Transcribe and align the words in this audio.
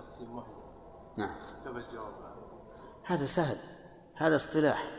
تقسيم 0.00 0.36
واحد. 0.36 0.52
نعم. 1.16 1.36
كيف 1.64 1.76
الجواب؟ 1.76 2.12
هذا 3.04 3.26
سهل. 3.26 3.58
هذا 4.14 4.36
اصطلاح. 4.36 4.90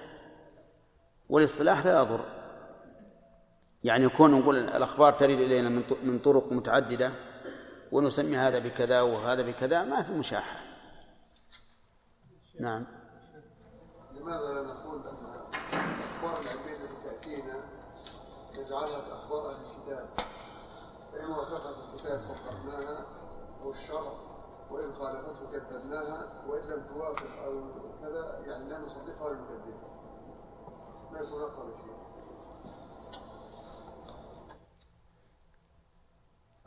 والاصطلاح 1.30 1.86
لا 1.86 2.02
يضر. 2.02 2.26
يعني 3.84 4.04
يكون 4.04 4.40
نقول 4.40 4.58
الأخبار 4.58 5.14
ترد 5.14 5.40
إلينا 5.40 5.70
من 6.04 6.20
طرق 6.20 6.52
متعددة 6.52 7.12
ونسمي 7.92 8.38
هذا 8.38 8.60
بكذا 8.60 9.02
وهذا 9.02 9.42
بكذا 9.42 9.84
ما 9.84 10.02
في 10.04 10.14
مشاحة. 10.14 10.60
نعم. 12.60 12.86
لماذا 14.12 14.54
لا 14.54 14.62
نقول 14.62 15.08
أن 15.08 15.16
الأخبار 15.74 16.42
العلمية 16.42 16.76
التي 16.76 16.96
تأتينا 17.04 17.64
نجعلها 18.60 19.00
كأخبار 19.00 19.52
أهل 19.52 19.58
الكتاب؟ 19.66 20.10
فإن 21.12 21.32
وافقت 21.32 21.76
الكتاب 21.94 22.22
صدقناها 22.22 23.06
أو 23.62 23.72
الشرع 23.72 24.31
وإن 24.72 24.92
خالفته 24.92 25.52
كذبناها 25.52 26.28
وإن 26.48 26.62
لم 26.62 26.84
توافق 26.94 27.44
أو 27.46 27.62
كذا 28.02 28.40
يعني 28.48 28.70
لا 28.70 28.78
نصدقها 28.78 29.26
ولا 29.26 29.36
نكذبها 29.36 29.92
ما 31.12 31.20
يكون 31.20 31.42
أقرب 31.42 31.76
شيء؟ 31.76 31.92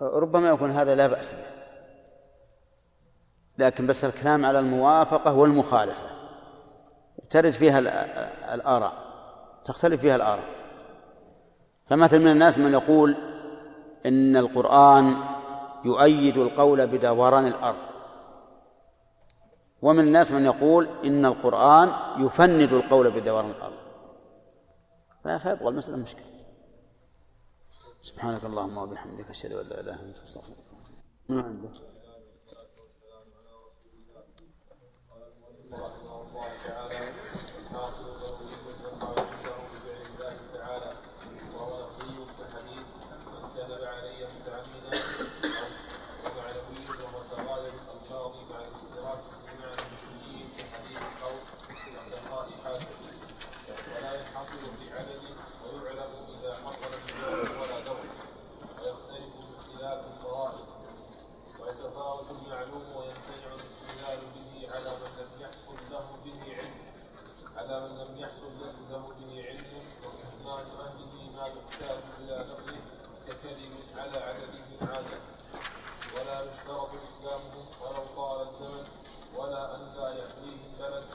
ربما 0.02 0.48
يكون 0.48 0.70
هذا 0.70 0.95
لا 0.95 1.06
بأس 1.06 1.32
به. 1.32 1.45
لكن 3.59 3.87
بس 3.87 4.05
الكلام 4.05 4.45
على 4.46 4.59
الموافقة 4.59 5.34
والمخالفة. 5.34 6.10
ترد 7.30 7.51
فيها 7.51 7.79
الآراء. 8.55 8.93
تختلف 9.65 10.01
فيها 10.01 10.16
الآراء. 10.16 10.55
فمثل 11.87 12.21
من 12.21 12.30
الناس 12.30 12.59
من 12.59 12.73
يقول 12.73 13.16
إن 14.07 14.37
القرآن 14.37 15.16
يؤيد 15.84 16.38
القول 16.38 16.87
بدوران 16.87 17.46
الأرض. 17.46 17.94
ومن 19.84 20.01
الناس 20.01 20.33
من 20.33 20.45
يقول 20.45 20.88
إن 21.05 21.27
القرآن 21.27 21.88
يفند 22.24 22.73
القول 22.73 23.10
بدوران 23.10 23.51
الأرض 23.51 23.79
فيبقى 25.23 25.68
المسألة 25.68 25.96
مشكلة. 25.96 26.24
سبحانك 28.01 28.46
اللهم 28.46 28.79
وبحمدك 28.79 29.30
أشهد 29.30 29.52
أن 29.52 29.66
لا 29.66 29.80
إله 29.80 29.95
إلا 29.95 30.09
أنت 30.09 30.18
أستغفرك 30.18 30.57
ما 31.29 31.43
عنده 31.43 31.68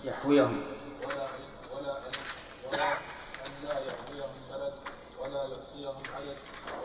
يحويهم 0.03 0.64
ولا 1.06 1.28
ولا 1.75 1.97
ولا 2.72 2.92
أن 3.45 3.52
لا 3.64 3.80
يحويهم 3.80 4.34
بلد 4.51 4.74
ولا 5.22 5.44
يحصيهم 5.44 6.03
عدد 6.16 6.38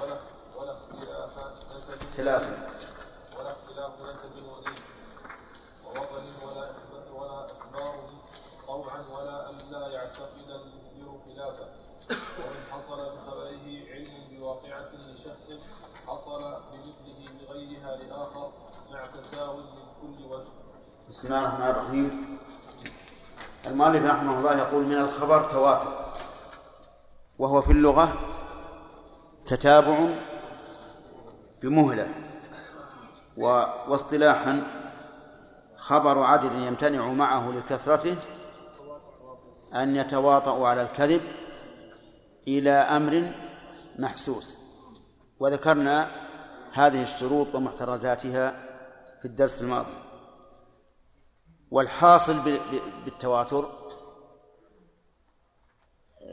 ولا 0.02 0.16
ولا 0.58 0.72
اختلاف 0.72 1.38
نسب 1.76 2.02
اختلاف 2.02 2.42
ولا 3.38 3.52
اختلاف 3.52 3.92
نسب 4.00 4.34
ودين 4.46 4.82
ووطن 5.86 6.24
ولا 6.46 6.70
ولا 7.12 7.46
إخبارهم 7.46 8.18
طوعا 8.66 9.04
ولا 9.12 9.50
أن 9.50 9.58
لا 9.70 9.88
يعتقد 9.88 10.48
المخبر 10.50 11.18
خلافه 11.26 11.68
وإن 12.10 12.62
حصل 12.72 12.96
بخبره 12.96 13.66
علم 13.90 14.28
بواقعة 14.30 14.90
لشخص 14.94 15.50
حصل 16.06 16.40
بمثله 16.72 17.28
بغيرها 17.40 17.96
لآخر 17.96 18.52
مع 18.90 19.06
تساو 19.06 19.56
من 19.56 19.86
كل 20.02 20.24
وجه. 20.24 20.48
بسم 21.08 21.26
الله 21.26 21.40
الرحمن 21.40 21.70
الرحيم 21.70 22.38
المؤلف 23.86 24.10
رحمه 24.10 24.38
الله 24.38 24.58
يقول 24.58 24.84
من 24.84 24.98
الخبر 24.98 25.42
تواتر 25.50 25.92
وهو 27.38 27.62
في 27.62 27.72
اللغة 27.72 28.12
تتابع 29.46 30.06
بمهلة 31.62 32.08
واصطلاحا 33.36 34.62
خبر 35.76 36.22
عدد 36.22 36.52
يمتنع 36.52 37.08
معه 37.08 37.50
لكثرته 37.50 38.16
أن 39.74 39.96
يتواطؤ 39.96 40.62
على 40.62 40.82
الكذب 40.82 41.22
إلى 42.48 42.70
أمر 42.70 43.32
محسوس. 43.98 44.56
وذكرنا 45.40 46.10
هذه 46.72 47.02
الشروط 47.02 47.54
ومحترزاتها 47.54 48.50
في 49.20 49.24
الدرس 49.24 49.62
الماضي. 49.62 49.94
والحاصل 51.74 52.36
بالتواتر 53.04 53.64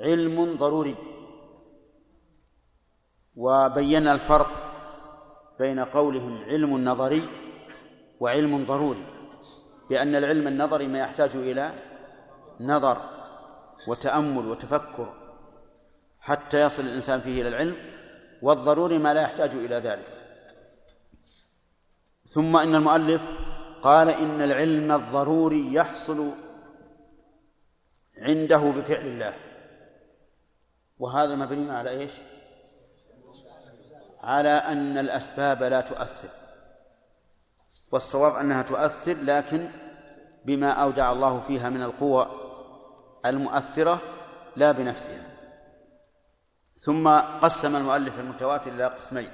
علم 0.03 0.57
ضروري. 0.57 0.95
وبينا 3.35 4.11
الفرق 4.11 4.51
بين 5.59 5.79
قولهم 5.79 6.43
علم 6.43 6.71
نظري 6.89 7.23
وعلم 8.19 8.65
ضروري 8.65 9.05
بأن 9.89 10.15
العلم 10.15 10.47
النظري 10.47 10.87
ما 10.87 10.99
يحتاج 10.99 11.35
إلى 11.35 11.65
نظر 12.59 12.97
وتأمل 13.87 14.45
وتفكر 14.47 15.13
حتى 16.19 16.61
يصل 16.61 16.83
الإنسان 16.83 17.21
فيه 17.21 17.41
إلى 17.41 17.49
العلم 17.49 17.75
والضروري 18.41 18.97
ما 18.97 19.13
لا 19.13 19.21
يحتاج 19.21 19.51
إلى 19.55 19.75
ذلك. 19.75 20.07
ثم 22.27 22.57
إن 22.57 22.75
المؤلف 22.75 23.21
قال 23.81 24.09
إن 24.09 24.41
العلم 24.41 24.91
الضروري 24.91 25.73
يحصل 25.73 26.31
عنده 28.17 28.57
بفعل 28.57 29.05
الله. 29.07 29.33
وهذا 30.99 31.35
مبني 31.35 31.71
على 31.71 31.89
إيش؟ 31.89 32.11
على 34.23 34.49
أن 34.49 34.97
الأسباب 34.97 35.63
لا 35.63 35.81
تؤثر. 35.81 36.29
والصواب 37.91 38.35
أنها 38.35 38.61
تؤثر 38.61 39.17
لكن 39.23 39.69
بما 40.45 40.71
أودع 40.71 41.11
الله 41.11 41.41
فيها 41.41 41.69
من 41.69 41.81
القوى 41.81 42.31
المؤثرة 43.25 44.01
لا 44.55 44.71
بنفسها. 44.71 45.27
ثم 46.79 47.07
قسم 47.19 47.75
المؤلف 47.75 48.19
المتواتر 48.19 48.73
إلى 48.73 48.85
قسمين 48.85 49.29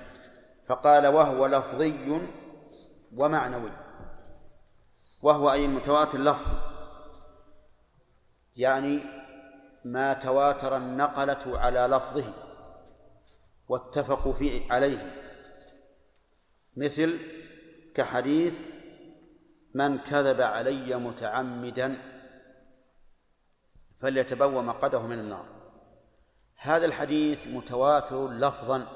فقال 0.66 1.08
وهو 1.08 1.46
لفظي 1.46 2.22
ومعنوي. 3.18 3.87
وهو 5.22 5.52
أي 5.52 5.66
المتواتر 5.66 6.20
لفظ 6.20 6.78
يعني 8.58 9.00
ما 9.86 10.14
تواتر 10.14 10.78
النقلة 10.78 11.60
على 11.60 11.80
لفظه. 11.80 12.34
واتفقوا 13.68 14.34
فيه 14.34 14.74
عليه. 14.74 15.24
مثل 16.78 17.20
كحديث 17.96 18.66
من 19.74 19.98
كذب 19.98 20.42
علي 20.42 20.96
متعمدا 20.96 21.98
فليتبوى 24.00 24.64
مقده 24.64 25.08
من 25.08 25.20
النار. 25.20 25.46
هذا 26.56 26.86
الحديث 26.86 27.48
متواتر 27.48 28.32
لفظا. 28.32 28.88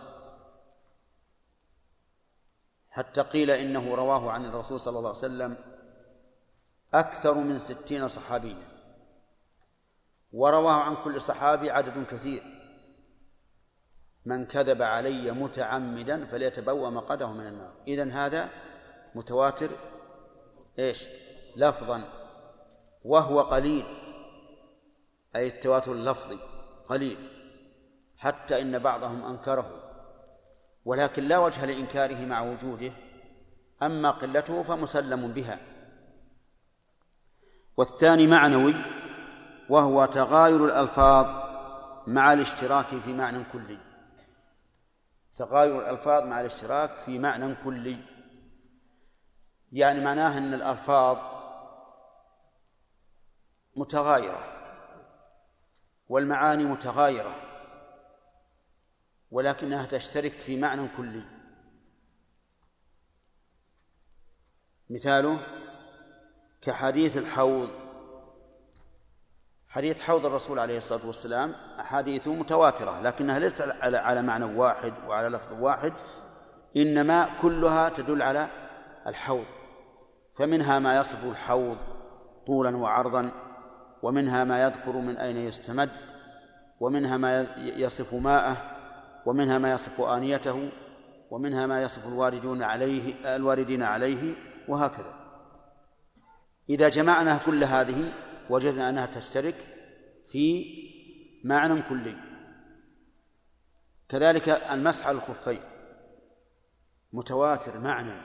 حتى 2.90 3.22
قيل 3.22 3.52
إنه 3.52 3.96
رواه 3.96 4.32
عن 4.32 4.46
الرسول 4.46 4.80
صلى 4.80 4.98
الله 4.98 5.10
عليه 5.10 5.20
وسلم 5.20 5.71
أكثر 6.94 7.34
من 7.34 7.60
ستين 7.60 8.08
صحابيا. 8.08 8.68
ورواه 10.34 10.72
عن 10.72 10.96
كل 10.96 11.22
صحابي 11.22 11.72
عدد 11.72 12.06
كثير. 12.06 12.44
من 14.26 14.46
كذب 14.46 14.82
علي 14.82 15.32
متعمدا 15.32 16.26
فليتبوأ 16.26 16.90
مقعده 16.90 17.32
من 17.32 17.48
النار. 17.48 17.74
إذن 17.88 18.12
هذا 18.12 18.50
متواتر 19.16 19.70
إيش؟ 20.80 21.08
لفظا. 21.56 22.04
وهو 23.04 23.42
قليل. 23.42 23.86
أي 25.36 25.48
التواتر 25.48 25.92
اللفظي 25.92 26.40
قليل. 26.90 27.30
حتى 28.18 28.62
إن 28.62 28.80
بعضهم 28.80 29.24
أنكره. 29.24 29.78
ولكن 30.86 31.24
لا 31.24 31.38
وجه 31.38 31.66
لإنكاره 31.66 32.26
مع 32.26 32.42
وجوده. 32.42 32.92
أما 33.84 34.12
قلته 34.12 34.64
فمسلم 34.64 35.28
بها. 35.32 35.71
والثاني 37.78 38.28
معنوي 38.28 38.76
وهو 39.70 40.06
تغاير 40.06 40.66
الألفاظ 40.66 41.26
مع 42.08 42.34
الاشتراك 42.34 42.86
في 42.86 43.14
معنى 43.14 43.44
كلي. 43.44 43.80
تغاير 45.36 45.80
الألفاظ 45.80 46.24
مع 46.24 46.42
الاشتراك 46.42 46.92
في 46.92 47.20
معنى 47.20 47.56
كلي. 47.56 47.98
يعني 49.72 50.00
معناه 50.04 50.38
أن 50.38 50.54
الألفاظ 50.54 51.18
متغايرة 53.76 54.44
والمعاني 56.10 56.64
متغايرة 56.64 57.36
ولكنها 59.32 59.86
تشترك 59.86 60.34
في 60.34 60.60
معنى 60.60 60.88
كلي. 60.98 61.26
مثاله 64.90 65.61
كحديث 66.62 67.18
الحوض. 67.18 67.70
حديث 69.68 70.02
حوض 70.02 70.26
الرسول 70.26 70.60
عليه 70.60 70.78
الصلاة 70.78 71.08
والسلام 71.08 71.56
أحاديث 71.80 72.28
متواترة 72.28 73.00
لكنها 73.02 73.40
ليست 73.40 73.76
على 73.84 74.22
معنى 74.22 74.46
واحد 74.46 74.94
وعلى 75.08 75.30
لفظ 75.30 75.54
واحد 75.60 75.94
إنما 76.78 77.30
كلها 77.42 77.90
تدل 77.90 78.22
على 78.22 78.48
الحوض. 79.08 79.46
فمنها 80.38 80.80
ما 80.80 80.98
يصف 80.98 81.26
الحوض 81.26 81.78
طولا 82.48 82.78
وعرضا 82.78 83.32
ومنها 84.04 84.44
ما 84.44 84.64
يذكر 84.64 84.98
من 84.98 85.18
أين 85.18 85.38
يستمد 85.38 85.90
ومنها 86.80 87.18
ما 87.18 87.48
يصف 87.58 88.14
ماءه 88.14 88.58
ومنها 89.26 89.58
ما 89.58 89.72
يصف 89.72 90.02
آنيته 90.02 90.70
ومنها 91.32 91.66
ما 91.66 91.82
يصف 91.82 92.08
الواردون 92.08 92.64
عليه 92.64 93.36
الواردين 93.36 93.84
عليه 93.84 94.34
وهكذا. 94.68 95.21
إذا 96.72 96.90
جمعنا 96.90 97.38
كل 97.38 97.64
هذه 97.64 98.14
وجدنا 98.50 98.90
أنها 98.90 99.06
تشترك 99.06 99.68
في 100.26 100.66
معنى 101.44 101.82
كلي. 101.82 102.16
كذلك 104.10 104.50
المسح 104.50 105.08
على 105.08 105.18
الخفين 105.18 105.60
متواتر 107.14 107.80
معنى. 107.80 108.22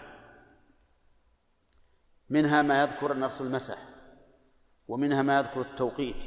منها 2.31 2.63
ما 2.63 2.83
يذكر 2.83 3.19
نفس 3.19 3.41
المسح 3.41 3.79
ومنها 4.89 5.23
ما 5.23 5.39
يذكر 5.39 5.61
التوقيت 5.61 6.23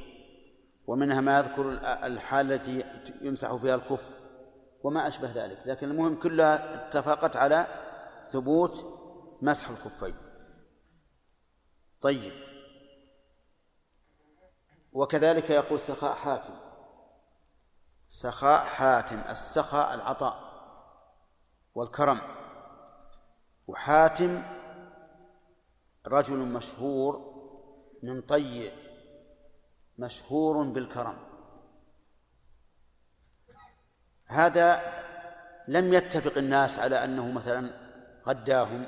ومنها 0.88 1.22
ما 1.22 1.40
يذكر 1.40 1.72
الحال 2.06 2.52
التي 2.52 2.84
يمسح 3.22 3.56
فيها 3.56 3.76
الخف 3.76 4.10
وما 4.84 5.08
أشبه 5.08 5.32
ذلك. 5.46 5.60
لكن 5.66 5.92
المهم 5.92 6.16
كلها 6.16 6.88
اتفقت 6.88 7.36
على 7.36 7.68
ثبوت 8.32 8.86
مسح 9.42 9.70
الخفين. 9.70 10.29
طيب. 12.02 12.34
وكذلك 14.94 15.50
يقول 15.50 15.80
سخاء 15.80 16.16
حاتم. 16.16 16.54
سخاء 18.08 18.66
حاتم 18.66 19.22
السخاء 19.30 19.94
العطاء 19.94 20.40
والكرم. 21.76 22.22
وحاتم 23.68 24.44
رجل 26.08 26.38
مشهور 26.38 27.30
من 28.04 28.22
طي 28.22 28.72
مشهور 29.98 30.64
بالكرم. 30.64 31.18
هذا 34.26 34.82
لم 35.68 35.94
يتفق 35.94 36.38
الناس 36.38 36.80
على 36.80 37.04
أنه 37.04 37.32
مثلا 37.32 37.74
غداهم 38.28 38.86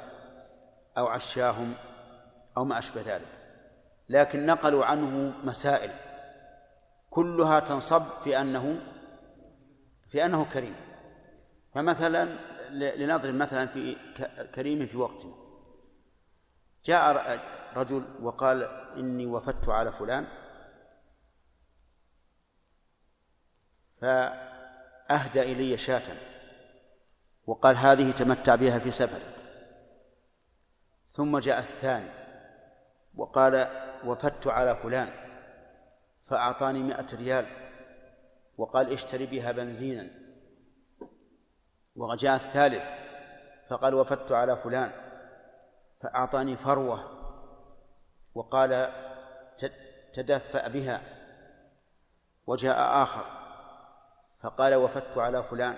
أو 0.98 1.08
عشاهم. 1.08 1.76
أو 2.58 2.66
ما 2.66 2.80
أشبه 2.80 3.02
ذلك. 3.02 3.28
لكن 4.10 4.46
نقلوا 4.46 4.86
عنه 4.86 5.34
مسائل. 5.44 5.92
كلها 7.10 7.60
تنصب 7.60 8.04
في 8.24 8.42
أنه 8.42 8.80
في 10.08 10.26
أنه 10.26 10.46
كريم. 10.46 10.76
فمثلا 11.74 12.26
لنضرب 12.70 13.36
مثلا 13.36 13.68
في 13.68 13.96
كريم 14.56 14.86
في 14.88 14.98
وقتنا. 14.98 15.34
جاء 16.86 17.40
رجل 17.76 18.04
وقال 18.22 18.64
إني 18.98 19.26
وفدت 19.26 19.70
على 19.70 19.92
فلان. 19.92 20.28
فأهدى 24.02 25.42
إلي 25.42 25.78
شاة. 25.78 26.18
وقال 27.48 27.78
هذه 27.78 28.12
تمتع 28.12 28.56
بها 28.56 28.80
في 28.80 28.92
سفرك. 28.92 29.36
ثم 31.12 31.38
جاء 31.38 31.60
الثاني. 31.60 32.21
وقال 33.16 33.68
وفدت 34.06 34.48
على 34.48 34.76
فلان 34.76 35.10
فأعطاني 36.24 36.84
مائة 36.84 37.16
ريال 37.16 37.46
وقال 38.58 38.94
اشتري 38.94 39.26
بها 39.26 39.52
بنزينا. 39.52 40.10
وجاء 41.96 42.36
الثالث 42.36 42.86
فقال 43.70 43.96
وفدت 43.96 44.32
على 44.32 44.58
فلان 44.58 44.92
فأعطاني 46.02 46.58
فروة 46.58 47.12
وقال 48.36 48.92
تدفأ 50.14 50.68
بها 50.68 51.02
وجاء 52.48 53.04
آخر 53.04 53.26
فقال 54.42 54.76
وفدت 54.76 55.18
على 55.18 55.44
فلان 55.44 55.78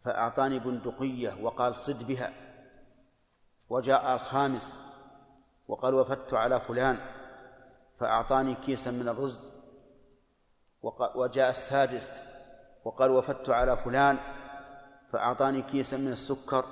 فأعطاني 0.00 0.58
بندقية 0.58 1.42
وقال 1.42 1.76
صد 1.76 2.06
بها 2.06 2.32
وجاء 3.68 4.14
الخامس 4.14 4.78
وقال 5.68 5.94
وفدت 5.94 6.34
على 6.34 6.60
فلان 6.60 6.98
فأعطاني 8.00 8.54
كيسا 8.54 8.90
من 8.90 9.08
الرز 9.08 9.52
وجاء 11.14 11.50
السادس 11.50 12.18
وقال 12.84 13.10
وفدت 13.10 13.50
على 13.50 13.76
فلان 13.76 14.18
فأعطاني 15.12 15.62
كيسا 15.62 15.96
من 15.96 16.12
السكر 16.12 16.64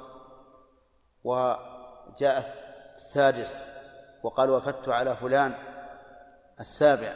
وجاء 1.25 2.55
السادس 2.97 3.67
وقال 4.23 4.51
وفدت 4.51 4.89
على 4.89 5.17
فلان 5.17 5.55
السابع 6.61 7.15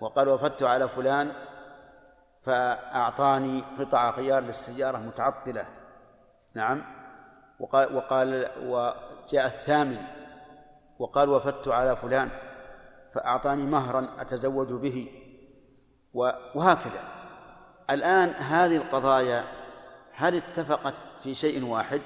وقال 0.00 0.28
وفدت 0.28 0.62
على 0.62 0.88
فلان 0.88 1.32
فأعطاني 2.42 3.60
قطع 3.78 4.10
غيار 4.10 4.42
للسيارة 4.42 4.98
متعطلة. 4.98 5.66
نعم. 6.54 6.84
وقال, 7.60 7.96
وقال 7.96 8.50
وجاء 8.62 9.46
الثامن 9.46 10.23
وقال 10.98 11.28
وفدت 11.28 11.68
على 11.68 11.96
فلان 11.96 12.30
فأعطاني 13.12 13.62
مهرا 13.62 14.10
أتزوج 14.18 14.72
به 14.72 15.08
وهكذا. 16.54 17.04
الآن 17.90 18.28
هذه 18.28 18.76
القضايا 18.76 19.44
هل 20.12 20.36
اتفقت 20.36 20.94
في 21.22 21.34
شيء 21.34 21.64
واحد؟ 21.64 22.00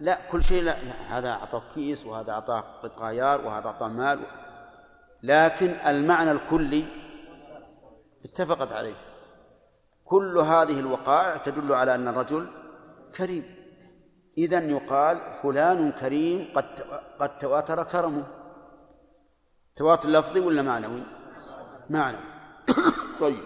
لا 0.00 0.18
كل 0.30 0.42
شيء 0.42 0.62
لا. 0.62 0.76
هذا 1.08 1.30
أعطاه 1.30 1.62
كيس 1.74 2.06
وهذا 2.06 2.32
أعطاه 2.32 2.60
قطع 2.60 3.08
غيار 3.08 3.40
وهذا 3.40 3.66
أعطاه 3.66 3.88
مال. 3.88 4.20
لكن 5.22 5.70
المعنى 5.70 6.30
الكلي 6.30 6.84
اتفقت 8.24 8.72
عليه. 8.72 8.94
كل 10.04 10.38
هذه 10.38 10.80
الوقائع 10.80 11.36
تدل 11.36 11.72
على 11.72 11.94
أن 11.94 12.08
الرجل 12.08 12.48
كريم. 13.16 13.55
إذا 14.38 14.64
يقال 14.64 15.34
فلان 15.42 15.92
كريم 15.92 16.52
قد 16.54 16.80
قد 17.18 17.38
تواتر 17.38 17.84
كرمه. 17.84 18.26
تواتر 19.76 20.08
لفظي 20.08 20.40
ولا 20.40 20.62
معنوي؟ 20.62 21.02
معنوي. 21.90 22.24
طيب. 23.20 23.44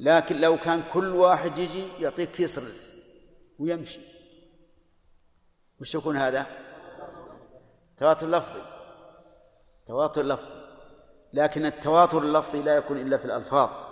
لكن 0.00 0.40
لو 0.40 0.56
كان 0.58 0.82
كل 0.92 1.08
واحد 1.08 1.58
يجي 1.58 1.84
يعطيك 1.98 2.30
كيس 2.30 2.58
رز 2.58 2.92
ويمشي. 3.58 4.00
وش 5.80 5.94
يكون 5.94 6.16
هذا؟ 6.16 6.46
تواتر 7.96 8.26
لفظي. 8.26 8.62
تواتر 9.86 10.22
لفظي. 10.22 10.60
لكن 11.32 11.66
التواتر 11.66 12.22
اللفظي 12.22 12.62
لا 12.62 12.76
يكون 12.76 12.96
إلا 12.96 13.16
في 13.16 13.24
الألفاظ. 13.24 13.89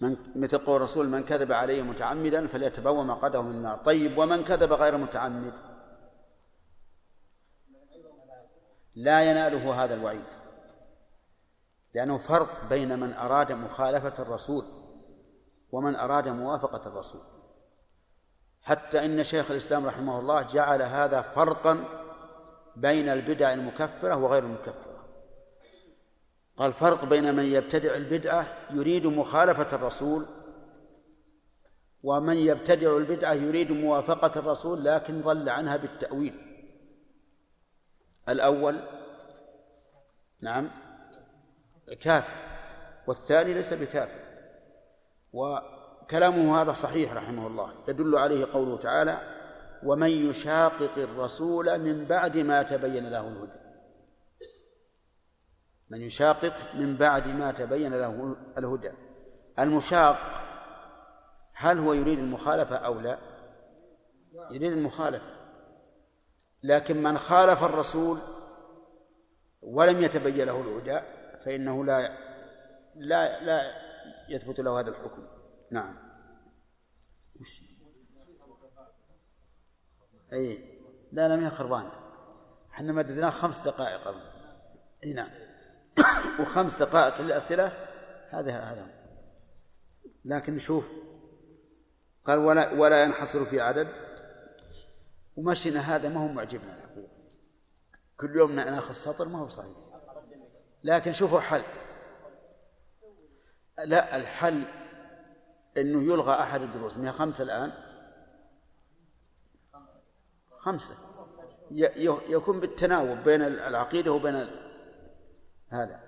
من 0.00 0.16
مثل 0.36 0.58
قول 0.58 0.76
الرسول 0.76 1.08
من 1.08 1.24
كذب 1.24 1.52
علي 1.52 1.82
متعمدا 1.82 2.46
فليتبوأ 2.46 3.02
مقعده 3.02 3.42
من 3.42 3.50
النار. 3.50 3.78
طيب 3.78 4.18
ومن 4.18 4.44
كذب 4.44 4.72
غير 4.72 4.96
متعمد؟ 4.96 5.54
لا 8.94 9.30
يناله 9.30 9.84
هذا 9.84 9.94
الوعيد 9.94 10.24
لأنه 11.94 12.18
فرق 12.18 12.68
بين 12.68 12.98
من 12.98 13.12
أراد 13.12 13.52
مخالفة 13.52 14.22
الرسول 14.22 14.64
ومن 15.72 15.96
أراد 15.96 16.28
موافقة 16.28 16.88
الرسول. 16.88 17.20
حتى 18.62 19.04
إن 19.04 19.24
شيخ 19.24 19.50
الإسلام 19.50 19.86
رحمه 19.86 20.20
الله 20.20 20.42
جعل 20.42 20.82
هذا 20.82 21.22
فرقا 21.22 21.84
بين 22.76 23.08
البدع 23.08 23.52
المكفرة 23.52 24.16
وغير 24.16 24.42
المكفرة. 24.42 24.95
قال 26.56 26.72
فرق 26.72 27.04
بين 27.04 27.34
من 27.34 27.44
يبتدع 27.44 27.96
البدعة 27.96 28.46
يريد 28.70 29.06
مخالفة 29.06 29.76
الرسول 29.76 30.26
ومن 32.02 32.36
يبتدع 32.36 32.96
البدعة 32.96 33.32
يريد 33.32 33.72
موافقة 33.72 34.40
الرسول 34.40 34.84
لكن 34.84 35.20
ضل 35.20 35.48
عنها 35.48 35.76
بالتأويل. 35.76 36.34
الأول 38.28 38.80
نعم 40.40 40.70
كافر 42.00 42.32
والثاني 43.06 43.54
ليس 43.54 43.72
بكافر 43.72 44.20
وكلامه 45.32 46.62
هذا 46.62 46.72
صحيح 46.72 47.12
رحمه 47.12 47.46
الله 47.46 47.72
يدل 47.88 48.16
عليه 48.16 48.46
قوله 48.52 48.76
تعالى 48.76 49.36
ومن 49.82 50.10
يشاقق 50.10 50.98
الرسول 50.98 51.78
من 51.78 52.04
بعد 52.04 52.36
ما 52.36 52.62
تبين 52.62 53.10
له 53.10 53.28
الهدى. 53.28 53.65
من 55.90 56.02
يشاقق 56.02 56.74
من 56.74 56.96
بعد 56.96 57.28
ما 57.28 57.52
تبين 57.52 57.94
له 57.94 58.36
الهدى. 58.58 58.92
المشاق 59.58 60.16
هل 61.52 61.78
هو 61.78 61.92
يريد 61.92 62.18
المخالفة 62.18 62.76
أو 62.76 63.00
لا؟ 63.00 63.18
يريد 64.50 64.72
المخالفة. 64.72 65.36
لكن 66.62 67.02
من 67.02 67.18
خالف 67.18 67.64
الرسول 67.64 68.18
ولم 69.62 70.02
يتبين 70.02 70.46
له 70.46 70.60
الهدى 70.60 71.00
فإنه 71.44 71.84
لا 71.84 72.26
لا 72.94 73.44
لا 73.44 73.72
يثبت 74.28 74.60
له 74.60 74.80
هذا 74.80 74.90
الحكم. 74.90 75.26
نعم. 75.70 75.96
وش؟ 77.40 77.62
اي 80.32 80.78
لا 81.12 81.28
لا 81.28 81.36
ما 81.36 81.46
هي 81.46 81.50
خربانة. 81.50 81.92
إحنا 82.70 82.92
مددناه 82.92 83.30
خمس 83.30 83.68
دقائق 83.68 84.14
اي 85.04 85.12
نعم. 85.12 85.45
وخمس 86.40 86.82
دقائق 86.82 87.20
للأسئلة 87.20 87.72
هذا 88.30 88.52
هذا. 88.52 88.86
لكن 90.24 90.54
نشوف 90.54 90.88
قال 92.24 92.38
ولا 92.38 92.72
ولا 92.72 93.02
ينحصر 93.04 93.44
في 93.44 93.60
عدد. 93.60 93.88
ومشينا 95.36 95.80
هذا 95.80 96.08
ما 96.08 96.20
هو 96.20 96.28
معجبنا 96.28 96.76
الحقيقة 96.76 97.08
كل 98.16 98.36
يوم 98.36 98.52
ناخذ 98.52 98.92
سطر 98.92 99.28
ما 99.28 99.38
هو 99.38 99.48
صحيح. 99.48 99.76
لكن 100.84 101.12
شوفوا 101.12 101.40
حل 101.40 101.64
لا 103.84 104.16
الحل 104.16 104.64
إنه 105.76 106.12
يلغى 106.12 106.34
أحد 106.34 106.62
الدروس. 106.62 106.98
هي 106.98 107.12
خمسة 107.12 107.44
الآن. 107.44 107.72
خمسة. 110.58 110.94
يكون 111.70 112.60
بالتناوب 112.60 113.18
بين 113.18 113.42
العقيدة 113.42 114.12
وبين 114.12 114.65
هذا. 115.68 116.00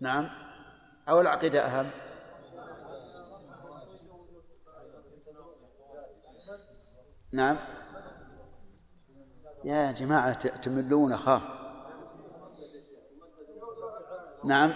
نعم. 0.00 0.30
أو 1.08 1.20
العقيدة 1.20 1.66
أهم؟ 1.66 1.90
نعم. 7.32 7.58
يا 9.64 9.92
جماعة 9.92 10.32
تملون 10.32 11.12
أخاه. 11.12 11.42
نعم. 14.44 14.74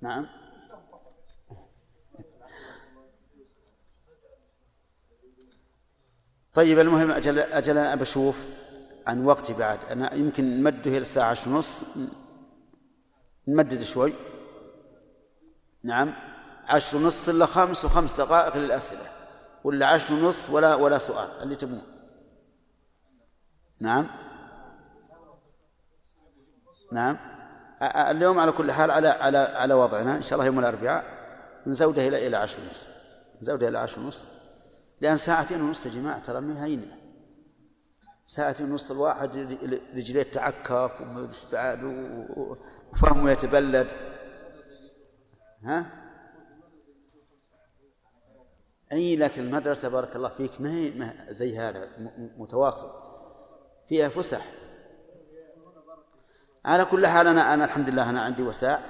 نعم. 0.00 0.26
طيب 6.54 6.78
المهم 6.78 7.10
أجل 7.10 7.38
أجل 7.38 7.78
أنا 7.78 7.94
بشوف 7.94 8.46
عن 9.06 9.24
وقتي 9.24 9.54
بعد. 9.54 9.84
أنا 9.84 10.14
يمكن 10.14 10.44
نمده 10.44 10.90
إلى 10.90 10.98
الساعة 10.98 11.30
عشر 11.30 11.50
ونص. 11.50 11.82
نمدد 13.48 13.82
شوي. 13.82 14.14
نعم. 15.84 16.14
عشر 16.68 16.96
ونص 16.96 17.28
إلا 17.28 17.46
خمس 17.46 17.84
وخمس 17.84 18.12
دقائق 18.12 18.56
للأسئلة. 18.56 19.10
ولا 19.64 19.86
عشر 19.86 20.14
ونص 20.14 20.50
ولا 20.50 20.74
ولا 20.74 20.98
سؤال 20.98 21.42
اللي 21.42 21.56
تبون. 21.56 21.82
نعم. 23.80 24.06
نعم. 26.92 27.16
اليوم 27.82 28.38
على 28.38 28.52
كل 28.52 28.72
حال 28.72 28.90
على 28.90 29.08
على 29.08 29.38
على 29.38 29.74
وضعنا. 29.74 30.16
إن 30.16 30.22
شاء 30.22 30.32
الله 30.34 30.46
يوم 30.46 30.58
الأربعاء 30.58 31.04
نزوده 31.66 32.08
إلى 32.08 32.26
إلى 32.26 32.36
عشر 32.36 32.62
ونص. 32.62 32.90
نزوده 33.42 33.68
إلى 33.68 33.78
عشر 33.78 34.00
ونص. 34.00 34.28
لأن 35.00 35.16
ساعتين 35.16 35.62
ونص 35.62 35.86
يا 35.86 35.90
جماعة 35.90 36.22
ترى 36.22 36.40
من 36.40 36.56
هينه 36.56 36.99
ساعتين 38.30 38.70
ونص 38.70 38.90
الواحد 38.90 39.58
رجليه 39.96 40.22
تعكف 40.22 41.00
وفهمه 42.92 43.30
يتبلد. 43.30 43.92
ها؟ 45.64 45.86
أي 48.92 49.16
لكن 49.16 49.42
المدرسة 49.42 49.88
بارك 49.88 50.16
الله 50.16 50.28
فيك 50.28 50.60
ما 50.60 50.74
هي 50.74 51.12
زي 51.28 51.58
هذا 51.58 51.88
متواصل. 52.36 52.90
فيها 53.88 54.08
فسح. 54.08 54.46
على 56.64 56.84
كل 56.84 57.06
حال 57.06 57.26
أنا 57.26 57.54
أنا 57.54 57.64
الحمد 57.64 57.90
لله 57.90 58.10
أنا 58.10 58.20
عندي 58.20 58.42
وساع. 58.42 58.80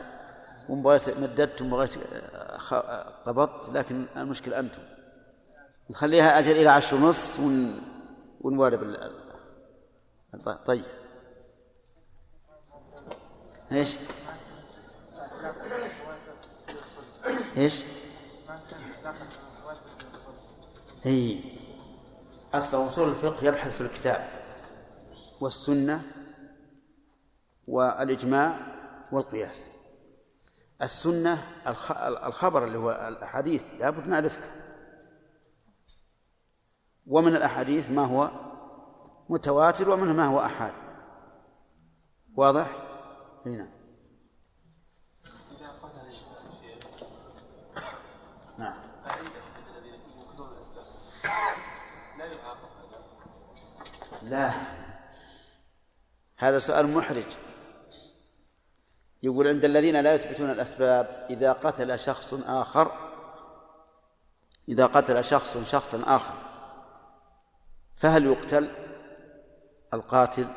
وبغيت 0.69 1.19
مددت 1.19 1.63
وبغيت 1.63 1.95
قبضت 3.25 3.71
لكن 3.71 4.07
المشكلة 4.17 4.59
أنتم. 4.59 4.83
نخليها 5.91 6.39
أجل 6.39 6.57
إلى 6.57 6.69
عشر 6.69 6.97
ونص 6.97 7.39
ون... 7.39 7.81
ونوارب 8.41 8.83
طيب 10.67 10.85
إيش؟ 13.73 13.97
إيش؟ 17.57 17.85
إي. 21.07 21.45
أصل 22.55 22.87
أصول 22.87 23.09
الفقه 23.09 23.47
يبحث 23.47 23.75
في 23.75 23.81
الكتاب 23.81 24.29
والسنة 25.41 26.03
والإجماع 27.69 28.59
والقياس. 29.13 29.71
السنة 30.83 31.43
الخبر 32.27 32.65
اللي 32.65 32.79
هو 32.79 32.91
الأحاديث 33.09 33.65
لابد 33.79 34.07
نعرفه 34.07 34.43
ومن 37.07 37.37
الأحاديث 37.37 37.91
ما 37.91 38.05
هو؟ 38.05 38.50
متواتر 39.31 39.91
ومنه 39.91 40.13
ما 40.13 40.27
هو 40.27 40.41
أحاد 40.41 40.73
واضح؟ 42.37 42.71
هنا 43.47 43.69
نعم. 48.59 48.75
لا. 54.23 54.53
هذا 56.37 56.59
سؤال 56.59 56.87
محرج. 56.87 57.37
يقول 59.23 59.49
عند 59.49 59.65
الذين 59.65 60.01
لا 60.01 60.15
يثبتون 60.15 60.51
الأسباب 60.51 61.27
إذا 61.31 61.53
قتل 61.53 61.99
شخص 61.99 62.35
آخر 62.35 62.93
إذا 64.69 64.87
قتل 64.87 65.25
شخص 65.25 65.59
شخصا 65.59 66.17
آخر 66.17 66.35
فهل 67.97 68.27
يقتل؟ 68.27 68.90
القاتل 69.95 70.49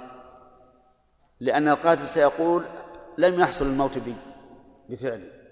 لأن 1.39 1.67
القاتل 1.67 2.07
سيقول 2.07 2.65
لم 3.17 3.39
يحصل 3.39 3.65
الموت 3.65 3.97
بي 3.97 4.15
بفعلي 4.89 5.43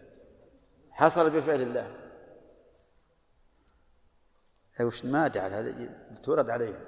حصل 0.91 1.29
بفعل 1.29 1.61
الله. 1.61 1.97
وش 4.81 5.05
ما 5.05 5.21
على 5.21 5.55
هذا 5.55 5.89
تورد 6.23 6.49
عليه. 6.49 6.79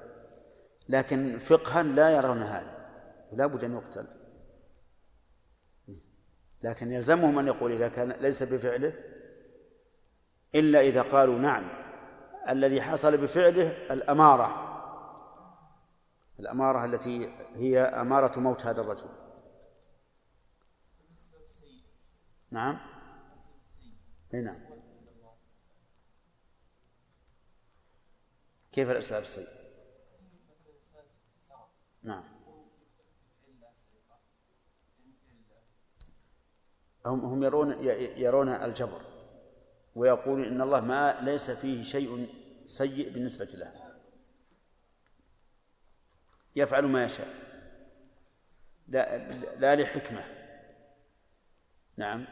لكن 0.90 1.40
فقها 1.40 1.84
لا 1.84 2.10
يرون 2.10 2.38
هذا 2.38 2.88
لا 3.32 3.46
بد 3.46 3.64
أن 3.64 3.74
يقتل. 3.74 4.08
لكن 6.64 6.92
يلزمهم 6.92 7.40
أن 7.40 7.48
يقول 7.48 7.72
إذا 7.72 7.88
كان 7.88 8.12
ليس 8.12 8.44
بفعله 8.44 8.94
إلا 10.56 10.82
إذا 10.82 11.02
قالوا 11.02 11.40
نعم 11.40 11.70
الذي 12.50 12.82
حصل 12.82 13.18
بفعله 13.18 13.94
الأمارة. 13.94 14.73
الأمارة 16.40 16.86
التي 16.86 17.34
هي 17.56 17.80
أمارة 17.80 18.40
موت 18.40 18.66
هذا 18.66 18.82
الرجل. 18.82 19.10
نعم. 22.52 22.80
نعم. 24.34 24.60
كيف 28.72 28.90
الأسباب 28.90 29.22
السيئة؟ 29.22 29.64
نعم. 32.04 32.24
هم 37.06 37.20
هم 37.26 37.44
يرون 37.44 37.72
يرون 38.18 38.50
الجبر 38.50 39.02
ويقولون 39.96 40.44
إن 40.44 40.62
الله 40.62 40.82
ما 40.82 41.22
ليس 41.22 41.52
فيه 41.52 41.84
شيء 41.84 42.30
سيء 42.66 43.14
بالنسبة 43.14 43.46
له. 43.46 43.83
يفعل 46.56 46.86
ما 46.86 47.04
يشاء. 47.04 47.28
لا, 48.88 49.18
لا 49.58 49.76
لحكمة. 49.76 50.24
نعم. 51.98 52.26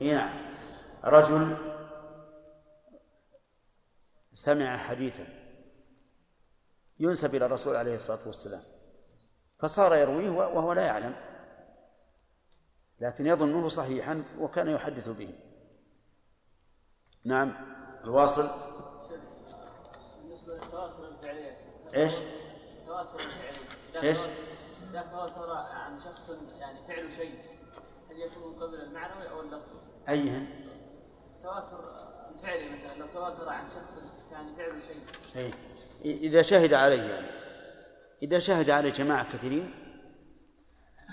هنا 0.00 0.14
نعم. 0.14 0.54
رجل 1.04 1.56
سمع 4.32 4.76
حديثا 4.76 5.26
ينسب 6.98 7.34
إلى 7.34 7.46
الرسول 7.46 7.76
عليه 7.76 7.94
الصلاة 7.94 8.26
والسلام 8.26 8.62
فصار 9.58 9.94
يرويه 9.94 10.30
وهو 10.30 10.72
لا 10.72 10.86
يعلم 10.86 11.16
لكن 13.00 13.26
يظنه 13.26 13.68
صحيحا 13.68 14.24
وكان 14.38 14.68
يحدث 14.68 15.08
به. 15.08 15.34
نعم 17.24 17.52
الواصل 18.04 18.50
بالنسبة 20.22 20.54
للتواتر 20.54 21.08
الفعلية 21.08 21.56
إيش؟ 21.94 22.14
التواتر 22.80 23.20
الفعلي 23.20 24.08
إيش؟ 24.08 24.18
إذا 24.90 25.02
تواتر 25.02 25.52
عن 25.52 26.00
شخص 26.00 26.32
يعني 26.58 26.78
فعل 26.88 27.12
شيء 27.12 27.34
هل 28.10 28.18
يكون 28.18 28.54
قبل 28.54 28.74
المعنوي 28.74 29.30
أو 29.30 29.40
اللفظي؟ 29.40 29.80
أيهن؟ 30.08 30.46
تواتر 31.42 32.10
الفعلي 32.34 32.76
مثلا 32.76 32.98
لو 32.98 33.06
تواتر 33.06 33.48
عن 33.48 33.70
شخص 33.70 33.98
يعني 34.32 34.56
فعل 34.56 34.82
شيء 34.82 35.02
أي. 35.36 35.52
إذا 36.04 36.42
شهد 36.42 36.74
عليه 36.74 37.02
يعني 37.02 37.30
إذا 38.22 38.38
شهد 38.38 38.70
عليه 38.70 38.90
جماعة 38.90 39.32
كثيرين 39.32 39.74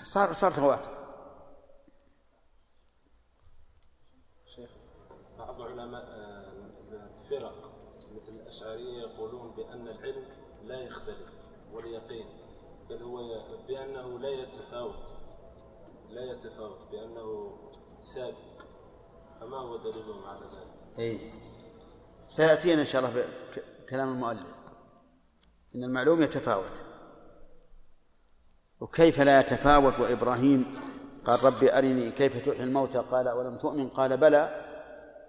صار 0.02 0.32
صار 0.32 0.52
تواتر 0.52 0.98
شيخ 4.56 4.70
بعض 5.58 5.70
علماء 5.70 6.02
آه، 6.02 6.52
الفرق 6.92 7.70
مثل 8.16 8.32
الأشعرية 8.32 9.00
يقولون 9.00 9.54
بأن 9.56 9.88
العلم 9.88 10.24
لا 10.64 10.80
يختلف 10.80 11.28
واليقين 11.72 12.26
بل 12.90 13.02
هو 13.02 13.18
بأنه 13.68 14.18
لا 14.18 14.28
يتفاوت 14.28 15.18
لا 16.10 16.32
يتفاوت 16.32 16.78
بأنه 16.90 17.58
ثابت. 18.14 18.68
فما 19.40 19.56
هو 19.56 19.76
دليلهم 19.76 20.24
على 20.24 20.40
ذلك؟ 20.40 20.98
أي 20.98 21.18
سيأتينا 22.28 22.80
إن 22.80 22.86
شاء 22.86 23.04
الله 23.04 23.24
كلام 23.88 24.08
المؤلف. 24.08 24.46
إن 25.74 25.84
المعلوم 25.84 26.22
يتفاوت. 26.22 26.82
وكيف 28.80 29.20
لا 29.20 29.40
يتفاوت؟ 29.40 29.98
وإبراهيم 30.00 30.80
قال 31.24 31.44
ربي 31.44 31.78
أرني 31.78 32.10
كيف 32.10 32.48
تحيي 32.48 32.64
الموتى؟ 32.64 32.98
قال 32.98 33.28
ولم 33.28 33.58
تؤمن؟ 33.58 33.88
قال 33.88 34.16
بلى. 34.16 34.67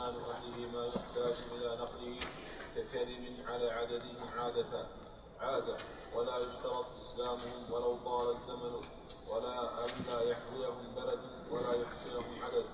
عن 0.00 0.14
أهله 0.30 0.72
ما 0.72 0.86
يحتاج 0.86 1.34
إلى 1.52 1.76
نقله 1.76 2.20
ككلم 2.76 3.44
على 3.46 3.70
عددهم 3.70 4.28
عادة 4.38 4.88
عادة. 5.40 5.76
ولا 6.14 6.38
يشترط 6.38 6.86
إسلامهم 7.00 7.72
ولو 7.72 7.96
طال 8.04 8.30
الزمن 8.30 8.74
ولا 9.28 9.84
ألا 9.84 10.22
يحويهم 10.30 10.94
بلد 10.96 11.20
ولا 11.50 11.82
يحصيهم 11.82 12.44
عدد. 12.44 12.64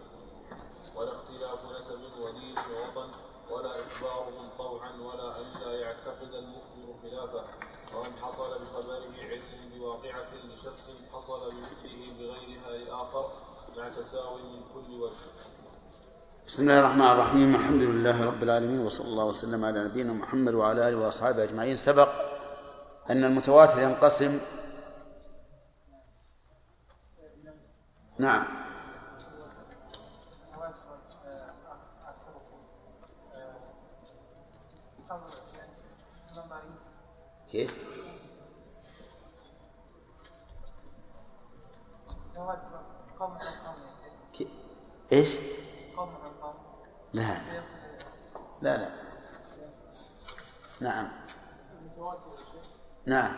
ولا 0.97 1.13
اختلاف 1.13 1.77
نسب 1.77 2.01
ودين 2.21 2.55
ووطن 2.59 3.11
ولا 3.51 3.71
إخبارهم 3.71 4.49
طوعا 4.59 4.93
ولا 5.01 5.41
ألا 5.41 5.81
يعتقد 5.81 6.35
المخبر 6.35 6.95
خلافه. 7.03 7.45
ومن 7.95 8.17
حصل 8.23 8.59
بخبره 8.61 9.17
علم 9.21 9.71
بواقعة 9.75 10.35
لشخص 10.45 10.85
حصل 11.13 11.51
بمثله 11.51 12.13
بغيرها 12.19 12.71
لآخر 12.71 13.31
مع 13.77 13.89
تساوي 13.89 14.43
من 14.43 14.63
كل 14.75 15.03
وجه. 15.03 15.56
بسم 16.47 16.63
الله 16.63 16.79
الرحمن 16.81 17.07
الرحيم 17.07 17.55
الحمد 17.55 17.83
لله 17.83 18.27
رب 18.27 18.43
العالمين 18.43 18.79
وصلى 18.87 19.07
الله 19.07 19.25
وسلم 19.25 19.65
على 19.65 19.85
نبينا 19.85 20.13
محمد 20.13 20.55
وعلى 20.55 20.89
آله 20.89 20.97
وأصحابه 20.97 21.43
أجمعين 21.45 21.77
سبق 21.77 22.09
أن 23.11 23.25
المتواتر 23.25 23.83
ينقسم 23.83 24.39
نعم 28.19 28.45
كيف؟ 37.51 37.75
إيش؟ 45.13 45.56
لا. 47.15 47.37
لا 48.63 48.77
لا. 48.77 48.89
نعم. 50.81 51.09
نعم. 53.07 53.33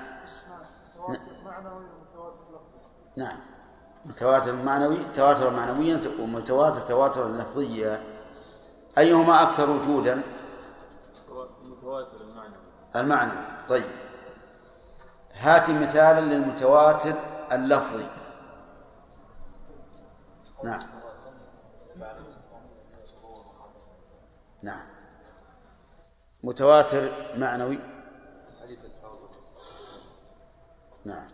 نعم. 3.17 3.39
متواتر 4.05 4.53
معنوي 4.53 4.99
تواتر 5.15 5.51
معنويا 5.51 6.01
ومتواتر 6.21 6.81
تواتر 6.81 7.29
لفظيا 7.29 8.03
أيهما 8.99 9.43
أكثر 9.43 9.71
وجودا؟ 9.71 10.23
المتواتر 11.65 12.21
المعنوي. 12.21 12.57
المعنوي. 12.97 13.45
طيب. 13.69 13.85
هات 15.35 15.71
مثالا 15.71 16.21
للمتواتر 16.21 17.15
اللفظي. 17.53 18.07
نعم. 20.65 20.98
نعم. 24.63 24.87
متواتر 26.45 27.13
معنوي. 27.37 27.79
حديث 28.63 28.85
الحوض. 28.85 29.19
نعم. 31.05 31.29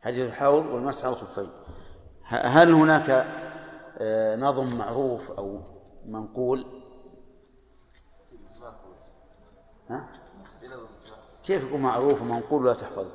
حديث 0.00 0.28
الحوض 0.28 0.66
والمسح 0.66 1.04
على 1.04 1.16
الخفين 1.16 1.50
هل 2.24 2.72
هناك 2.72 3.10
آه، 3.98 4.36
نظم 4.36 4.76
معروف 4.78 5.30
أو 5.30 5.60
منقول؟ 6.06 6.66
ها؟ 9.90 10.08
كيف 11.44 11.64
يكون 11.64 11.80
معروف 11.80 12.22
ومنقول 12.22 12.64
ولا 12.64 12.74
تحفظ 12.74 13.06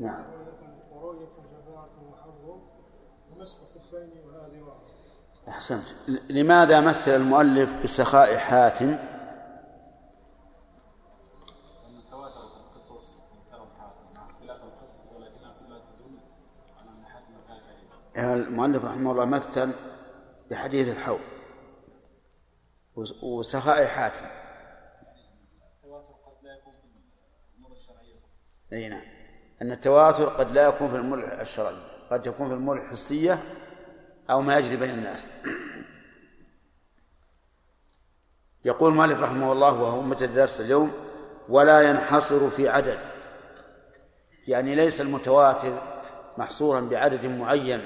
نعم. 0.00 0.24
ورؤية 0.92 1.28
جماعة 1.66 1.90
وحظ 2.12 2.60
ومسح 3.32 3.56
خفين 3.56 4.10
وهذه 4.26 4.78
أحسنت. 5.48 5.84
لماذا 6.30 6.80
مثل 6.80 7.10
المؤلف 7.10 7.74
بسخاء 7.82 8.36
حاتم 8.36 8.98
المؤلف 18.16 18.84
رحمه 18.84 19.12
الله 19.12 19.24
مثل 19.24 19.72
بحديث 20.50 20.88
الحوض 20.88 21.20
وسخاء 23.22 23.86
حاتم 23.86 24.26
أي 28.72 28.88
نعم. 28.88 29.17
أن 29.62 29.72
التواتر 29.72 30.28
قد 30.28 30.50
لا 30.50 30.68
يكون 30.68 30.88
في 30.88 30.94
الأمور 30.94 31.18
الشرعية 31.18 31.76
قد 32.10 32.26
يكون 32.26 32.46
في 32.46 32.52
الأمور 32.52 32.76
الحسية 32.76 33.42
أو 34.30 34.40
ما 34.40 34.58
يجري 34.58 34.76
بين 34.76 34.90
الناس. 34.90 35.30
يقول 38.64 38.92
مالك 38.94 39.16
رحمه 39.18 39.52
الله 39.52 39.82
وهو 39.82 40.02
متى 40.02 40.24
الدرس 40.24 40.60
اليوم 40.60 40.92
ولا 41.48 41.80
ينحصر 41.80 42.50
في 42.50 42.68
عدد. 42.68 42.98
يعني 44.48 44.74
ليس 44.74 45.00
المتواتر 45.00 45.82
محصورا 46.38 46.80
بعدد 46.80 47.26
معين 47.26 47.84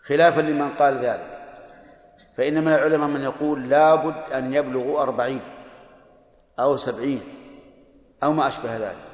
خلافا 0.00 0.40
لمن 0.40 0.70
قال 0.70 0.98
ذلك. 0.98 1.40
فإن 2.36 2.64
من 2.64 2.72
العلماء 2.72 3.08
من 3.08 3.22
يقول 3.22 3.68
لابد 3.68 4.32
أن 4.32 4.54
يبلغوا 4.54 5.02
أربعين 5.02 5.40
أو 6.58 6.76
سبعين 6.76 7.22
أو 8.22 8.32
ما 8.32 8.48
أشبه 8.48 8.76
ذلك. 8.76 9.13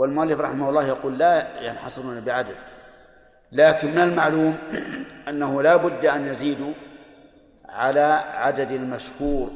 والمؤلف 0.00 0.40
رحمه 0.40 0.68
الله 0.68 0.86
يقول 0.88 1.18
لا 1.18 1.62
ينحصرون 1.62 2.20
بعدد 2.20 2.56
لكن 3.52 3.90
من 3.90 3.98
المعلوم 3.98 4.58
أنه 5.28 5.62
لا 5.62 5.76
بد 5.76 6.06
أن 6.06 6.26
يزيدوا 6.26 6.72
على 7.68 8.24
عدد 8.34 8.70
المشهور 8.70 9.50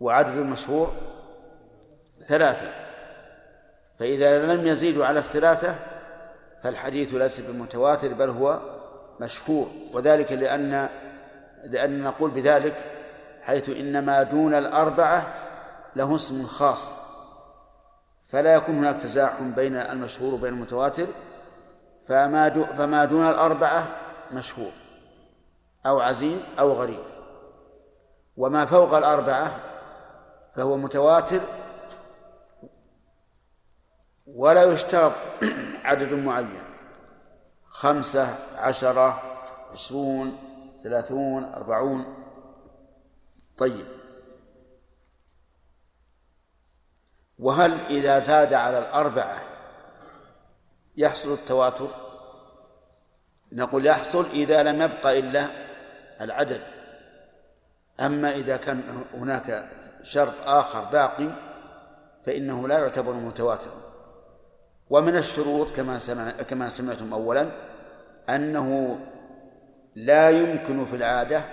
وعدد 0.00 0.36
المشهور 0.36 0.92
ثلاثة 2.28 2.66
فإذا 3.98 4.54
لم 4.54 4.66
يزيدوا 4.66 5.06
على 5.06 5.18
الثلاثة 5.18 5.74
فالحديث 6.62 7.14
ليس 7.14 7.40
بمتواتر 7.40 8.14
بل 8.14 8.30
هو 8.30 8.60
مشهور 9.20 9.70
وذلك 9.92 10.32
لأن 10.32 10.88
لأن 11.64 12.02
نقول 12.02 12.30
بذلك 12.30 12.76
حيث 13.42 13.68
إن 13.68 14.04
ما 14.04 14.22
دون 14.22 14.54
الأربعة 14.54 15.34
له 15.96 16.14
اسم 16.14 16.46
خاص. 16.46 17.07
فلا 18.28 18.54
يكون 18.54 18.74
هناك 18.76 18.96
تزاحم 18.96 19.50
بين 19.52 19.76
المشهور 19.76 20.34
وبين 20.34 20.52
المتواتر 20.52 21.08
فما 22.08 22.48
دو 22.48 22.64
فما 22.64 23.04
دون 23.04 23.28
الأربعة 23.28 23.86
مشهور 24.32 24.72
أو 25.86 26.00
عزيز 26.00 26.40
أو 26.58 26.72
غريب. 26.72 27.00
وما 28.36 28.66
فوق 28.66 28.94
الأربعة 28.94 29.60
فهو 30.52 30.76
متواتر 30.76 31.40
ولا 34.26 34.62
يشترط 34.64 35.12
عدد 35.84 36.12
معين. 36.12 36.62
خمسة 37.70 38.34
عشرة 38.56 39.22
عشرون 39.72 40.38
ثلاثون 40.84 41.44
أربعون. 41.44 42.14
طيب. 43.58 43.97
وهل 47.38 47.80
إذا 47.90 48.18
زاد 48.18 48.54
على 48.54 48.78
الأربعة 48.78 49.38
يحصل 50.96 51.32
التواتر؟ 51.32 51.88
نقول 53.52 53.86
يحصل 53.86 54.26
إذا 54.26 54.62
لم 54.62 54.82
يبق 54.82 55.06
إلا 55.06 55.46
العدد. 56.20 56.62
أما 58.00 58.30
إذا 58.30 58.56
كان 58.56 59.04
هناك 59.14 59.70
شرط 60.02 60.48
آخر 60.48 60.84
باقي 60.84 61.36
فإنه 62.26 62.68
لا 62.68 62.78
يعتبر 62.78 63.12
متواترا 63.12 63.88
ومن 64.90 65.16
الشروط 65.16 65.70
كما 65.70 65.98
سمع 65.98 66.30
كما 66.30 66.68
سمعتم 66.68 67.12
أولا 67.12 67.50
أنه 68.28 68.98
لا 69.94 70.30
يمكن 70.30 70.86
في 70.86 70.96
العادة 70.96 71.44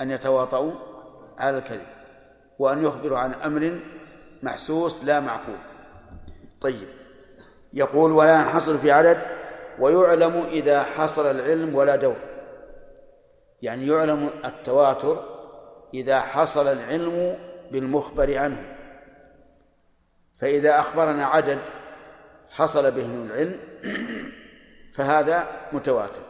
أن 0.00 0.10
يتواطؤوا 0.10 0.72
على 1.38 1.58
الكذب 1.58 1.86
وأن 2.58 2.84
يخبروا 2.84 3.18
عن 3.18 3.34
أمر 3.34 3.80
محسوس 4.42 5.04
لا 5.04 5.20
معقول. 5.20 5.58
طيب. 6.60 6.88
يقول 7.72 8.12
ولا 8.12 8.34
ينحصر 8.34 8.78
في 8.78 8.90
عدد 8.90 9.18
ويعلم 9.78 10.46
إذا 10.50 10.82
حصل 10.82 11.26
العلم 11.26 11.74
ولا 11.74 11.96
دور. 11.96 12.16
يعني 13.62 13.86
يعلم 13.86 14.30
التواتر 14.44 15.24
إذا 15.94 16.20
حصل 16.20 16.68
العلم 16.68 17.38
بالمخبر 17.72 18.38
عنه. 18.38 18.76
فإذا 20.38 20.78
أخبرنا 20.78 21.24
عدد 21.24 21.58
حصل 22.50 22.90
به 22.90 23.06
العلم 23.06 23.60
فهذا 24.92 25.48
متواتر. 25.72 26.22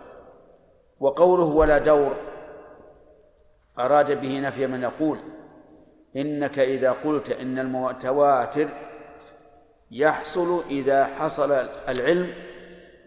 وقوله 1.01 1.45
ولا 1.45 1.79
دور 1.79 2.16
أراد 3.79 4.21
به 4.21 4.40
نفي 4.40 4.66
من 4.66 4.83
يقول. 4.83 5.19
إنك 6.16 6.59
إذا 6.59 6.90
قلت 6.90 7.31
إن 7.31 7.59
المتواتر 7.59 8.68
يحصل 9.90 10.62
إذا 10.70 11.05
حصل 11.05 11.52
العلم 11.88 12.35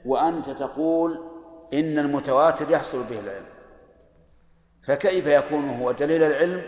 وأنت 0.06 0.50
تقول 0.50 1.30
إن 1.74 2.00
المتواتر 2.00 2.72
يحصل 2.72 3.04
به 3.04 3.19
العلم. 3.19 3.45
فكيف 4.84 5.28
يكون 5.28 5.69
هو 5.69 5.91
دليل 5.91 6.24
العلم 6.24 6.63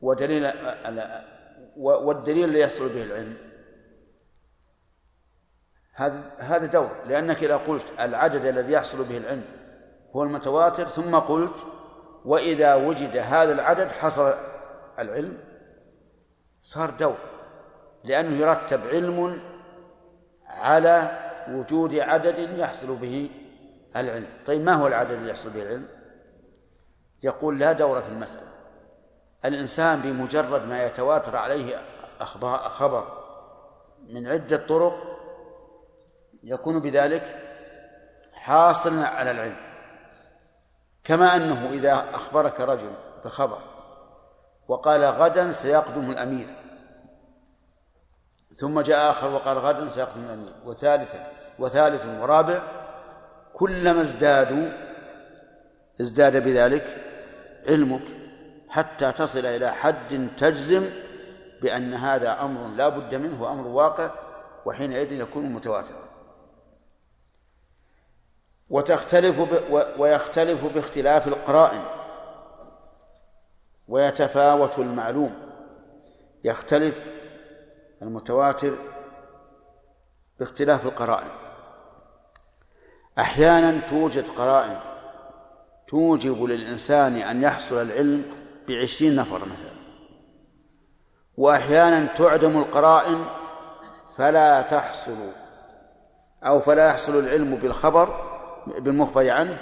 ودليل 0.00 0.52
والدليل 1.76 2.44
اللي 2.44 2.60
يحصل 2.60 2.88
به 2.88 3.02
العلم؟ 3.02 3.36
هذا 5.94 6.22
هذا 6.38 6.66
دور. 6.66 6.90
لأنك 7.04 7.44
إذا 7.44 7.56
قلت 7.56 7.92
العدد 8.00 8.44
الذي 8.44 8.72
يحصل 8.72 9.04
به 9.04 9.16
العلم 9.16 9.44
هو 10.16 10.22
المتواتر 10.22 10.88
ثم 10.88 11.14
قلت 11.14 11.66
وإذا 12.24 12.74
وجد 12.74 13.16
هذا 13.16 13.52
العدد 13.52 13.90
حصل 13.90 14.34
العلم 14.98 15.38
صار 16.60 16.90
دور 16.90 17.16
لأنه 18.04 18.36
يرتب 18.36 18.86
علم 18.86 19.40
على 20.46 21.22
وجود 21.48 21.94
عدد 21.94 22.38
يحصل 22.38 22.96
به 22.96 23.30
العلم. 23.96 24.28
طيب 24.46 24.64
ما 24.64 24.72
هو 24.72 24.86
العدد 24.86 25.10
اللي 25.10 25.30
يحصل 25.30 25.50
به 25.50 25.62
العلم؟ 25.62 25.88
يقول 27.22 27.58
لا 27.58 27.72
دور 27.72 28.02
في 28.02 28.08
المسألة. 28.08 28.48
الإنسان 29.44 30.00
بمجرد 30.00 30.66
ما 30.66 30.86
يتواتر 30.86 31.36
عليه 31.36 31.82
خبر 32.68 33.22
من 34.08 34.26
عدة 34.26 34.56
طرق 34.56 35.18
يكون 36.42 36.80
بذلك 36.80 37.42
حاصلا 38.32 39.06
على 39.06 39.30
العلم. 39.30 39.56
كما 41.04 41.36
أنه 41.36 41.68
إذا 41.70 42.14
أخبرك 42.14 42.60
رجل 42.60 42.92
بخبر 43.24 43.75
وقال 44.68 45.04
غدا 45.04 45.50
سيقدم 45.50 46.10
الأمير. 46.10 46.48
ثم 48.56 48.80
جاء 48.80 49.10
آخر 49.10 49.30
وقال 49.30 49.58
غدا 49.58 49.90
سيقدم 49.90 50.24
الأمير. 50.24 50.48
وثالثا 50.64 51.32
وثالث 51.58 52.06
ورابع 52.06 52.62
كلما 53.54 54.02
ازدادوا 54.02 54.68
ازداد 56.00 56.36
بذلك 56.36 57.04
علمك 57.68 58.02
حتى 58.68 59.12
تصل 59.12 59.46
إلى 59.46 59.72
حد 59.72 60.30
تجزم 60.36 60.90
بأن 61.62 61.94
هذا 61.94 62.42
أمر 62.42 62.66
لا 62.66 62.88
بد 62.88 63.14
منه 63.14 63.42
وأمر 63.42 63.66
واقع 63.66 64.10
وحينئذ 64.66 65.12
يكون 65.12 65.44
متواترا. 65.52 66.06
وتختلف 68.70 69.40
ب... 69.40 69.82
ويختلف 69.98 70.64
باختلاف 70.64 71.28
القرائن. 71.28 71.82
ويتفاوت 73.88 74.78
المعلوم. 74.78 75.34
يختلف 76.44 77.06
المتواتر 78.02 78.74
باختلاف 80.40 80.86
القرائن. 80.86 81.30
أحيانا 83.18 83.80
توجد 83.80 84.28
قرائن 84.28 84.80
توجب 85.88 86.44
للإنسان 86.44 87.16
أن 87.16 87.42
يحصل 87.42 87.82
العلم 87.82 88.34
بعشرين 88.68 89.16
نفر 89.16 89.38
مثلا. 89.38 89.76
وأحيانا 91.36 92.06
تعدم 92.06 92.58
القرائن 92.58 93.24
فلا 94.16 94.62
تحصل 94.62 95.16
أو 96.42 96.60
فلا 96.60 96.86
يحصل 96.86 97.18
العلم 97.18 97.54
بالخبر 97.56 98.08
بالمخبر 98.78 99.30
عنه 99.30 99.58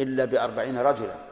إلا 0.00 0.24
بأربعين 0.24 0.78
رجلا. 0.78 1.31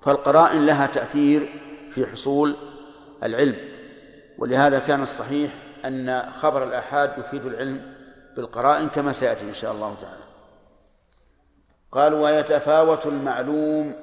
فالقرائن 0.00 0.66
لها 0.66 0.86
تأثير 0.86 1.60
في 1.90 2.06
حصول 2.06 2.56
العلم 3.22 3.56
ولهذا 4.38 4.78
كان 4.78 5.02
الصحيح 5.02 5.52
أن 5.84 6.30
خبر 6.30 6.64
الآحاد 6.64 7.18
يفيد 7.18 7.46
العلم 7.46 7.94
بالقرائن 8.36 8.88
كما 8.88 9.12
سيأتي 9.12 9.48
إن 9.48 9.54
شاء 9.54 9.72
الله 9.72 9.94
تعالى. 9.94 10.24
قال 11.92 12.14
ويتفاوت 12.14 13.06
المعلوم. 13.06 13.94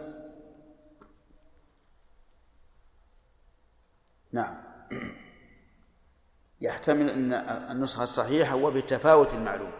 نعم. 4.32 4.58
يحتمل 6.62 7.10
أن 7.10 7.34
النسخة 7.72 8.04
الصحيحة 8.04 8.54
هو 8.54 8.72
بتفاوت 8.72 9.34
المعلوم 9.34 9.72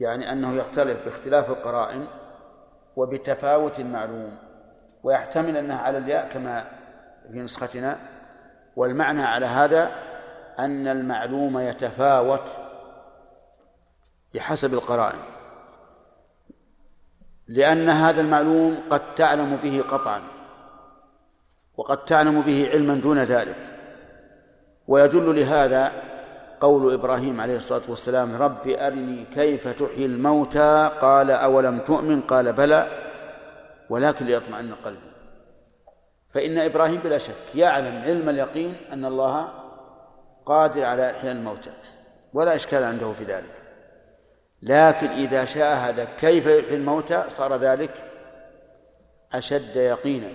يعني 0.00 0.32
أنه 0.32 0.54
يختلف 0.54 1.04
باختلاف 1.04 1.50
القرائن 1.50 2.21
وبتفاوت 2.96 3.80
المعلوم 3.80 4.38
ويحتمل 5.02 5.56
أنها 5.56 5.78
على 5.78 5.98
الياء 5.98 6.28
كما 6.28 6.64
في 7.32 7.38
نسختنا. 7.38 7.98
والمعنى 8.76 9.22
على 9.22 9.46
هذا 9.46 9.92
أن 10.58 10.88
المعلوم 10.88 11.58
يتفاوت 11.58 12.50
بحسب 14.34 14.74
القرائن 14.74 15.18
لأن 17.48 17.88
هذا 17.88 18.20
المعلوم 18.20 18.82
قد 18.90 19.14
تعلم 19.14 19.56
به 19.56 19.82
قطعا 19.88 20.22
وقد 21.76 22.04
تعلم 22.04 22.40
به 22.40 22.70
علما 22.72 22.94
دون 22.94 23.18
ذلك. 23.18 23.78
ويدل 24.88 25.40
لهذا 25.40 25.92
قول 26.62 26.92
إبراهيم 26.92 27.40
عليه 27.40 27.56
الصلاة 27.56 27.82
والسلام 27.88 28.42
رب 28.42 28.68
أرني 28.68 29.24
كيف 29.24 29.68
تحيي 29.68 30.06
الموتى؟ 30.06 30.90
قال 31.00 31.30
أولم 31.30 31.78
تؤمن؟ 31.78 32.20
قال 32.20 32.52
بلى 32.52 32.88
ولكن 33.90 34.26
ليطمئن 34.26 34.74
قلبي. 34.84 35.12
فإن 36.30 36.58
إبراهيم 36.58 37.00
بلا 37.00 37.18
شك 37.18 37.54
يعلم 37.54 38.02
علم 38.02 38.28
اليقين 38.28 38.76
أن 38.92 39.04
الله 39.04 39.48
قادر 40.46 40.84
على 40.84 41.10
إحياء 41.10 41.32
الموتى 41.32 41.70
ولا 42.32 42.56
إشكال 42.56 42.84
عنده 42.84 43.12
في 43.12 43.24
ذلك. 43.24 43.62
لكن 44.62 45.10
إذا 45.10 45.44
شاهد 45.44 46.08
كيف 46.18 46.46
يحيي 46.46 46.76
الموتى؟ 46.76 47.24
صار 47.28 47.56
ذلك 47.56 48.10
أشد 49.32 49.76
يقينا. 49.76 50.28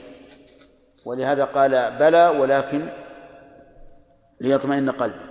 ولهذا 1.05 1.43
قال 1.43 1.97
بلى 1.99 2.27
ولكن 2.27 2.89
ليطمئن 4.41 4.91
قلبه 4.91 5.26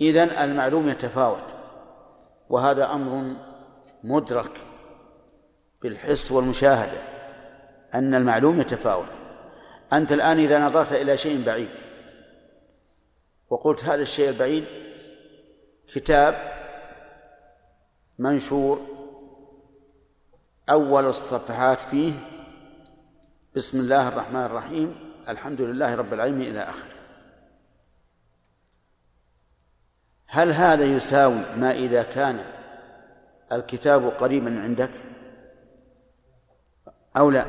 إذن 0.00 0.30
المعلوم 0.30 0.88
يتفاوت 0.88 1.56
وهذا 2.50 2.92
أمر 2.92 3.36
مدرك 4.04 4.60
بالحس 5.82 6.32
والمشاهدة 6.32 7.02
أن 7.94 8.14
المعلوم 8.14 8.60
يتفاوت. 8.60 9.12
أنت 9.92 10.12
الآن 10.12 10.38
إذا 10.38 10.58
نظرت 10.58 10.92
إلى 10.92 11.16
شيء 11.16 11.44
بعيد 11.44 11.70
وقلت 13.50 13.84
هذا 13.84 14.02
الشيء 14.02 14.28
البعيد 14.28 14.64
كتاب 15.94 16.52
منشور 18.18 18.80
أول 20.70 21.06
الصفحات 21.06 21.80
فيه 21.80 22.12
بسم 23.56 23.80
الله 23.80 24.08
الرحمن 24.08 24.40
الرحيم 24.40 24.96
الحمد 25.28 25.60
لله 25.60 25.94
رب 25.94 26.12
العالمين 26.12 26.50
إلى 26.50 26.60
آخره. 26.60 26.99
هل 30.32 30.52
هذا 30.52 30.84
يساوي 30.84 31.40
ما 31.56 31.70
إذا 31.70 32.02
كان 32.02 32.44
الكتاب 33.52 34.08
قريبا 34.08 34.60
عندك؟ 34.60 34.90
أو 37.16 37.30
لا؟ 37.30 37.46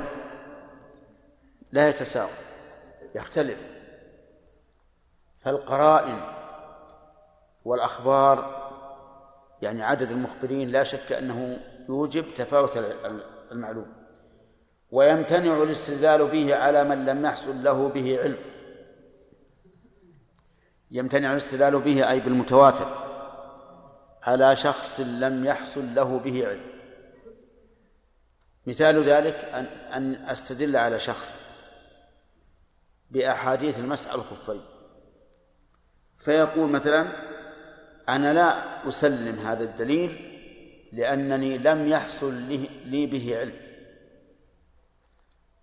لا 1.72 1.90
يتساوى 1.90 2.30
يختلف. 3.16 3.68
فالقرائن 5.38 6.22
والأخبار 7.66 8.62
يعني 9.62 9.84
عدد 9.84 10.12
المخبرين 10.12 10.70
لا 10.70 10.84
شك 10.84 11.12
أنه 11.12 11.60
يوجب 11.90 12.28
تفاوت 12.28 12.78
المعلوم. 13.52 13.94
ويمتنع 14.92 15.64
الاستدلال 15.64 16.28
به 16.28 16.56
على 16.56 16.84
من 16.84 17.06
لم 17.06 17.26
يحصل 17.26 17.64
له 17.64 17.88
به 17.88 18.20
علم. 18.22 18.51
يمتنع 20.92 21.32
الاستدلال 21.32 21.80
به 21.80 22.10
أي 22.10 22.20
بالمتواتر. 22.20 23.08
على 24.24 24.56
شخص 24.56 25.00
لم 25.00 25.46
يحصل 25.46 25.96
له 25.96 26.20
به 26.20 26.48
علم. 26.48 26.72
مثال 28.68 29.04
ذلك 29.04 29.36
أن 29.36 29.66
أن 29.66 30.16
أستدل 30.16 30.76
على 30.76 31.00
شخص 31.00 31.40
بأحاديث 33.12 33.80
المسح 33.80 34.14
الخفين. 34.14 34.62
فيقول 36.18 36.70
مثلا 36.70 37.12
أنا 38.10 38.34
لا 38.34 38.88
أسلم 38.88 39.40
هذا 39.40 39.64
الدليل 39.64 40.28
لأنني 40.94 41.58
لم 41.58 41.88
يحصل 41.88 42.34
لي 42.86 43.06
به 43.06 43.38
علم. 43.40 43.72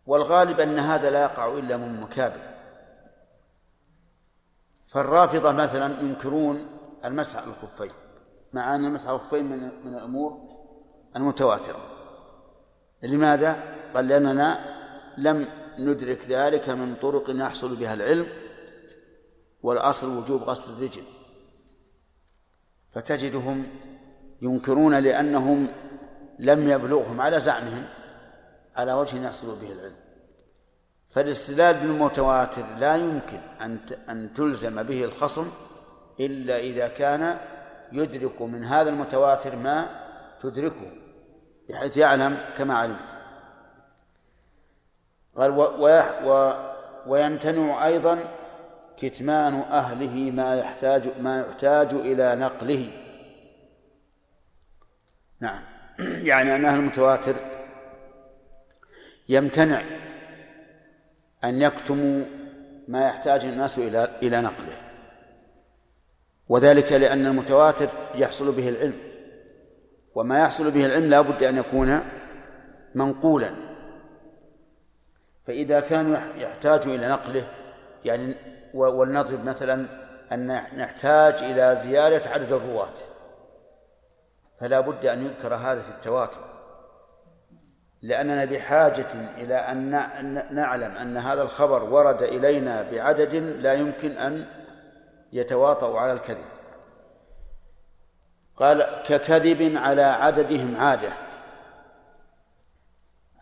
والغالب 0.07 0.61
أن 0.61 0.79
هذا 0.79 1.11
لا 1.11 1.23
يقع 1.23 1.59
إلا 1.59 1.77
من 1.77 2.01
مكابر. 2.01 2.58
فالرافضة 4.89 5.53
مثلا 5.53 6.01
ينكرون 6.01 6.67
المسح 7.05 7.39
على 7.39 7.47
الخفين 7.47 7.91
مع 8.53 8.75
أن 8.75 8.85
المسح 8.85 9.07
على 9.07 9.17
الخفين 9.17 9.45
من 9.45 9.85
من 9.85 9.95
الأمور 9.95 10.41
المتواترة. 11.17 11.81
لماذا؟ 13.03 13.63
قال 13.95 14.09
لأننا 14.09 14.79
لم 15.19 15.49
ندرك 15.79 16.25
ذلك 16.25 16.69
من 16.69 16.95
طرق 16.95 17.31
يحصل 17.31 17.77
بها 17.77 17.95
العلم 17.95 18.29
والأصل 19.63 20.19
وجوب 20.19 20.43
غسل 20.43 20.73
الرجل. 20.73 21.03
فتجدهم 22.91 23.67
ينكرون 24.43 24.99
لأنهم 24.99 25.69
لم 26.39 26.69
يبلغهم 26.69 27.21
على 27.21 27.41
زعمهم 27.41 27.85
على 28.77 28.93
وجه 28.93 29.25
يحصل 29.25 29.57
به 29.57 29.73
العلم. 29.73 30.08
فالاستدلال 31.09 31.75
بالمتواتر 31.75 32.65
لا 32.79 32.97
يمكن 32.97 33.41
أن 33.61 33.79
أن 34.09 34.35
تلزم 34.35 34.83
به 34.83 35.05
الخصم 35.05 35.51
إلا 36.21 36.59
إذا 36.59 36.89
كان 36.89 37.39
يدرك 37.93 38.43
من 38.43 38.65
هذا 38.65 38.91
المتواتر 38.91 39.57
ما 39.57 39.89
تدركه 40.41 40.93
بحيث 41.69 41.97
يعلم 41.97 42.45
كما 42.57 42.75
علمت. 42.75 43.19
قال 45.37 45.51
و 45.51 45.63
و 46.25 46.53
ويمتنع 47.07 47.87
أيضا 47.87 48.19
كتمان 48.97 49.55
أهله 49.55 50.31
ما 50.31 50.57
يحتاج 50.57 51.21
ما 51.21 51.41
يحتاج 51.41 51.95
إلى 51.95 52.37
نقله. 52.37 52.91
نعم. 55.41 55.63
يعني 56.31 56.57
أن 56.57 56.65
أهل 56.65 56.79
المتواتر 56.79 57.37
يمتنع 59.29 59.83
أن 61.45 61.63
يكتموا 61.63 62.25
ما 62.89 63.07
يحتاج 63.07 63.45
الناس 63.45 63.79
إلى 63.79 64.19
إلى 64.23 64.41
نقله. 64.41 64.77
وذلك 66.49 66.93
لأن 66.93 67.27
المتواتر 67.27 67.91
يحصل 68.15 68.53
به 68.53 68.69
العلم. 68.69 68.99
وما 70.15 70.41
يحصل 70.41 70.71
به 70.71 70.87
العلم 70.87 71.11
لا 71.11 71.21
بد 71.21 71.43
أن 71.43 71.59
يكون 71.59 72.01
منقولا. 72.95 73.51
فإذا 75.45 75.81
كانوا 75.81 76.17
يحتاج 76.37 76.89
إلى 76.89 77.09
نقله 77.09 77.51
يعني 78.05 78.35
ولنضرب 78.75 79.45
مثلا 79.45 79.89
أن 80.33 80.47
نحتاج 80.77 81.43
إلى 81.43 81.77
زيادة 81.77 82.31
عدد 82.31 82.53
الرواة 82.53 82.95
فلا 84.61 84.81
بد 84.81 85.07
أن 85.07 85.27
يذكر 85.27 85.55
هذا 85.55 85.81
في 85.81 85.91
التواتر. 85.91 86.48
لأننا 88.03 88.45
بحاجة 88.45 89.07
إلى 89.37 89.55
أن 89.55 89.91
نعلم 90.51 90.97
أن 90.97 91.17
هذا 91.17 91.43
الخبر 91.43 91.85
ورد 91.85 92.23
إلينا 92.23 92.83
بعدد 92.83 93.35
لا 93.35 93.73
يمكن 93.73 94.13
أن 94.13 94.47
يتواطؤ 95.33 95.97
على 95.97 96.13
الكذب. 96.13 96.47
قال 98.57 99.03
ككذب 99.07 99.77
على 99.77 100.03
عددهم 100.03 100.77
عادة. 100.77 101.13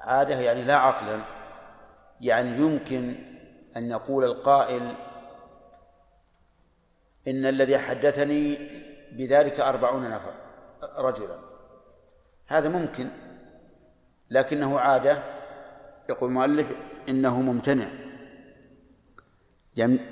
عادة 0.01 0.41
يعني 0.41 0.63
لا 0.63 0.77
عقلا 0.77 1.25
يعني 2.21 2.57
يمكن 2.57 3.17
أن 3.77 3.91
يقول 3.91 4.25
القائل 4.25 4.97
إن 7.29 7.47
الذي 7.47 7.79
حدثني 7.79 8.57
بذلك 9.13 9.61
أربعون 9.61 10.11
نفر 10.11 10.33
رجلا. 10.99 11.39
هذا 12.47 12.69
ممكن 12.69 13.09
لكنه 14.31 14.79
عادة 14.79 15.23
يقول 16.09 16.31
المؤلف 16.31 16.73
إنه 17.09 17.41
ممتنع. 17.41 17.87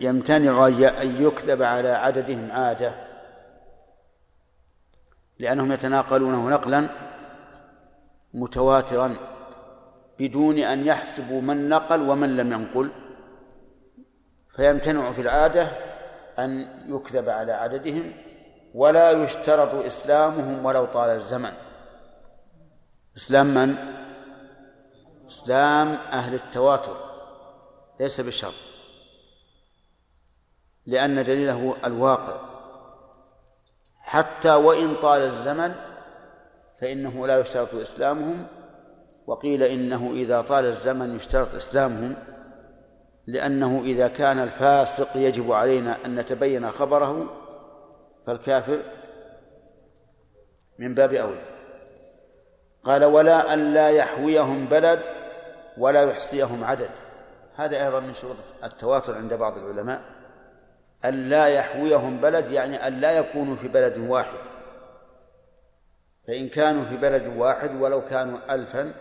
يمتنع 0.01 0.67
أن 1.03 1.23
يكذب 1.23 1.63
على 1.63 1.89
عددهم 1.89 2.53
عادة 2.53 2.95
لأنهم 5.39 5.73
يتناقلونه 5.73 6.51
نقلا 6.51 6.91
متواترا 8.35 9.17
بدون 10.19 10.59
أن 10.59 10.87
يحسبوا 10.87 11.41
من 11.41 11.69
نقل 11.69 12.03
ومن 12.03 12.37
لم 12.37 12.53
ينقل. 12.53 12.91
فيمتنع 14.57 15.13
في 15.13 15.21
العادة 15.21 15.69
أن 16.39 16.69
يكذب 16.87 17.29
على 17.29 17.53
عددهم 17.53 18.13
ولا 18.75 19.11
يشترط 19.11 19.75
إسلامهم 19.75 20.65
ولو 20.65 20.85
طال 20.85 21.11
الزمن. 21.11 21.53
إسلام 23.17 23.47
من؟ 23.47 23.77
إسلام 25.27 25.89
أهل 25.89 26.35
التواتر 26.35 26.97
ليس 28.01 28.21
بشرط 28.21 28.55
لأن 30.87 31.25
دليله 31.25 31.77
الواقع. 31.85 32.55
حتى 33.99 34.55
وإن 34.55 34.95
طال 34.95 35.21
الزمن 35.21 35.75
فإنه 36.81 37.27
لا 37.27 37.41
يشترط 37.41 37.75
إسلامهم 37.75 38.47
وقيل 39.27 39.63
إنه 39.63 40.11
إذا 40.13 40.41
طال 40.41 40.65
الزمن 40.65 41.17
يشترط 41.17 41.55
إسلامهم 41.55 42.17
لأنه 43.27 43.81
إذا 43.85 44.09
كان 44.09 44.39
الفاسق 44.39 45.17
يجب 45.17 45.53
علينا 45.53 45.97
أن 46.05 46.15
نتبين 46.15 46.71
خبره 46.71 47.41
فالكافر 48.27 48.83
من 50.79 50.95
باب 50.95 51.13
أولى. 51.15 51.54
قال 52.85 53.05
ولا 53.05 53.53
أن 53.53 53.75
لا 53.75 53.91
يحويهم 53.91 54.67
بلد 54.67 55.01
ولا 55.79 56.03
يحصيهم 56.03 56.65
عدد. 56.65 56.91
هذا 57.57 57.85
أيضا 57.85 58.01
من 58.01 58.15
شروط 58.15 58.37
التواتر 58.65 59.15
عند 59.15 59.35
بعض 59.35 59.59
العلماء. 59.59 60.03
أن 61.05 61.29
لا 61.29 61.47
يحويهم 61.47 62.21
بلد 62.21 62.51
يعني 62.51 62.87
أن 62.87 63.01
لا 63.01 63.19
يكونوا 63.19 63.57
في 63.57 63.69
بلد 63.69 63.99
واحد. 63.99 64.39
فإن 66.27 66.49
كانوا 66.49 66.85
في 66.85 66.97
بلد 66.97 67.37
واحد 67.37 67.83
ولو 67.83 68.05
كانوا 68.05 68.55
ألفا 68.55 68.95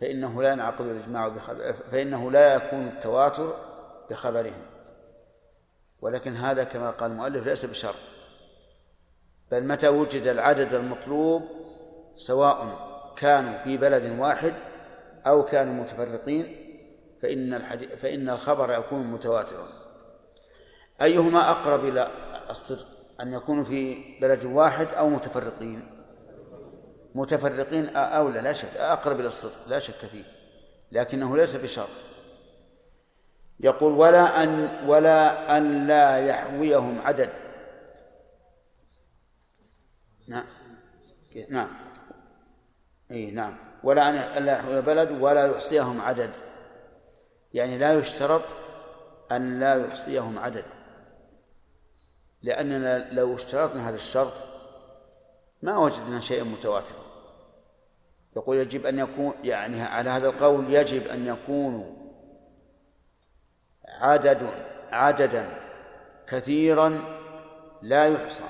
فإنه 0.00 0.42
لا 0.42 0.52
ينعقد 0.52 0.80
الإجماع 0.80 1.28
بخبر 1.28 1.72
فإنه 1.72 2.30
لا 2.30 2.54
يكون 2.54 2.88
التواتر 2.88 3.54
بخبرهم. 4.10 4.62
ولكن 6.00 6.34
هذا 6.34 6.64
كما 6.64 6.90
قال 6.90 7.10
المؤلف 7.10 7.46
ليس 7.46 7.64
بشرط. 7.64 7.94
بل 9.50 9.68
متى 9.68 9.88
وجد 9.88 10.26
العدد 10.26 10.74
المطلوب 10.74 11.57
سواء 12.18 12.88
كانوا 13.16 13.58
في 13.58 13.76
بلد 13.76 14.20
واحد 14.20 14.54
أو 15.26 15.44
كانوا 15.44 15.74
متفرقين 15.74 16.56
فإن 17.22 17.54
الحديث 17.54 17.88
فإن 17.88 18.30
الخبر 18.30 18.78
يكون 18.78 19.06
متواترا. 19.06 19.68
أيهما 21.02 21.50
أقرب 21.50 21.84
إلى 21.84 22.08
الصدق 22.50 22.86
أن 23.20 23.32
يكونوا 23.32 23.64
في 23.64 23.94
بلد 24.20 24.44
واحد 24.44 24.86
أو 24.86 25.08
متفرقين؟ 25.08 25.90
متفرقين 27.14 27.96
أولى 27.96 28.40
لا 28.40 28.52
شك 28.52 28.76
أقرب 28.76 29.20
إلى 29.20 29.28
الصدق 29.28 29.68
لا 29.68 29.78
شك 29.78 29.94
فيه 29.94 30.24
لكنه 30.92 31.36
ليس 31.36 31.56
بشرط. 31.56 31.88
يقول 33.60 33.92
ولا 33.92 34.42
أن 34.42 34.68
ولا 34.86 35.56
أن 35.56 35.86
لا 35.86 36.26
يحويهم 36.26 37.00
عدد. 37.00 37.30
نعم. 40.28 40.46
نعم. 41.48 41.87
اي 43.10 43.30
نعم. 43.30 43.56
ولا 43.84 44.38
ان 44.38 44.44
لا 44.44 44.52
يحوي 44.52 44.80
بلد 44.80 45.10
ولا 45.22 45.46
يحصيهم 45.46 46.00
عدد. 46.00 46.30
يعني 47.54 47.78
لا 47.78 47.92
يشترط 47.92 48.42
أن 49.32 49.60
لا 49.60 49.86
يحصيهم 49.86 50.38
عدد. 50.38 50.64
لأننا 52.42 53.12
لو 53.12 53.34
اشترطنا 53.34 53.88
هذا 53.88 53.96
الشرط 53.96 54.32
ما 55.62 55.78
وجدنا 55.78 56.20
شيئا 56.20 56.44
متواترا. 56.44 57.08
يقول 58.36 58.56
يجب 58.56 58.86
أن 58.86 58.98
يكون 58.98 59.32
يعني 59.44 59.82
على 59.82 60.10
هذا 60.10 60.28
القول 60.28 60.74
يجب 60.74 61.06
أن 61.06 61.26
يكونوا 61.26 61.98
عدد 63.88 64.50
عددا 64.92 65.58
كثيرا 66.26 67.04
لا 67.82 68.06
يحصى. 68.06 68.42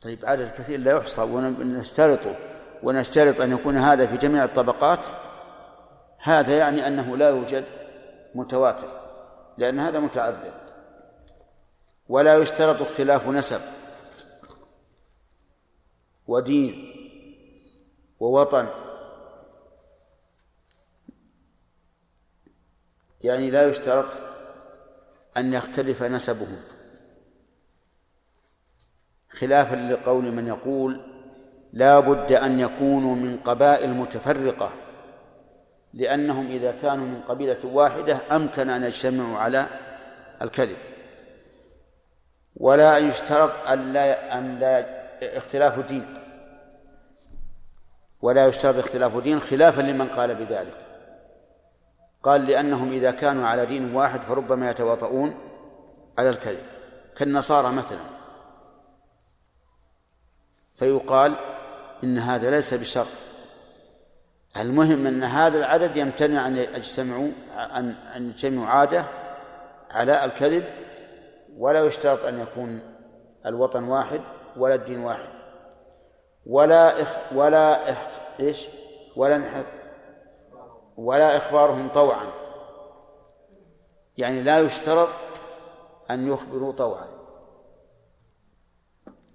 طيب 0.00 0.18
عدد 0.24 0.50
كثير 0.50 0.80
لا 0.80 0.96
يحصى 0.96 1.22
ونشترطه. 1.22 2.47
ونشترط 2.82 3.40
أن 3.40 3.52
يكون 3.52 3.76
هذا 3.76 4.06
في 4.06 4.16
جميع 4.16 4.44
الطبقات 4.44 5.06
هذا 6.18 6.58
يعني 6.58 6.86
أنه 6.86 7.16
لا 7.16 7.28
يوجد 7.28 7.64
متواتر 8.34 8.88
لأن 9.58 9.78
هذا 9.78 9.98
متعذر 9.98 10.54
ولا 12.08 12.36
يشترط 12.36 12.82
اختلاف 12.82 13.28
نسب 13.28 13.60
ودين 16.26 16.94
ووطن. 18.20 18.68
يعني 23.20 23.50
لا 23.50 23.68
يشترط 23.68 24.06
أن 25.36 25.54
يختلف 25.54 26.02
نسبهم. 26.02 26.60
خلافا 29.30 29.76
لقول 29.76 30.32
من 30.32 30.46
يقول 30.46 31.17
لا 31.72 32.00
بد 32.00 32.32
أن 32.32 32.60
يكونوا 32.60 33.14
من 33.14 33.36
قبائل 33.36 33.90
متفرقة 33.90 34.70
لأنهم 35.94 36.46
إذا 36.46 36.72
كانوا 36.72 37.06
من 37.06 37.20
قبيلة 37.20 37.58
واحدة 37.64 38.20
أمكن 38.30 38.70
أن 38.70 38.84
يجتمعوا 38.84 39.38
على 39.38 39.66
الكذب. 40.42 40.76
ولا 42.56 42.98
يشترط 42.98 43.68
أن 43.68 43.92
لا 43.92 44.38
أن 44.38 44.58
لا 44.58 44.86
اختلاف 45.36 45.78
دين. 45.78 46.14
ولا 48.22 48.46
يشترط 48.46 48.78
اختلاف 48.78 49.16
دين 49.16 49.38
خلافا 49.38 49.82
لمن 49.82 50.08
قال 50.08 50.34
بذلك. 50.34 50.86
قال 52.22 52.46
لأنهم 52.46 52.88
إذا 52.88 53.10
كانوا 53.10 53.46
على 53.46 53.66
دين 53.66 53.94
واحد 53.94 54.22
فربما 54.22 54.70
يتواطؤون 54.70 55.34
على 56.18 56.30
الكذب. 56.30 56.64
كالنصارى 57.16 57.72
مثلا. 57.72 58.00
فيقال 60.74 61.36
إن 62.04 62.18
هذا 62.18 62.50
ليس 62.50 62.74
بشرط 62.74 63.06
المهم 64.56 65.06
أن 65.06 65.22
هذا 65.22 65.58
العدد 65.58 65.96
يمتنع 65.96 66.46
أن 66.46 66.56
يجتمعوا 66.56 67.30
أن 67.56 67.90
أن 68.16 68.28
يجتمعوا 68.28 68.66
عادة 68.66 69.04
على 69.90 70.24
الكذب 70.24 70.64
ولا 71.56 71.84
يشترط 71.84 72.24
أن 72.24 72.40
يكون 72.40 72.80
الوطن 73.46 73.84
واحد 73.84 74.20
ولا 74.56 74.74
الدين 74.74 75.04
واحد. 75.04 75.28
ولا 76.46 77.02
إخ 77.02 77.16
ولا 77.32 77.92
إخ 77.92 77.98
إيش؟ 78.40 78.68
ولا 79.16 79.64
ولا 80.96 81.36
إخبارهم 81.36 81.88
طوعا. 81.88 82.26
يعني 84.18 84.42
لا 84.42 84.58
يشترط 84.58 85.08
أن 86.10 86.28
يخبروا 86.28 86.72
طوعا. 86.72 87.06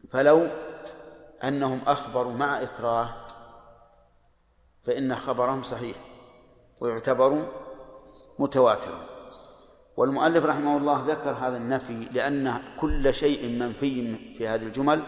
فلو 0.09 0.47
أنهم 1.43 1.81
أخبروا 1.87 2.33
مع 2.33 2.61
إكراه 2.61 3.09
فإن 4.83 5.15
خبرهم 5.15 5.63
صحيح 5.63 5.97
ويعتبر 6.81 7.49
متواترا 8.39 8.99
والمؤلف 9.97 10.45
رحمه 10.45 10.77
الله 10.77 11.05
ذكر 11.07 11.31
هذا 11.31 11.57
النفي 11.57 12.07
لأن 12.11 12.61
كل 12.79 13.13
شيء 13.13 13.59
منفي 13.59 14.15
في 14.33 14.47
هذه 14.47 14.63
الجمل 14.63 15.03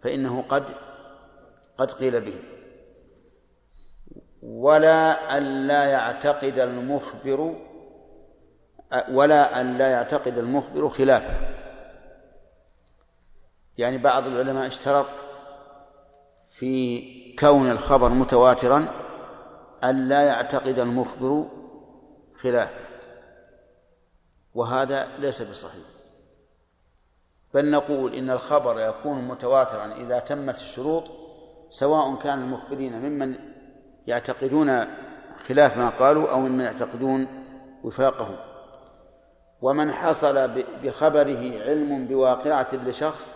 فإنه 0.00 0.42
قد 0.42 0.64
قد 1.76 1.90
قيل 1.92 2.20
به. 2.20 2.42
ولا 4.42 5.36
أن 5.36 5.66
لا 5.66 5.84
يعتقد 5.84 6.58
المخبر 6.58 7.56
ولا 9.10 9.60
أن 9.60 9.78
لا 9.78 9.88
يعتقد 9.88 10.38
المخبر 10.38 10.88
خلافه. 10.88 11.48
يعني 13.78 13.98
بعض 13.98 14.26
العلماء 14.26 14.66
اشترط 14.66 15.06
في 16.58 17.02
كون 17.38 17.70
الخبر 17.70 18.08
متواترا 18.08 18.86
أن 19.84 20.08
لا 20.08 20.22
يعتقد 20.22 20.78
المخبر 20.78 21.46
خلافه 22.34 22.86
وهذا 24.54 25.08
ليس 25.18 25.42
بصحيح. 25.42 25.84
بل 27.54 27.70
نقول 27.70 28.14
إن 28.14 28.30
الخبر 28.30 28.80
يكون 28.80 29.28
متواترا 29.28 29.94
إذا 29.94 30.18
تمت 30.18 30.56
الشروط 30.56 31.04
سواء 31.70 32.14
كان 32.14 32.42
المخبرين 32.42 33.00
ممن 33.00 33.38
يعتقدون 34.06 34.84
خلاف 35.48 35.78
ما 35.78 35.88
قالوا 35.88 36.30
أو 36.30 36.40
ممن 36.40 36.64
يعتقدون 36.64 37.28
وفاقهم. 37.84 38.36
ومن 39.62 39.92
حصل 39.92 40.64
بخبره 40.82 41.62
علم 41.62 42.06
بواقعة 42.06 42.74
لشخص 42.74 43.34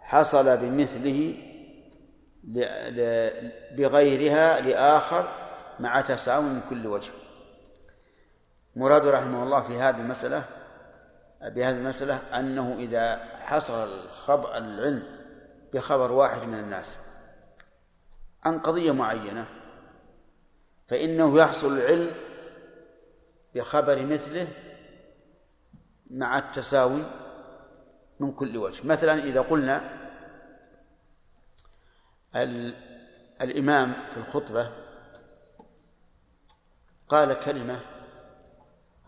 حصل 0.00 0.56
بمثله 0.56 1.45
بغيرها 3.76 4.60
لآخر 4.60 5.28
مع 5.80 6.00
تساوي 6.00 6.44
من 6.44 6.60
كل 6.70 6.86
وجه. 6.86 7.12
مراد 8.76 9.06
رحمه 9.06 9.42
الله 9.42 9.60
في 9.60 9.76
هذه 9.76 10.00
المسألة 10.00 10.44
بهذه 11.42 11.78
المسألة 11.78 12.14
أنه 12.38 12.76
إذا 12.78 13.16
حصل 13.40 13.74
الخبر 13.74 14.56
العلم 14.56 15.02
بخبر 15.74 16.12
واحد 16.12 16.48
من 16.48 16.58
الناس 16.58 16.98
عن 18.44 18.58
قضية 18.58 18.92
معينة 18.92 19.48
فإنه 20.88 21.38
يحصل 21.38 21.78
العلم 21.78 22.14
بخبر 23.54 24.06
مثله 24.06 24.48
مع 26.10 26.38
التساوي 26.38 27.04
من 28.20 28.32
كل 28.32 28.56
وجه. 28.56 28.86
مثلا 28.86 29.14
إذا 29.14 29.40
قلنا 29.40 30.05
الإمام 33.42 33.92
في 34.10 34.16
الخطبة 34.16 34.72
قال 37.08 37.40
كلمة 37.40 37.80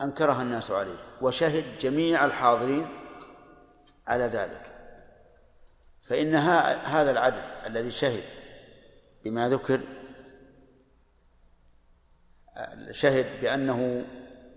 أنكرها 0.01 0.43
الناس 0.43 0.71
عليه 0.71 0.99
وشهد 1.21 1.65
جميع 1.81 2.25
الحاضرين 2.25 2.89
على 4.07 4.25
ذلك. 4.25 4.75
فإن 6.03 6.35
هذا 6.35 7.11
العدد 7.11 7.45
الذي 7.67 7.91
شهد 7.91 8.25
بما 9.25 9.49
ذكر 9.49 9.81
شهد 12.91 13.41
بأنه 13.41 14.05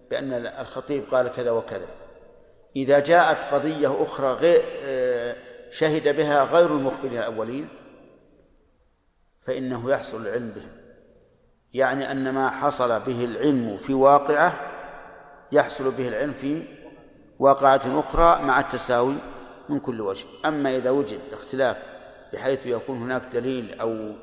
بأن 0.09 0.33
الخطيب 0.33 1.03
قال 1.03 1.27
كذا 1.27 1.51
وكذا. 1.51 1.87
إذا 2.75 2.99
جاءت 2.99 3.53
قضية 3.53 4.03
أخرى 4.03 4.33
غير 4.33 4.63
آه، 4.83 5.35
شهد 5.71 6.15
بها 6.15 6.43
غير 6.43 6.65
المخبرين 6.65 7.17
الأولين 7.17 7.69
فإنه 9.41 9.91
يحصل 9.91 10.21
العلم 10.21 10.49
بهم. 10.49 10.71
يعني 11.73 12.11
أن 12.11 12.29
ما 12.33 12.49
حصل 12.49 12.99
به 12.99 13.25
العلم 13.25 13.77
في 13.77 13.93
واقعة 13.93 14.53
يحصل 15.51 15.91
به 15.91 16.07
العلم 16.07 16.33
في 16.33 16.65
واقعة 17.39 17.99
أخرى 17.99 18.45
مع 18.45 18.59
التساوي 18.59 19.15
من 19.69 19.79
كل 19.79 20.01
وجه. 20.01 20.27
أما 20.45 20.75
إذا 20.75 20.89
وجد 20.89 21.19
اختلاف 21.33 21.81
بحيث 22.33 22.65
يكون 22.65 22.97
هناك 22.97 23.25
دليل 23.25 23.79
أو 23.79 24.13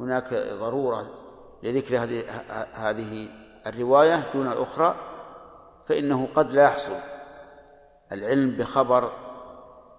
هناك 0.00 0.34
ضرورة 0.34 1.10
لذكر 1.62 2.02
هذه 2.02 2.24
هذه 2.74 3.28
الرواية 3.66 4.30
دون 4.34 4.46
الأخرى 4.46 4.96
فإنه 5.86 6.28
قد 6.34 6.50
لا 6.50 6.62
يحصل 6.62 6.96
العلم 8.12 8.56
بخبر 8.56 9.12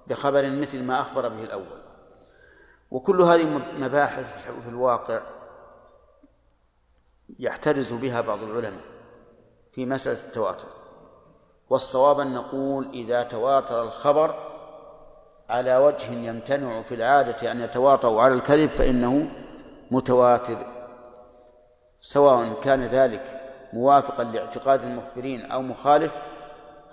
بخبر 0.08 0.50
مثل 0.50 0.84
ما 0.84 1.02
أخبر 1.02 1.28
به 1.28 1.44
الأول. 1.44 1.83
وكل 2.94 3.22
هذه 3.22 3.62
مباحث 3.80 4.34
في 4.64 4.70
الواقع 4.70 5.22
يحترز 7.39 7.94
بها 7.94 8.22
بعض 8.22 8.44
العلماء 8.44 8.84
في 9.72 9.86
مسألة 9.86 10.24
التواتر. 10.24 10.68
والصواب 11.70 12.20
أن 12.20 12.34
نقول 12.34 12.88
إذا 12.94 13.24
تواتر 13.24 13.82
الخبر 13.82 14.36
على 15.50 15.78
وجه 15.78 16.12
يمتنع 16.12 16.82
في 16.82 16.96
العادة 16.96 17.52
أن 17.52 17.62
يتواطؤ 17.62 18.18
على 18.18 18.34
الكذب 18.34 18.70
فإنه 18.70 19.32
متواتر 19.91 20.68
سواء 22.02 22.54
كان 22.62 22.82
ذلك 22.82 23.41
موافقا 23.74 24.24
لاعتقاد 24.24 24.84
المخبرين 24.84 25.46
أو 25.46 25.62
مخالف 25.62 26.16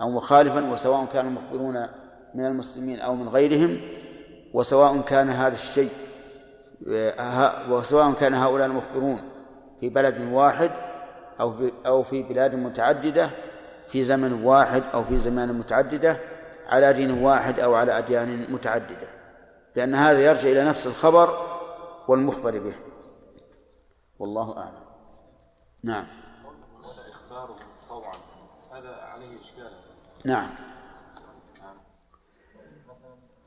أو 0.01 0.09
مخالفا 0.09 0.71
وسواء 0.71 1.05
كان 1.05 1.27
المخبرون 1.27 1.87
من 2.35 2.45
المسلمين 2.45 2.99
أو 2.99 3.15
من 3.15 3.29
غيرهم 3.29 3.81
وسواء 4.53 5.01
كان 5.01 5.29
هذا 5.29 5.53
الشيء 5.53 5.91
وسواء 7.69 8.13
كان 8.13 8.33
هؤلاء 8.33 8.67
المخبرون 8.67 9.21
في 9.79 9.89
بلد 9.89 10.31
واحد 10.33 10.71
أو 11.39 11.69
أو 11.85 12.03
في 12.03 12.23
بلاد 12.23 12.55
متعددة 12.55 13.29
في 13.87 14.03
زمن 14.03 14.43
واحد 14.43 14.83
أو 14.93 15.03
في 15.03 15.17
زمان 15.17 15.59
متعددة 15.59 16.19
على 16.67 16.93
دين 16.93 17.23
واحد 17.23 17.59
أو 17.59 17.75
على 17.75 17.97
أديان 17.97 18.53
متعددة. 18.53 19.07
لأن 19.75 19.95
هذا 19.95 20.19
يرجع 20.19 20.49
إلى 20.49 20.65
نفس 20.65 20.87
الخبر 20.87 21.37
والمخبر 22.07 22.59
به. 22.59 22.73
والله 24.19 24.57
أعلم. 24.57 24.85
نعم. 25.83 26.07
إخباره 27.09 27.55
طوعا 27.89 28.13
هذا 28.71 28.95
عليه 28.95 29.39
إشكال 29.39 29.71
نعم. 30.25 30.49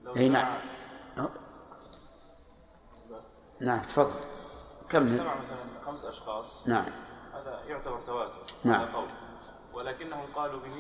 لو 0.02 0.16
أي 0.16 0.28
نعم. 0.28 0.55
نعم 3.64 3.80
تفضل. 3.80 4.20
كمل 4.88 5.12
مثلا 5.14 5.84
خمس 5.86 6.04
أشخاص. 6.04 6.46
نعم. 6.66 6.86
هذا 7.34 7.60
يعتبر 7.68 8.00
تواتر. 8.06 8.42
نعم. 8.64 8.80
هذا 8.80 8.92
قول. 8.92 9.08
ولكنهم 9.74 10.26
قالوا 10.34 10.60
به 10.60 10.74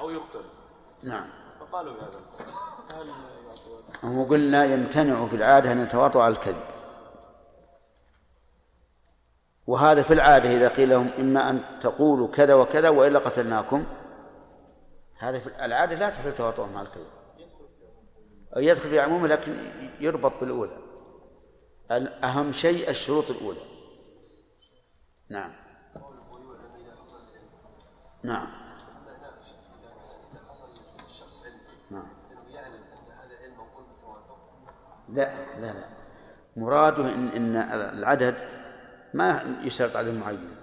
أو 0.00 0.10
يقتل. 0.10 0.44
نعم. 1.02 1.28
فقالوا 1.60 1.92
بهذا 1.92 2.18
القول. 2.18 2.46
هل 4.02 4.28
قلنا 4.28 4.64
يمتنع 4.64 5.26
في 5.26 5.36
العادة 5.36 5.72
أن 5.72 5.78
يتواطوا 5.78 6.22
على 6.22 6.34
الكذب. 6.34 6.64
وهذا 9.66 10.02
في 10.02 10.12
العادة 10.12 10.56
إذا 10.56 10.68
قيل 10.68 10.88
لهم 10.88 11.10
إما 11.18 11.50
أن 11.50 11.78
تقولوا 11.80 12.28
كذا 12.28 12.54
وكذا 12.54 12.88
وإلا 12.88 13.18
قتلناكم. 13.18 13.86
هذا 15.18 15.38
في 15.38 15.64
العادة 15.64 15.96
لا 15.96 16.10
تحل 16.10 16.34
تواطؤهم 16.34 16.76
على 16.76 16.86
الكذب. 16.86 17.06
يدخل 18.56 18.90
في 18.90 19.00
عمومه 19.00 19.28
لكن 19.28 19.56
يربط 20.00 20.40
بالأولى. 20.40 20.89
أهم 21.90 22.52
شيء 22.52 22.90
الشروط 22.90 23.30
الأولى. 23.30 23.60
نعم. 25.30 25.52
نعم. 28.24 28.48
نعم. 31.90 32.08
لا 35.08 35.30
لا 35.60 35.72
لا. 35.72 35.84
مراده 36.56 37.14
إن, 37.14 37.28
إن 37.28 37.56
العدد 37.98 38.34
ما 39.14 39.58
يشترط 39.62 39.96
عدد 39.96 40.14
معين. 40.14 40.56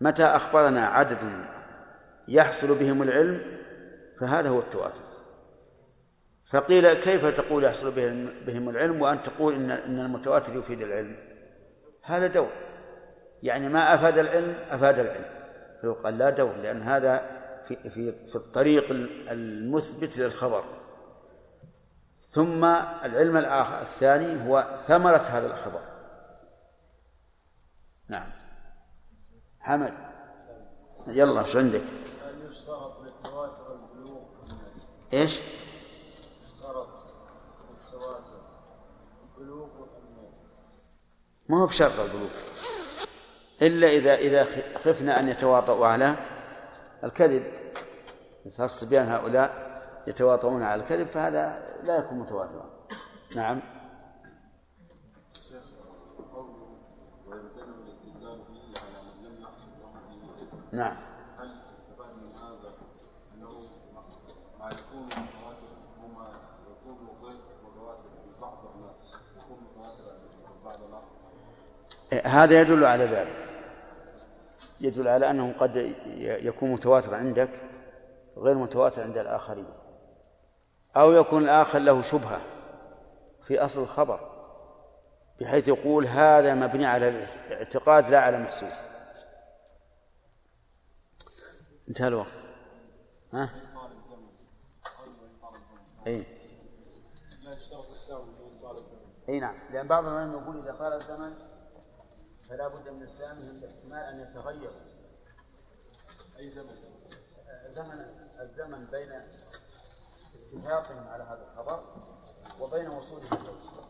متى 0.00 0.24
أخبرنا 0.24 0.86
عدد 0.86 1.46
يحصل 2.28 2.74
بهم 2.74 3.02
العلم 3.02 3.58
فهذا 4.20 4.48
هو 4.48 4.58
التواتر. 4.58 5.11
فقيل 6.52 6.92
كيف 6.94 7.26
تقول 7.26 7.64
يحصل 7.64 7.90
بهم 8.46 8.68
العلم 8.68 9.02
وأن 9.02 9.22
تقول 9.22 9.54
إن 9.54 9.70
إن 9.70 9.98
المتواتر 9.98 10.56
يفيد 10.56 10.82
العلم؟ 10.82 11.16
هذا 12.02 12.26
دور. 12.26 12.50
يعني 13.42 13.68
ما 13.68 13.94
أفاد 13.94 14.18
العلم 14.18 14.50
أفاد 14.70 14.98
العلم. 14.98 15.30
فيقال 15.80 16.18
لا 16.18 16.30
دور 16.30 16.52
لأن 16.52 16.82
هذا 16.82 17.18
في 17.64 17.90
في 17.90 18.12
في 18.26 18.36
الطريق 18.36 18.84
المثبت 19.30 20.18
للخبر. 20.18 20.64
ثم 22.26 22.64
العلم 23.04 23.36
الآخر 23.36 23.80
الثاني 23.80 24.48
هو 24.48 24.78
ثمرة 24.80 25.16
هذا 25.16 25.46
الخبر. 25.46 25.80
نعم. 28.08 28.32
حمد. 29.60 29.94
يلا 31.06 31.40
إيش 31.40 31.56
عندك؟ 31.56 31.82
هل 32.24 32.50
يشترط 32.50 33.00
للتواتر 33.00 33.74
البلوغ؟ 33.74 34.22
إيش؟ 35.12 35.40
يشترط 36.44 36.88
للتواتر 37.70 38.40
البلوغ 39.38 39.68
والأمنية 39.80 40.30
ما 41.52 41.58
هو 41.58 41.66
بشرط 41.66 42.00
البلوغ. 42.00 42.30
إلا 43.62 43.88
إذا 43.88 44.14
إذا 44.14 44.46
خفنا 44.84 45.20
أن 45.20 45.28
يتواطؤوا 45.28 45.86
على 45.86 46.16
الكذب. 47.04 47.44
مثل 48.46 48.64
الصبيان 48.64 49.08
هؤلاء 49.08 49.50
يتواطؤون 50.06 50.62
على 50.62 50.82
الكذب 50.82 51.06
فهذا 51.06 51.62
لا 51.82 51.98
يكون 51.98 52.18
متواترا. 52.18 52.70
نعم. 53.36 53.60
ويمتنع 57.26 57.74
الاستدلال 57.84 58.38
به 58.38 58.80
على 58.82 58.98
من 59.06 59.24
لم 59.24 59.42
يحصل 59.42 59.68
له 59.80 59.92
به 59.92 60.76
نعم 60.76 60.96
هل 61.38 61.50
يستفاد 61.50 62.16
من 62.16 62.32
هذا 62.32 62.70
انه 63.34 63.52
ما 64.60 64.68
يكون 64.68 65.04
متواتر 65.06 65.72
وما 66.04 66.32
يكون 66.70 67.08
غير 67.22 67.40
متواتر 67.64 68.10
لبعض 68.36 68.58
الناس 68.74 68.96
يكون 69.36 69.58
متواترا 69.64 70.12
لبعض 70.60 70.82
الآخر 70.82 71.22
هذا 72.12 72.60
يدل 72.60 72.84
على 72.84 73.04
ذلك. 73.04 73.48
يدل 74.80 75.08
على 75.08 75.30
أنه 75.30 75.52
قد 75.58 75.94
يكون 76.16 76.72
متواتر 76.72 77.14
عندك 77.14 77.50
غير 78.36 78.54
متواتر 78.54 79.02
عند 79.02 79.18
الآخرين. 79.18 79.68
أو 80.96 81.12
يكون 81.12 81.42
الآخر 81.44 81.78
له 81.78 82.02
شبهة 82.02 82.40
في 83.42 83.58
أصل 83.58 83.82
الخبر 83.82 84.32
بحيث 85.40 85.68
يقول 85.68 86.06
هذا 86.06 86.54
مبني 86.54 86.86
على 86.86 87.08
الاعتقاد 87.08 88.10
لا 88.10 88.20
على 88.20 88.38
محسوس 88.38 88.72
انتهى 91.88 92.08
الوقت. 92.08 92.32
ها؟ 93.32 93.50
اي 96.06 96.26
لا 97.44 97.54
يشترط 97.54 97.90
الساوي 97.90 98.24
اي 99.28 99.40
نعم. 99.40 99.54
لأن 99.72 99.86
بعض 99.86 100.06
العلماء 100.06 100.42
يقول 100.42 100.58
إذا 100.58 100.72
طال 100.72 100.92
الزمن 100.92 101.51
فلا 102.52 102.68
بد 102.68 102.88
من 102.88 103.02
إسلامهم 103.02 103.60
باحتمال 103.60 103.98
أن 104.04 104.20
يتغير 104.20 104.70
أي 106.38 106.48
زمن؟ 106.48 106.76
زمن 107.68 108.00
الزمن 108.40 108.86
بين 108.90 109.12
اتفاقهم 110.34 111.08
على 111.08 111.24
هذا 111.24 111.46
الخبر 111.52 111.84
وبين 112.60 112.88
وصولهم 112.88 113.32
اليه 113.32 113.82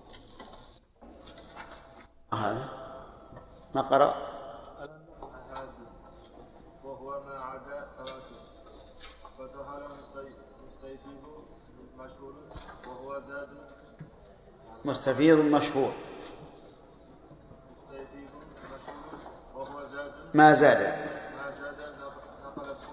هذا؟ 2.33 2.69
ما 3.75 3.81
قرأ؟ 3.83 4.15
وهو 6.85 7.21
ما 7.25 7.39
عدا 7.39 7.89
مستيفيد 10.65 11.23
مشهور 11.97 12.35
وهو 12.87 13.21
زاد. 13.21 13.49
مستفيض 14.85 15.39
مشهور 15.39 15.93
مستيفيد 17.77 18.29
مشهور 18.75 19.21
وهو 19.55 19.85
زاد 19.85 20.22
ما 20.35 20.53
زاد. 20.53 20.79
ما 21.37 21.51
زاد 21.51 21.77
نقلته 22.45 22.91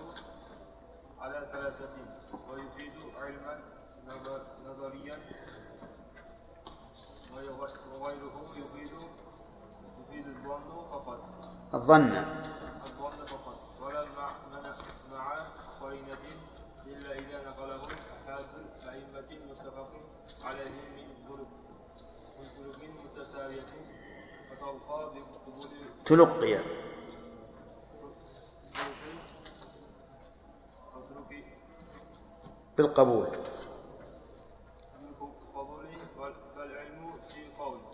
على 1.19 1.47
ثلاثة. 1.51 1.89
ويفيد 2.49 2.93
علما 3.21 3.59
نظر- 4.07 4.47
نظريا. 4.65 5.19
وغيره 7.33 8.45
يفيد 8.57 8.91
يفيد 9.99 10.27
الظن 10.27 10.89
فقط. 10.91 11.19
الظن. 11.73 12.11
الظن 12.85 13.25
فقط. 13.25 13.59
ولا 13.81 14.05
مع 14.05 15.37
قرينة 15.81 16.23
إلا 16.87 17.11
إذا 17.19 17.49
نقله 17.49 17.81
أحد 18.29 18.45
أئمة 18.89 19.29
متفق 19.51 19.89
عليه 20.45 20.69
من 20.95 21.07
متساوية 23.05 23.61
فتلقى 24.49 25.11
بقبول 25.15 25.69
تلقي 26.05 26.59
طرق 31.07 31.29
بالقبول. 32.79 33.27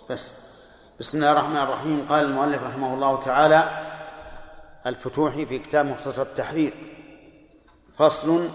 بس. 0.09 0.33
بسم 0.99 1.17
الله 1.17 1.31
الرحمن 1.31 1.57
الرحيم. 1.57 2.05
قال 2.09 2.25
المؤلف 2.25 2.63
رحمه 2.63 2.93
الله 2.93 3.19
تعالى 3.19 3.69
الفتوحي 4.85 5.45
في 5.45 5.59
كتاب 5.59 5.85
مختصر 5.85 6.21
التحرير. 6.21 6.73
فصل 7.97 8.49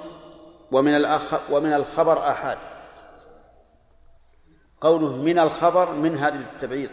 ومن 0.72 0.96
الأخ 0.96 1.50
ومن 1.50 1.72
الخبر 1.72 2.18
آحاد 2.28 2.58
قوله 4.80 5.16
من 5.16 5.38
الخبر 5.38 5.92
من 5.92 6.16
هذه 6.16 6.40
التبعيض. 6.40 6.90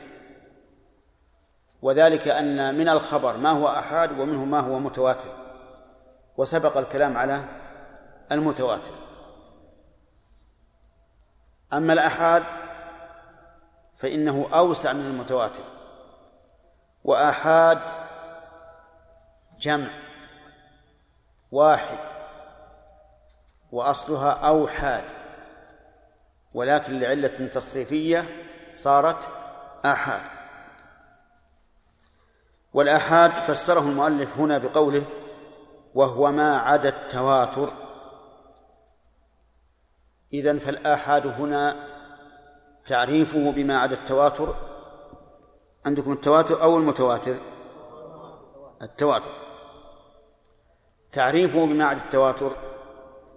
وذلك 1.81 2.27
أن 2.27 2.77
من 2.77 2.89
الخبر 2.89 3.37
ما 3.37 3.49
هو 3.49 3.67
آحاد 3.67 4.19
ومنه 4.19 4.45
ما 4.45 4.59
هو 4.59 4.79
متواتر. 4.79 5.29
وسبق 6.37 6.77
الكلام 6.77 7.17
على 7.17 7.43
المتواتر. 8.31 9.07
أما 11.73 11.93
الآحاد 11.93 12.43
فإنه 13.95 14.49
أوسع 14.53 14.93
من 14.93 15.05
المتواتر 15.05 15.63
وآحاد 17.03 17.79
جمع 19.59 19.89
واحد 21.51 21.99
وأصلها 23.71 24.31
أوحاد 24.31 25.03
ولكن 26.53 26.99
لعلة 26.99 27.47
تصريفية 27.47 28.25
صارت 28.73 29.29
آحاد. 29.85 30.21
والآحاد 32.73 33.31
فسره 33.31 33.79
المؤلف 33.79 34.37
هنا 34.37 34.57
بقوله 34.57 35.05
وهو 35.95 36.31
ما 36.31 36.57
عدا 36.57 36.89
التواتر 36.89 37.73
إذن 40.33 40.59
فالآحاد 40.59 41.27
هنا 41.27 41.87
تعريفه 42.87 43.51
بما 43.51 43.77
عدا 43.77 43.95
التواتر. 43.95 44.55
عندكم 45.85 46.11
التواتر 46.11 46.61
أو 46.63 46.77
المتواتر؟ 46.77 47.35
التواتر. 48.81 49.31
تعريفه 51.11 51.65
بما 51.65 51.85
عدا 51.85 52.01
التواتر 52.01 52.51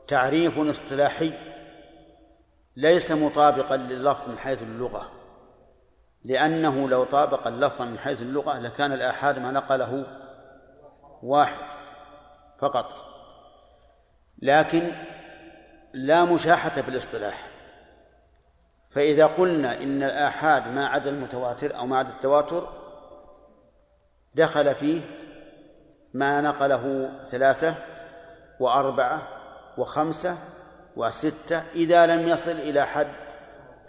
تعريف 0.09 0.59
اصطلاحي 0.59 1.33
ليس 2.77 3.13
مطابقا 3.13 3.77
لللفظ 3.77 4.29
من 4.29 4.39
حيث 4.39 4.63
اللغة 4.63 5.11
لأنه 6.25 6.89
لو 6.89 7.05
طابق 7.05 7.47
اللفظ 7.47 7.83
من 7.83 7.99
حيث 7.99 8.23
اللغة 8.23 8.59
لكان 8.59 8.93
الآحاد 8.93 9.39
ما 9.39 9.51
نقله 9.51 10.07
واحد 11.23 11.65
فقط. 12.59 12.95
لكن 14.43 14.93
لا 15.93 16.25
مشاحة 16.25 16.71
في 16.71 16.89
الاصطلاح. 16.89 17.49
فإذا 18.91 19.27
قلنا 19.27 19.77
إن 19.83 20.03
الآحاد 20.03 20.69
ما 20.69 20.87
عدا 20.87 21.11
المتواتر 21.11 21.77
أو 21.77 21.87
ما 21.87 21.99
عدا 21.99 22.09
التواتر 22.09 22.69
دخل 24.35 24.75
فيه 24.75 25.01
ما 26.15 26.41
نقله 26.41 27.13
ثلاثة 27.31 27.75
وأربعة 28.61 29.29
وخمسة 29.79 30.37
وستة 30.97 31.63
إذا 31.75 32.07
لم 32.07 32.29
يصل 32.29 32.51
إلى 32.51 32.87
حد 32.87 33.07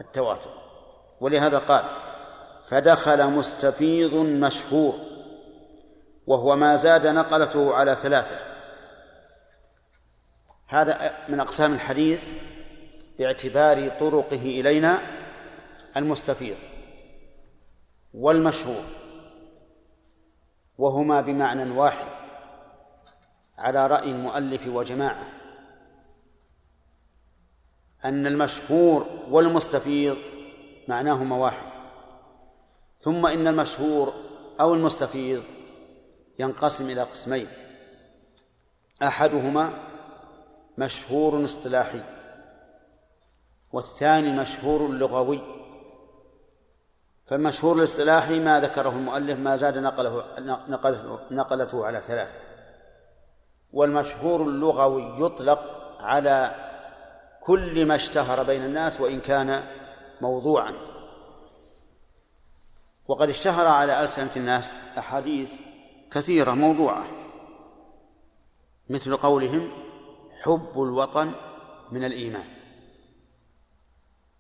التواتر. 0.02 0.50
ولهذا 1.22 1.58
قال 1.58 1.86
فدخل 2.68 3.28
مستفيض 3.28 4.14
مشهور 4.16 4.96
وهو 6.28 6.56
ما 6.56 6.76
زاد 6.76 7.08
نقلته 7.08 7.76
على 7.76 7.96
ثلاثة. 7.96 8.51
هذا 10.72 11.26
من 11.30 11.40
أقسام 11.40 11.74
الحديث 11.74 12.34
باعتبار 13.20 13.90
طرقه 13.90 14.42
إلينا 14.42 15.02
المستفيض 15.98 16.58
والمشهور 18.14 18.84
وهما 20.78 21.22
بمعنى 21.22 21.72
واحد 21.72 22.12
على 23.58 23.88
رأي 23.88 24.12
المؤلف 24.12 24.68
وجماعة 24.68 25.28
أن 28.06 28.28
المشهور 28.28 29.06
والمستفيض 29.30 30.18
معناهما 30.88 31.36
واحد 31.36 31.70
ثم 33.00 33.26
إن 33.26 33.48
المشهور 33.48 34.14
أو 34.60 34.74
المستفيض 34.74 35.44
ينقسم 36.40 36.90
إلى 36.90 37.02
قسمين 37.02 37.48
أحدهما 39.04 39.91
مشهور 40.78 41.46
اصطلاحي 41.46 42.02
والثاني 43.72 44.34
مشهور 44.34 44.90
لغوي. 44.90 45.42
فالمشهور 47.26 47.78
الاصطلاحي 47.78 48.40
ما 48.40 48.60
ذكره 48.60 48.90
المؤلف 48.90 49.40
ما 49.40 49.56
زاد 49.56 49.78
نقله 49.78 50.26
نقلته, 50.68 51.20
نقلته 51.32 51.86
على 51.86 52.00
ثلاثة. 52.00 52.40
والمشهور 53.74 54.42
اللغوي 54.42 55.26
يطلق 55.26 55.78
على 56.02 56.56
كل 57.42 57.86
ما 57.86 57.96
اشتهر 57.96 58.44
بين 58.44 58.66
الناس 58.66 59.02
وإن 59.02 59.20
كان 59.20 59.64
موضوعا. 60.22 60.74
وقد 63.08 63.30
اشتهر 63.30 63.68
على 63.68 64.04
ألسنة 64.04 64.32
الناس 64.36 64.72
أحاديث 64.98 65.52
كثيرة 66.12 66.52
موضوعة 66.52 67.06
مثل 68.90 69.16
قولهم 69.16 69.72
حب 70.42 70.72
الوطن 70.76 71.34
من 71.92 72.04
الإيمان. 72.04 72.50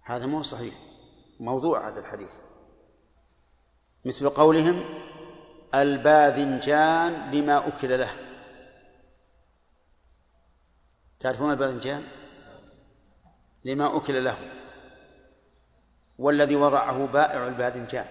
هذا 0.02 0.26
مو 0.26 0.44
صحيح. 0.44 0.74
موضوع 1.40 1.88
هذا 1.88 2.00
الحديث. 2.00 2.34
مثل 4.06 4.30
قولهم 4.30 4.84
الباذنجان 5.76 7.32
لما 7.32 7.68
أكل 7.68 8.00
له. 8.00 8.12
تعرفون 11.20 11.52
الباذنجان؟ 11.52 12.04
لما 13.66 13.98
أكل 13.98 14.24
له. 14.24 14.52
والذي 16.18 16.56
وضعه 16.56 17.06
بائع 17.06 17.48
الباذنجان. 17.48 18.08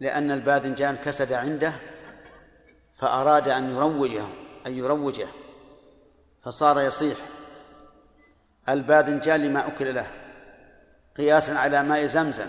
لأن 0.00 0.30
الباذنجان 0.30 0.96
كسد 0.96 1.32
عنده 1.32 1.72
فأراد 2.94 3.48
أن 3.48 3.70
يروجه 3.70 4.26
أن 4.66 4.78
يروجه. 4.78 5.43
فصار 6.44 6.80
يصيح. 6.80 7.16
الباذنجان 8.68 9.44
لما 9.44 9.66
أكل 9.66 9.94
له. 9.94 10.06
قياسا 11.16 11.52
على 11.52 11.82
ماء 11.82 12.06
زمزم. 12.06 12.46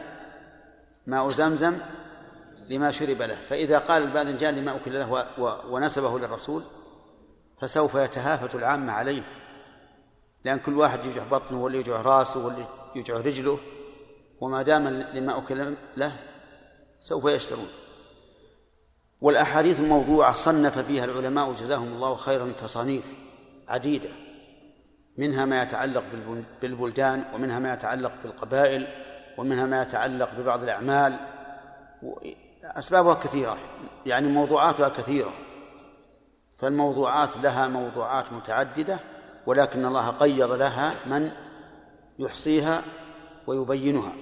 ماء 1.07 1.29
زمزم 1.29 1.77
لما 2.69 2.91
شرب 2.91 3.21
له. 3.21 3.35
فإذا 3.49 3.77
قال 3.77 4.03
الباذنجان 4.03 4.55
لما 4.55 4.75
أكل 4.75 4.99
له 4.99 5.27
ونسبه 5.69 6.19
للرسول 6.19 6.63
فسوف 7.61 7.95
يتهافت 7.95 8.55
العامة 8.55 8.93
عليه. 8.93 9.23
لأن 10.45 10.59
كل 10.59 10.73
واحد 10.73 11.05
يجع 11.05 11.23
بطنه 11.23 11.63
واللي 11.63 11.79
يجع 11.79 12.01
رأسه 12.01 12.45
واللي 12.45 12.65
يجع 12.95 13.17
رجله. 13.17 13.59
وما 14.41 14.61
دام 14.61 14.87
لما 14.87 15.37
أكل 15.37 15.75
له 15.97 16.11
سوف 16.99 17.25
يشترون. 17.25 17.67
والأحاديث 19.21 19.79
الموضوعة 19.79 20.33
صنف 20.33 20.79
فيها 20.79 21.05
العلماء 21.05 21.51
جزاهم 21.51 21.87
الله 21.87 22.15
خيرا 22.15 22.51
تصانيف. 22.51 23.05
عديدة 23.67 24.09
منها 25.17 25.45
ما 25.45 25.63
يتعلق 25.63 26.03
بالبلدان 26.61 27.25
ومنها 27.33 27.59
ما 27.59 27.73
يتعلق 27.73 28.11
بالقبائل 28.23 28.87
ومنها 29.37 29.65
ما 29.65 29.81
يتعلق 29.81 30.33
ببعض 30.33 30.63
الأعمال 30.63 31.19
أسبابها 32.63 33.13
كثيرة 33.13 33.57
يعني 34.05 34.27
موضوعاتها 34.27 34.89
كثيرة. 34.89 35.33
فالموضوعات 36.57 37.37
لها 37.37 37.67
موضوعات 37.67 38.33
متعددة 38.33 38.99
ولكن 39.45 39.85
الله 39.85 40.09
قيض 40.09 40.51
لها 40.51 40.93
من 41.05 41.31
يحصيها 42.19 42.83
ويبينها. 43.47 44.13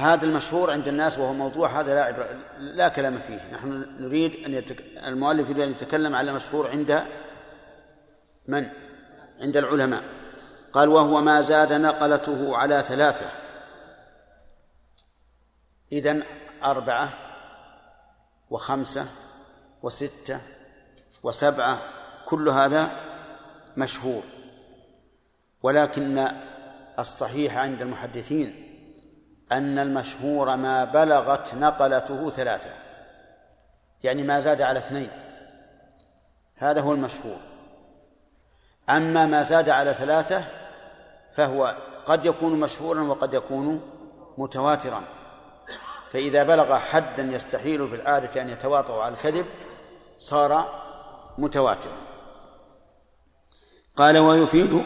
فهذا 0.00 0.24
المشهور 0.24 0.70
عند 0.70 0.88
الناس 0.88 1.18
وهو 1.18 1.32
موضوع 1.32 1.80
هذا 1.80 1.94
لا 1.94 2.02
عبر 2.02 2.36
لا 2.58 2.88
كلام 2.88 3.18
فيه. 3.18 3.52
نحن 3.52 3.86
نريد 3.98 4.44
أن 4.44 4.54
يتك... 4.54 4.80
المؤلف 5.06 5.50
يريد 5.50 5.62
أن 5.62 5.70
يتكلم 5.70 6.14
على 6.14 6.32
مشهور 6.32 6.70
عند 6.70 7.04
من؟ 8.48 8.70
عند 9.40 9.56
العلماء. 9.56 10.04
قال 10.72 10.88
وهو 10.88 11.20
ما 11.20 11.40
زاد 11.40 11.72
نقلته 11.72 12.56
على 12.56 12.82
ثلاثة. 12.82 13.30
إذن 15.92 16.22
أربعة 16.64 17.12
وخمسة 18.50 19.06
وستة 19.82 20.40
وسبعة 21.22 21.78
كل 22.26 22.48
هذا 22.48 22.90
مشهور. 23.76 24.22
ولكن 25.62 26.28
الصحيح 26.98 27.56
عند 27.56 27.82
المحدثين 27.82 28.69
أن 29.52 29.78
المشهور 29.78 30.56
ما 30.56 30.84
بلغت 30.84 31.54
نقلته 31.54 32.30
ثلاثة. 32.30 32.70
يعني 34.04 34.22
ما 34.22 34.40
زاد 34.40 34.62
على 34.62 34.78
اثنين. 34.78 35.10
هذا 36.56 36.80
هو 36.80 36.92
المشهور. 36.92 37.38
أما 38.90 39.26
ما 39.26 39.42
زاد 39.42 39.68
على 39.68 39.94
ثلاثة 39.94 40.44
فهو 41.32 41.76
قد 42.06 42.26
يكون 42.26 42.60
مشهورا 42.60 43.02
وقد 43.02 43.34
يكون 43.34 43.80
متواترا. 44.38 45.02
فإذا 46.10 46.42
بلغ 46.42 46.78
حدا 46.78 47.22
يستحيل 47.22 47.88
في 47.88 47.94
العادة 47.96 48.42
أن 48.42 48.48
يتواطؤ 48.48 48.98
على 48.98 49.14
الكذب 49.14 49.46
صار 50.18 50.82
متواترا. 51.38 51.96
قال 53.96 54.18
ويفيد 54.18 54.84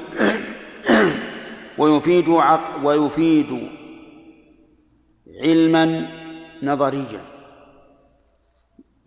ويفيد 1.79 2.31
عق 2.31 2.87
ويفيد 2.87 3.84
علما 5.41 6.09
نظريا. 6.63 7.25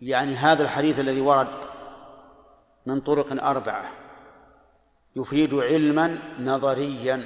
يعني 0.00 0.36
هذا 0.36 0.62
الحديث 0.62 1.00
الذي 1.00 1.20
ورد 1.20 1.54
من 2.86 3.00
طرق 3.00 3.44
أربعة. 3.44 3.84
يفيد 5.16 5.54
علما 5.54 6.18
نظريا. 6.40 7.24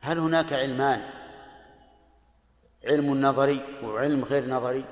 هل 0.00 0.18
هناك 0.18 0.52
علمان؟ 0.52 1.10
علم 2.84 3.20
نظري 3.20 3.60
وعلم 3.82 4.24
غير 4.24 4.48
نظري؟ 4.48 4.84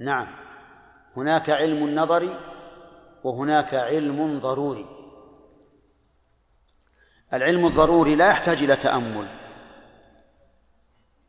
نعم. 0.00 0.26
هناك 1.16 1.50
علم 1.50 1.94
نظري 1.94 2.40
وهناك 3.24 3.74
علم 3.74 4.38
ضروري. 4.38 4.86
العلم 7.32 7.66
الضروري 7.66 8.14
لا 8.14 8.30
يحتاج 8.30 8.62
إلى 8.62 8.76
تأمل. 8.76 9.45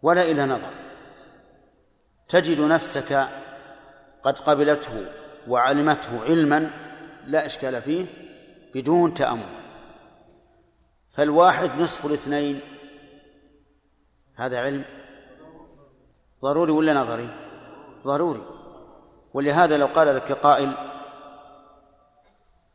ولا 0.02 0.22
إلى 0.22 0.46
نظر. 0.46 0.74
تجد 2.28 2.62
نفسك 2.62 3.28
قد 4.24 4.40
قبلته 4.40 5.06
وعلمته 5.48 6.24
علما 6.24 6.72
لا 7.26 7.46
إشكال 7.46 7.82
فيه 7.82 8.06
بدون 8.76 9.14
تأمل. 9.14 9.50
فالواحد 11.10 11.82
نصف 11.82 12.06
الاثنين 12.06 12.60
هذا 14.36 14.60
علم 14.60 14.86
ضروري 16.42 16.72
ولا 16.72 16.94
نظري؟ 16.94 17.30
ضروري. 18.04 18.46
ولهذا 19.34 19.78
لو 19.78 19.86
قال 19.86 20.16
لك 20.16 20.32
قائل 20.32 20.78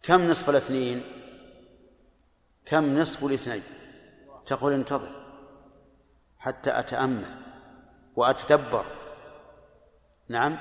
كم 0.03 0.31
نصف 0.31 0.51
الاثنين؟ 0.51 1.03
كم 2.67 2.99
نصف 2.99 3.25
الاثنين؟ 3.25 3.63
تقول 4.47 4.73
انتظر. 4.73 5.22
حتى 6.43 6.79
أتأمل 6.79 7.25
وأتدبر. 8.17 8.85
نعم؟ 10.29 10.59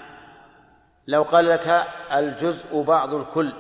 لو 1.08 1.24
قال 1.24 1.46
لك 1.46 1.68
الجزء 2.14 2.82
بعض 2.82 3.14
الكل. 3.14 3.54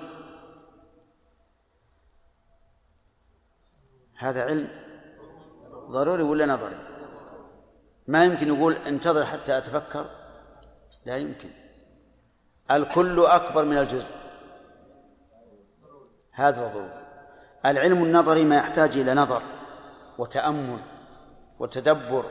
هذا 4.18 4.46
علم 4.46 4.70
ضروري 5.90 6.24
ولا 6.24 6.46
نظري؟ 6.46 6.80
ما 8.08 8.26
يمكن 8.26 8.48
يقول 8.48 8.74
انتظر 8.74 9.26
حتى 9.26 9.58
أتفكر؟ 9.58 10.10
لا 11.06 11.18
يمكن. 11.18 11.50
الكل 12.72 13.26
أكبر 13.26 13.66
من 13.66 13.78
الجزء. 13.78 14.16
هذا 16.32 16.68
ضروري. 16.68 17.06
العلم 17.66 18.04
النظري 18.04 18.46
ما 18.46 18.56
يحتاج 18.56 18.98
إلى 18.98 19.14
نظر 19.14 19.44
وتأمل. 20.18 20.91
وتدبر 21.62 22.26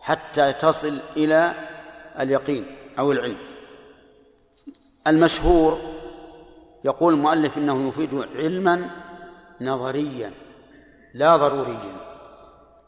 حتى 0.00 0.52
تصل 0.52 0.98
إلى 1.16 1.54
اليقين 2.20 2.76
أو 2.98 3.12
العلم. 3.12 3.38
المشهور 5.06 5.78
يقول 6.84 7.14
المؤلف 7.14 7.58
إنه 7.58 7.88
يفيد 7.88 8.26
علما 8.34 8.90
نظريا 9.60 10.32
لا 11.14 11.36
ضروريا. 11.36 11.96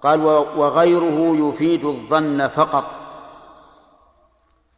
قال 0.03 0.21
وغيره 0.59 1.49
يفيد 1.49 1.85
الظن 1.85 2.49
فقط. 2.49 2.97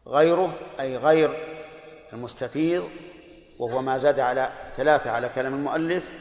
غيره 0.07 0.53
أي 0.79 0.97
غير 0.97 1.57
المستفيض 2.13 2.89
وهو 3.59 3.81
ما 3.81 3.97
زاد 3.97 4.19
على 4.19 4.51
ثلاثة 4.73 5.11
على 5.11 5.29
كلام 5.29 5.53
المؤلف 5.53 6.11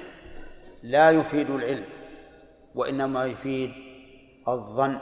لا 0.83 1.11
يفيد 1.11 1.51
العلم 1.51 1.85
وإنما 2.75 3.25
يفيد 3.27 3.84
الظن. 4.49 4.99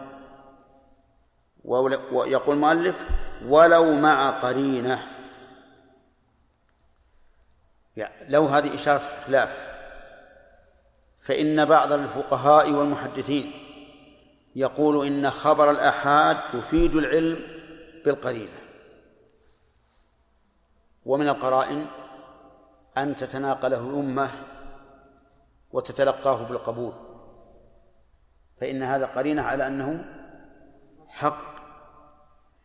ويقول 1.65 2.57
المؤلف 2.57 3.07
ولو 3.47 3.95
مع 3.95 4.31
قرينة. 4.31 5.03
يعني 7.97 8.31
لو 8.31 8.47
هذه 8.47 8.75
إشارة 8.75 9.03
خلاف 9.27 9.73
فإن 11.19 11.65
بعض 11.65 11.93
الفقهاء 11.93 12.71
والمحدثين 12.71 13.53
يقول 14.57 15.07
إن 15.07 15.31
خبر 15.31 15.71
الآحاد 15.71 16.55
يفيد 16.55 16.97
العلم 16.97 17.39
بالقرينة. 18.05 18.61
ومن 21.07 21.29
القرائن 21.29 21.87
أن 22.99 23.17
تتناقله 23.17 23.81
الأمة 23.81 24.31
وتتلقاه 25.73 26.43
بالقبول. 26.43 27.12
فإن 28.63 28.83
هذا 28.83 29.07
قرينة 29.07 29.43
على 29.43 29.67
أنه 29.67 30.05
حق 31.09 31.45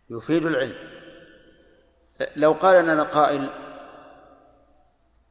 يفيد 0.09 0.45
العلم. 0.45 0.75
لو 2.35 2.53
قال 2.53 2.85
لنا 2.85 3.03
قائل 3.03 3.49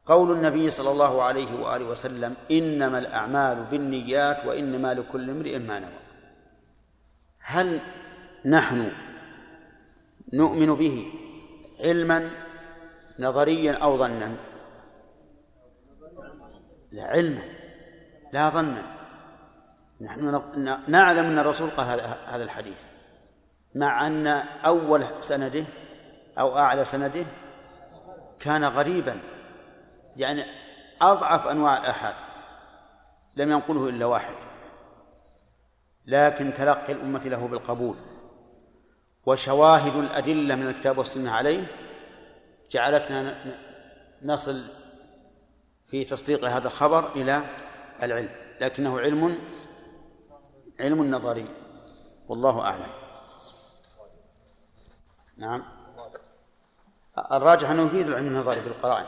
قول 0.05 0.31
النبي 0.31 0.71
صلى 0.71 0.91
الله 0.91 1.23
عليه 1.23 1.61
وآله 1.61 1.85
وسلم 1.85 2.35
إنما 2.51 2.97
الأعمال 2.99 3.63
بالنيات 3.63 4.45
وإنما 4.45 4.93
لكل 4.93 5.29
امرئ 5.29 5.59
ما 5.59 5.79
نوى. 5.79 5.99
هل 7.39 7.81
نحن 8.45 8.91
نؤمن 10.33 10.75
به 10.75 11.11
علما 11.79 12.31
نظريا 13.19 13.73
أو 13.73 13.97
ظنا؟ 13.97 14.35
لا 16.91 17.03
علما. 17.03 17.43
لا 18.33 18.49
ظنا. 18.49 18.96
نحن 20.01 20.41
نعلم 20.87 21.25
أن 21.25 21.39
الرسول 21.39 21.69
قال 21.69 22.01
هذا 22.25 22.43
الحديث 22.43 22.87
مع 23.75 24.07
أن 24.07 24.27
أول 24.65 25.05
سنده 25.21 25.65
أو 26.39 26.57
أعلى 26.57 26.85
سنده 26.85 27.25
كان 28.39 28.63
غريبا 28.63 29.19
يعني 30.15 30.45
أضعف 31.01 31.47
أنواع 31.47 31.77
الآحاد 31.77 32.13
لم 33.35 33.51
ينقله 33.51 33.89
إلا 33.89 34.05
واحد 34.05 34.35
لكن 36.05 36.53
تلقي 36.53 36.93
الأمة 36.93 37.19
له 37.19 37.47
بالقبول 37.47 37.97
وشواهد 39.25 39.95
الأدلة 39.95 40.55
من 40.55 40.67
الكتاب 40.67 40.97
والسنة 40.97 41.31
عليه 41.31 41.67
جعلتنا 42.71 43.35
نصل 44.21 44.63
في 45.87 46.03
تصديق 46.03 46.45
هذا 46.45 46.67
الخبر 46.67 47.11
إلى 47.15 47.43
العلم 48.03 48.29
لكنه 48.61 48.99
علم 48.99 49.37
علم 50.79 51.15
نظري 51.15 51.49
والله 52.27 52.61
أعلم. 52.61 52.93
نعم. 55.37 55.63
الراجح 57.31 57.69
أنه 57.69 57.85
يفيد 57.85 58.07
العلم 58.07 58.27
النظري 58.27 58.61
في 58.61 58.67
القرائن. 58.67 59.07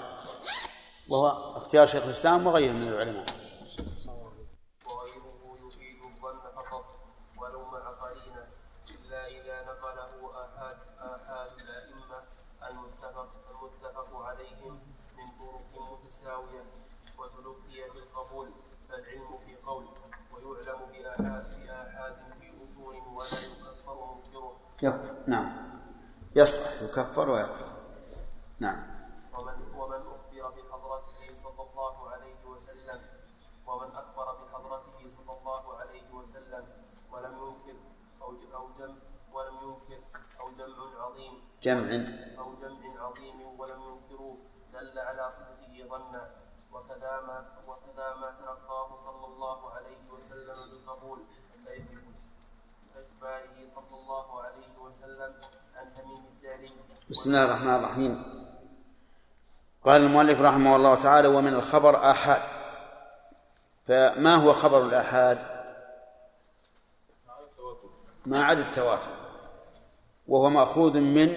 وهو 1.09 1.57
اختيار 1.57 1.85
شيخ 1.85 2.03
الإسلام 2.03 2.47
وغيره 2.47 2.71
من 2.73 2.87
العلماء. 2.87 3.25
وغيره 4.85 5.57
يفيد 5.67 6.01
الظن 6.03 6.39
فقط 6.55 6.85
ولو 7.37 7.65
مع 7.65 7.89
قرينه 7.89 8.47
الا 8.91 9.27
اذا 9.27 9.61
نقله 9.61 10.45
احاد 10.45 10.77
احاد 10.99 11.51
الائمه 11.61 12.23
المتفق 12.69 13.29
المتفق 13.49 14.15
عليهم 14.15 14.79
من 15.17 15.27
طرق 15.39 15.91
متساويه 15.91 16.63
وتلقي 17.17 17.89
بالقبول 17.93 18.49
فالعلم 18.89 19.37
في 19.45 19.55
قول 19.55 19.85
ويعلم 20.33 20.91
بآحاد 20.91 21.45
بآحاد 21.59 22.15
في 22.39 22.65
أصول 22.65 22.95
ولا 22.95 23.27
يكفر 23.27 24.15
منكره. 24.15 24.57
نعم 25.27 25.79
يصلح 26.35 26.81
يكفر 26.81 27.29
ويكفر. 27.29 27.65
نعم. 28.59 28.83
ومن 29.37 29.73
ومن 29.75 30.01
أخبر 30.01 30.49
بحضرته 30.49 31.33
صلى 31.33 31.61
الله 31.69 32.09
عليه 32.09 32.45
وسلم 32.45 32.99
ومن 33.67 33.89
أخبر 33.95 34.27
بحضرته 34.45 35.07
صلى 35.07 35.31
الله 35.39 35.77
عليه 35.77 36.13
وسلم 36.13 36.65
ولم 37.11 37.33
ينكر 37.33 37.79
أو 38.21 38.35
أو 38.53 38.69
جمع 38.79 38.95
ولم 39.33 39.55
ينكر 39.63 40.03
أو 40.39 40.51
جمع 40.51 41.03
عظيم 41.05 41.33
جمع 41.63 41.89
أو 42.39 42.53
جمع 42.61 43.03
عظيم 43.03 43.59
ولم 43.59 43.81
ينكروه 43.81 44.37
دل 44.73 44.99
على 44.99 45.29
صدقه 45.31 45.87
ظنا 45.89 46.31
وكذا 46.73 47.21
ما 47.27 47.37
وكذا 47.67 48.13
ما 48.15 48.31
تلقاه 48.39 48.95
صلى 48.95 49.25
الله 49.25 49.69
عليه 49.69 50.11
وسلم 50.11 50.69
بالقبول 50.69 51.19
كإخباره 52.99 53.65
صلى 53.65 54.01
الله 54.01 54.41
عليه 54.41 54.77
وسلم 54.85 55.33
عن 55.75 55.89
تميم 55.91 56.23
الداري 56.35 56.71
بسم 57.09 57.29
الله 57.29 57.45
الرحمن 57.45 57.75
الرحيم. 57.75 58.23
قال 59.83 60.01
المؤلف 60.01 60.41
رحمه 60.41 60.75
الله 60.75 60.95
تعالى 60.95 61.27
ومن 61.27 61.53
الخبر 61.53 62.11
آحاد. 62.11 62.41
فما 63.87 64.35
هو 64.35 64.53
خبر 64.53 64.85
الآحاد؟ 64.85 65.39
ما 68.25 68.43
عدا 68.43 68.67
التواتر. 68.67 69.11
وهو 70.27 70.49
مأخوذ 70.49 70.99
من 70.99 71.35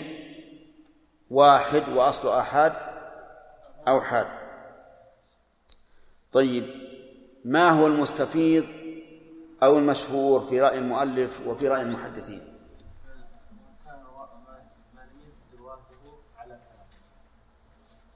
واحد 1.30 1.88
وأصل 1.88 2.28
آحاد 2.28 2.72
أوحاد 3.88 4.26
طيب 6.32 6.64
ما 7.44 7.70
هو 7.70 7.86
المستفيض 7.86 8.82
أو 9.62 9.78
المشهور 9.78 10.40
في 10.40 10.60
رأي 10.60 10.78
المؤلف 10.78 11.46
وفي 11.46 11.68
رأي 11.68 11.82
المحدثين. 11.82 12.52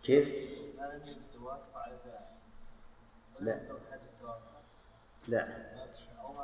كيف؟ 0.03 0.57
لا. 3.41 3.61
لا. 5.29 5.67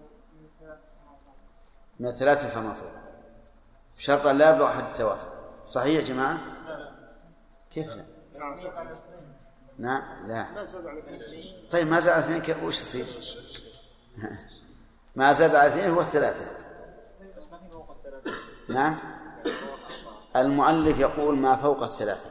من 1.99 2.07
الثلاثة 2.07 2.49
فما 2.49 2.73
فوق 2.73 2.91
بشرط 3.97 4.27
لا 4.27 4.49
يبلغ 4.49 4.69
حد 4.69 4.83
التواتر. 4.83 5.27
صحيح 5.63 5.99
يا 5.99 6.01
جماعة؟ 6.01 6.39
كيف 7.71 7.95
لا؟ 7.95 8.05
نعم 9.77 10.27
لا. 10.27 10.65
طيب 11.71 11.87
ما 11.87 11.99
زاد 11.99 12.13
على 12.13 12.25
اثنين 12.25 12.41
كيف؟ 12.41 12.63
وش 12.63 12.81
يصير؟ 12.81 13.05
ما 15.15 15.31
زاد 15.31 15.55
على 15.55 15.67
اثنين 15.67 15.89
هو 15.89 16.01
الثلاثة. 16.01 16.45
نعم؟ 18.69 19.14
المؤلف 20.35 20.99
يقول 20.99 21.37
ما 21.37 21.55
فوق 21.55 21.83
الثلاثة 21.83 22.29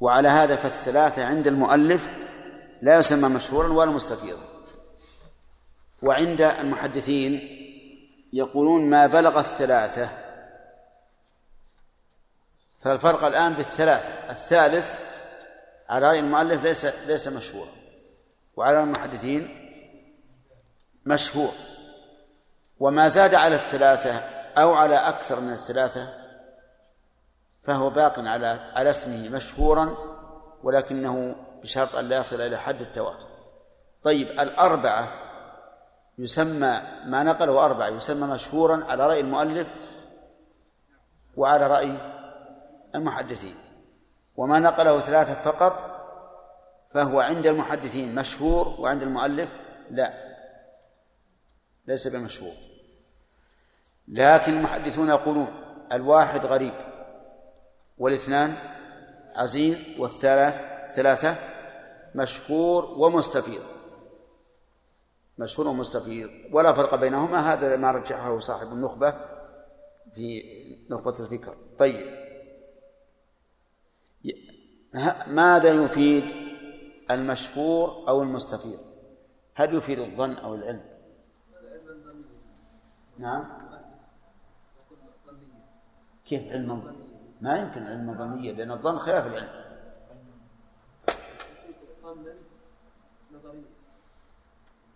وعلى 0.00 0.28
هذا 0.28 0.56
فالثلاثة 0.56 1.24
عند 1.24 1.46
المؤلف 1.46 2.10
لا 2.82 2.98
يسمى 2.98 3.28
مشهورا 3.28 3.68
ولا 3.68 3.90
مستفيضا. 3.90 4.42
وعند 6.02 6.40
المحدثين 6.40 7.40
يقولون 8.32 8.90
ما 8.90 9.06
بلغ 9.06 9.40
الثلاثة 9.40 10.08
فالفرق 12.78 13.24
الآن 13.24 13.54
بالثلاثة. 13.54 14.30
الثالث 14.30 14.94
على 15.88 16.08
رأي 16.08 16.18
المؤلف 16.18 16.62
ليس 16.62 16.84
ليس 16.84 17.28
مشهورا 17.28 17.72
وعلى 18.56 18.80
المحدثين 18.80 19.70
مشهور. 21.06 21.52
وما 22.80 23.08
زاد 23.08 23.34
على 23.34 23.54
الثلاثة 23.54 24.14
أو 24.58 24.74
على 24.74 24.96
أكثر 24.96 25.40
من 25.40 25.52
الثلاثة 25.52 26.25
فهو 27.66 27.90
باق 27.90 28.18
على 28.18 28.46
على 28.74 28.90
اسمه 28.90 29.28
مشهورا 29.28 29.96
ولكنه 30.62 31.36
بشرط 31.62 31.94
أن 31.94 32.08
لا 32.08 32.18
يصل 32.18 32.40
إلى 32.40 32.56
حد 32.56 32.80
التواتر. 32.80 33.28
طيب 34.02 34.28
الأربعة 34.28 35.12
يسمى 36.18 36.80
ما 37.06 37.22
نقله 37.22 37.64
أربعة 37.64 37.88
يسمى 37.88 38.26
مشهورا 38.26 38.84
على 38.84 39.06
رأي 39.06 39.20
المؤلف 39.20 39.74
وعلى 41.36 41.66
رأي 41.66 41.98
المحدثين. 42.94 43.56
وما 44.36 44.58
نقله 44.58 45.00
ثلاثة 45.00 45.42
فقط 45.42 45.84
فهو 46.90 47.20
عند 47.20 47.46
المحدثين 47.46 48.14
مشهور 48.14 48.74
وعند 48.78 49.02
المؤلف 49.02 49.56
لا 49.90 50.12
ليس 51.86 52.08
بمشهور. 52.08 52.54
لكن 54.08 54.52
المحدثون 54.52 55.08
يقولون 55.08 55.48
الواحد 55.92 56.46
غريب. 56.46 56.95
والاثنان 57.98 58.56
عزيز 59.34 59.84
والثلاث 59.98 60.64
ثلاثة 60.94 61.36
مشهور 62.14 62.84
ومستفيض. 62.84 63.62
مشهور 65.38 65.68
ومستفيض. 65.68 66.30
ولا 66.52 66.72
فرق 66.72 66.94
بينهما 66.94 67.52
هذا 67.52 67.76
ما 67.76 67.90
رجحه 67.90 68.38
صاحب 68.38 68.72
النخبة 68.72 69.14
في 70.12 70.42
نخبة 70.90 71.14
الفكر 71.20 71.56
طيب. 71.78 72.26
ماذا 75.26 75.84
يفيد 75.84 76.34
المشهور 77.10 78.08
أو 78.08 78.22
المستفيض؟ 78.22 78.80
هل 79.54 79.74
يفيد 79.74 79.98
الظن 79.98 80.32
أو 80.32 80.54
العلم؟ 80.54 80.84
نعم. 83.18 83.44
كيف 86.26 86.52
علم 86.52 87.05
ما 87.40 87.58
يمكن 87.58 87.82
علم 87.82 88.14
ظنية 88.18 88.52
لأن 88.52 88.70
الظن 88.70 88.98
خلاف 88.98 89.26
العلم. 89.26 89.66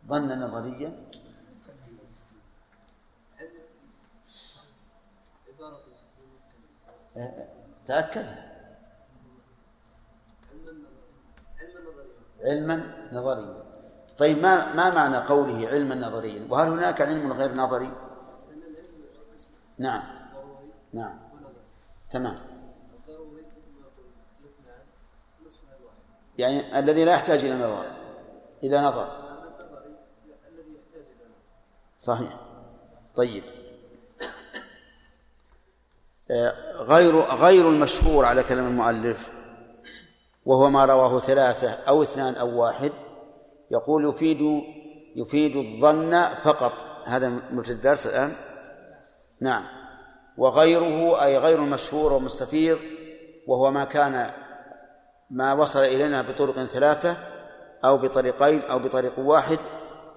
ظن 0.09 0.38
نظريا 0.38 1.07
تأكد. 7.86 8.26
علما 12.45 13.09
نظريا. 13.12 13.62
طيب 14.18 14.38
ما 14.38 14.74
ما 14.74 14.95
معنى 14.95 15.16
قوله 15.16 15.68
علما 15.68 15.95
نظريا؟ 15.95 16.47
وهل 16.51 16.68
هناك 16.68 17.01
علم 17.01 17.32
غير 17.32 17.55
نظري؟ 17.55 17.93
نعم. 19.78 20.03
نعم. 20.93 21.30
تمام. 22.11 22.36
يعني 26.38 26.78
الذي 26.78 27.04
لا 27.04 27.12
يحتاج 27.12 27.44
إلى 27.44 27.54
نظر. 27.54 27.84
إلى 28.62 28.80
نظر. 28.80 29.20
صحيح. 31.98 32.40
طيب. 33.14 33.42
غير 36.74 37.16
غير 37.16 37.68
المشهور 37.68 38.24
على 38.24 38.42
كلام 38.42 38.66
المؤلف 38.66 39.30
وهو 40.46 40.70
ما 40.70 40.84
رواه 40.84 41.20
ثلاثة 41.20 41.70
أو 41.70 42.02
اثنان 42.02 42.34
أو 42.34 42.61
واحد 42.61 42.92
يقول 43.70 44.08
يفيد 44.08 44.62
يفيد 45.16 45.56
الظن 45.56 46.34
فقط. 46.34 46.84
هذا 47.06 47.28
مثل 47.52 47.72
الدرس 47.72 48.06
الآن؟ 48.06 48.32
نعم. 49.40 49.80
وغيره 50.41 51.24
أي 51.24 51.38
غير 51.38 51.59
المشهور 51.59 52.12
والمستفيض 52.12 52.78
وهو 53.47 53.70
ما 53.70 53.84
كان 53.84 54.30
ما 55.30 55.53
وصل 55.53 55.78
إلينا 55.78 56.22
بطرق 56.22 56.64
ثلاثة 56.64 57.16
أو 57.84 57.99
بطريقين 57.99 58.62
أو 58.62 58.78
بطريق 58.78 59.18
واحد 59.18 59.59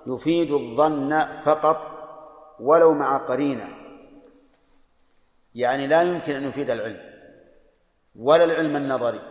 يفيد 0.08 0.52
الظن 0.52 1.20
فقط 1.42 1.90
ولو 2.60 2.94
مع 2.94 3.18
قرينة. 3.18 3.68
يعني 5.56 5.88
لا 5.88 6.02
يمكن 6.02 6.36
أن 6.36 6.44
يفيد 6.44 6.70
العلم 6.70 7.02
ولا 8.16 8.44
العلم 8.44 8.76
النظري 8.76 9.22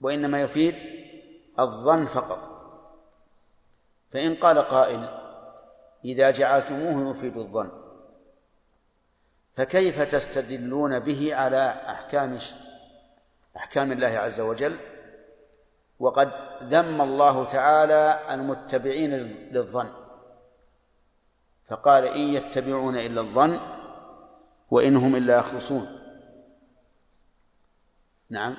وإنما 0.00 0.40
يفيد 0.40 0.74
الظن 1.58 2.04
فقط. 2.04 2.50
فإن 4.10 4.34
قال 4.34 4.58
قائل 4.58 5.08
إذا 6.04 6.30
جعلتموه 6.30 7.10
يفيد 7.10 7.36
الظن. 7.36 7.83
فكيف 9.56 10.02
تستدلون 10.02 10.98
به 10.98 11.34
على 11.34 11.68
أحكام 11.88 12.38
أحكام 13.56 13.92
الله 13.92 14.06
عز 14.06 14.40
وجل؟ 14.40 14.76
وقد 16.00 16.30
ذم 16.62 17.00
الله 17.00 17.44
تعالى 17.44 18.34
المتبعين 18.34 19.10
للظن. 19.52 19.92
فقال 21.68 22.04
إن 22.04 22.20
يتبعون 22.20 22.96
إلا 22.96 23.20
الظن 23.20 23.60
وإن 24.70 24.96
هم 24.96 25.16
إلا 25.16 25.38
يخرصون 25.38 26.00
نعم. 28.30 28.56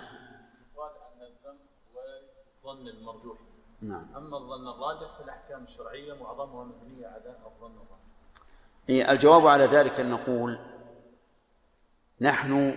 قال 0.77 0.91
أن 0.91 1.21
الذم 1.21 1.57
وارد 1.95 2.23
الظن 2.57 2.87
المرجوح. 2.87 3.37
نعم. 3.81 4.07
أما 4.15 4.37
الظن 4.37 4.67
الراجح 4.67 5.17
فالأحكام 5.19 5.63
الشرعية 5.63 6.13
معظمها 6.13 6.63
مبنية 6.63 7.07
على 7.07 7.35
الظن 7.45 7.71
الراجح. 7.71 9.09
الجواب 9.09 9.47
على 9.47 9.65
ذلك 9.65 9.99
أن 9.99 10.09
نقول 10.09 10.59
نحن 12.21 12.75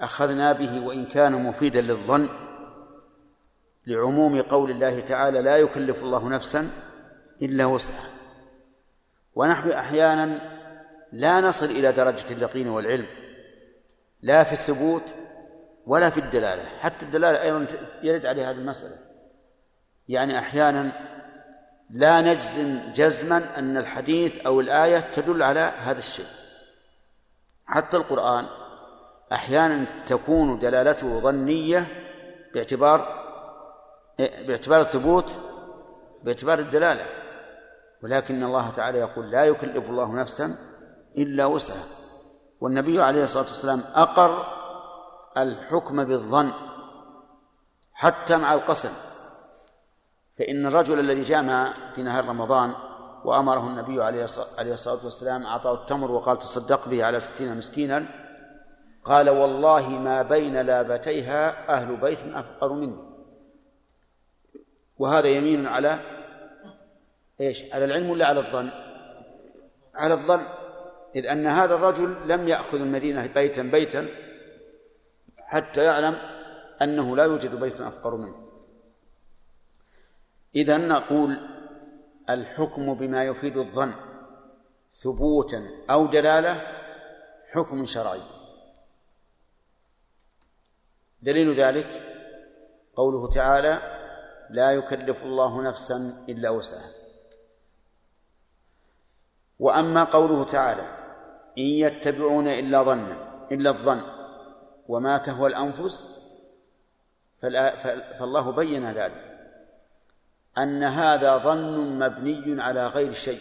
أخذنا 0.00 0.52
به 0.52 0.80
وإن 0.80 1.06
كان 1.06 1.32
مفيدا 1.32 1.80
للظن 1.80 2.28
لعموم 3.86 4.40
قول 4.40 4.70
الله 4.70 5.00
تعالى 5.00 5.42
لا 5.42 5.56
يكلف 5.56 6.02
الله 6.02 6.28
نفسا 6.28 6.70
إلا 7.42 7.64
وسعها. 7.66 8.10
ونحن 9.34 9.70
أحيانا 9.70 10.40
لا 11.12 11.40
نصل 11.40 11.66
إلى 11.66 11.92
درجة 11.92 12.32
اليقين 12.32 12.68
والعلم 12.68 13.08
لا 14.22 14.44
في 14.44 14.52
الثبوت 14.52 15.02
ولا 15.86 16.10
في 16.10 16.20
الدلالة. 16.20 16.62
حتى 16.80 17.04
الدلالة 17.04 17.42
أيضا 17.42 17.66
يرد 18.02 18.26
عليها 18.26 18.50
هذه 18.50 18.56
المسألة. 18.56 18.96
يعني 20.08 20.38
أحيانا 20.38 20.92
لا 21.90 22.20
نجزم 22.20 22.78
جزما 22.94 23.58
أن 23.58 23.76
الحديث 23.76 24.46
أو 24.46 24.60
الآية 24.60 24.98
تدل 24.98 25.42
على 25.42 25.60
هذا 25.60 25.98
الشيء. 25.98 26.39
حتى 27.70 27.96
القرآن 27.96 28.46
أحيانا 29.32 29.84
تكون 30.06 30.58
دلالته 30.58 31.20
ظنية 31.20 31.86
باعتبار 32.54 33.20
باعتبار 34.18 34.80
الثبوت 34.80 35.40
باعتبار 36.22 36.58
الدلالة 36.58 37.06
ولكن 38.02 38.42
الله 38.42 38.70
تعالى 38.70 38.98
يقول 38.98 39.30
لا 39.30 39.44
يكلف 39.44 39.90
الله 39.90 40.14
نفسا 40.14 40.58
إلا 41.18 41.46
وسعها. 41.46 41.84
والنبي 42.60 43.02
عليه 43.02 43.24
الصلاة 43.24 43.44
والسلام 43.44 43.82
أقر 43.94 44.46
الحكم 45.38 46.04
بالظن 46.04 46.52
حتى 47.92 48.36
مع 48.36 48.54
القسم 48.54 48.90
فإن 50.38 50.66
الرجل 50.66 50.98
الذي 50.98 51.22
جامع 51.22 51.72
في 51.94 52.02
نهار 52.02 52.24
رمضان 52.24 52.74
وأمره 53.24 53.66
النبي 53.66 54.02
عليه 54.02 54.24
الصلاة 54.58 55.04
والسلام 55.04 55.42
أعطاه 55.46 55.74
التمر 55.74 56.10
وقال 56.10 56.38
تصدق 56.38 56.88
به 56.88 57.04
على 57.04 57.20
ستين 57.20 57.58
مسكينا 57.58 58.06
قال 59.04 59.30
والله 59.30 59.88
ما 59.88 60.22
بين 60.22 60.60
لابتيها 60.60 61.68
أهل 61.68 61.96
بيت 61.96 62.24
أفقر 62.24 62.72
مني 62.72 62.96
وهذا 64.98 65.28
يمين 65.28 65.66
على 65.66 66.00
إيش؟ 67.40 67.74
على 67.74 67.84
العلم 67.84 68.10
ولا 68.10 68.26
على 68.26 68.40
الظن؟ 68.40 68.70
على 69.94 70.14
الظن 70.14 70.46
إذ 71.16 71.26
أن 71.26 71.46
هذا 71.46 71.74
الرجل 71.74 72.28
لم 72.28 72.48
يأخذ 72.48 72.80
المدينة 72.80 73.26
بيتا 73.26 73.62
بيتا 73.62 74.08
حتى 75.38 75.84
يعلم 75.84 76.16
أنه 76.82 77.16
لا 77.16 77.24
يوجد 77.24 77.54
بيت 77.54 77.80
أفقر 77.80 78.16
منه 78.16 78.50
إذا 80.54 80.76
نقول 80.76 81.59
الحكم 82.34 82.94
بما 82.94 83.24
يفيد 83.24 83.56
الظن 83.56 83.92
ثبوتا 84.92 85.70
أو 85.90 86.06
دلالة 86.06 86.60
حكم 87.52 87.84
شرعي. 87.84 88.22
دليل 91.22 91.54
ذلك 91.54 91.90
قوله 92.96 93.28
تعالى 93.28 93.96
لا 94.50 94.72
يكلف 94.72 95.22
الله 95.22 95.62
نفسا 95.62 96.24
إلا 96.28 96.50
وسعها. 96.50 96.90
وأما 99.58 100.04
قوله 100.04 100.44
تعالى 100.44 100.82
إن 101.58 101.62
يتبعون 101.62 102.48
إلا 102.48 102.82
ظنا 102.82 103.46
إلا 103.52 103.70
الظن 103.70 104.02
وما 104.88 105.18
تهوى 105.18 105.48
الأنفس 105.48 106.08
فالله 108.18 108.52
بين 108.52 108.90
ذلك. 108.90 109.29
أن 110.58 110.82
هذا 110.82 111.38
ظن 111.38 111.98
مبني 111.98 112.62
على 112.62 112.86
غير 112.86 113.12
شيء 113.12 113.40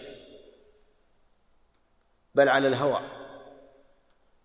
بل 2.36 2.50
على 2.50 2.68
الهوى 2.68 3.00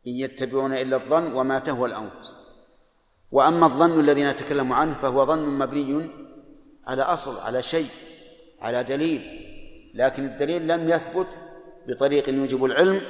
إن 0.06 0.12
يتبعون 0.12 0.72
إلا 0.74 0.96
الظن 0.96 1.32
وما 1.32 1.58
تهوى 1.58 1.88
الأنفس. 1.88 2.36
وأما 3.30 3.66
الظن 3.66 4.00
الذي 4.00 4.24
نتكلم 4.24 4.72
عنه 4.72 4.94
فهو 4.94 5.26
ظن 5.26 5.58
مبني 5.58 6.10
على 6.86 7.02
أصل 7.02 7.40
على 7.40 7.62
شيء 7.62 7.88
على 8.60 8.84
دليل. 8.84 9.40
لكن 9.94 10.24
الدليل 10.24 10.68
لم 10.68 10.88
يثبت 10.90 11.38
بطريق 11.88 12.28
يوجب 12.28 12.64
العلم 12.64 13.00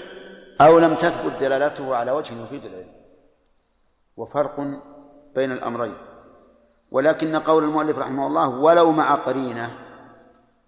أو 0.61 0.79
لم 0.79 0.95
تثبت 0.95 1.41
دلالته 1.41 1.97
على 1.97 2.11
وجه 2.11 2.45
يفيد 2.45 2.65
العلم. 2.65 2.95
وفرق 4.17 4.61
بين 5.35 5.53
الأمرين. 5.53 6.14
ولكن 6.95 7.37
قول 7.37 7.65
المؤلف 7.65 7.99
رحمه 7.99 8.27
الله 8.27 8.49
ولو 8.49 8.93
مع 8.93 9.15
قرينة 9.15 9.79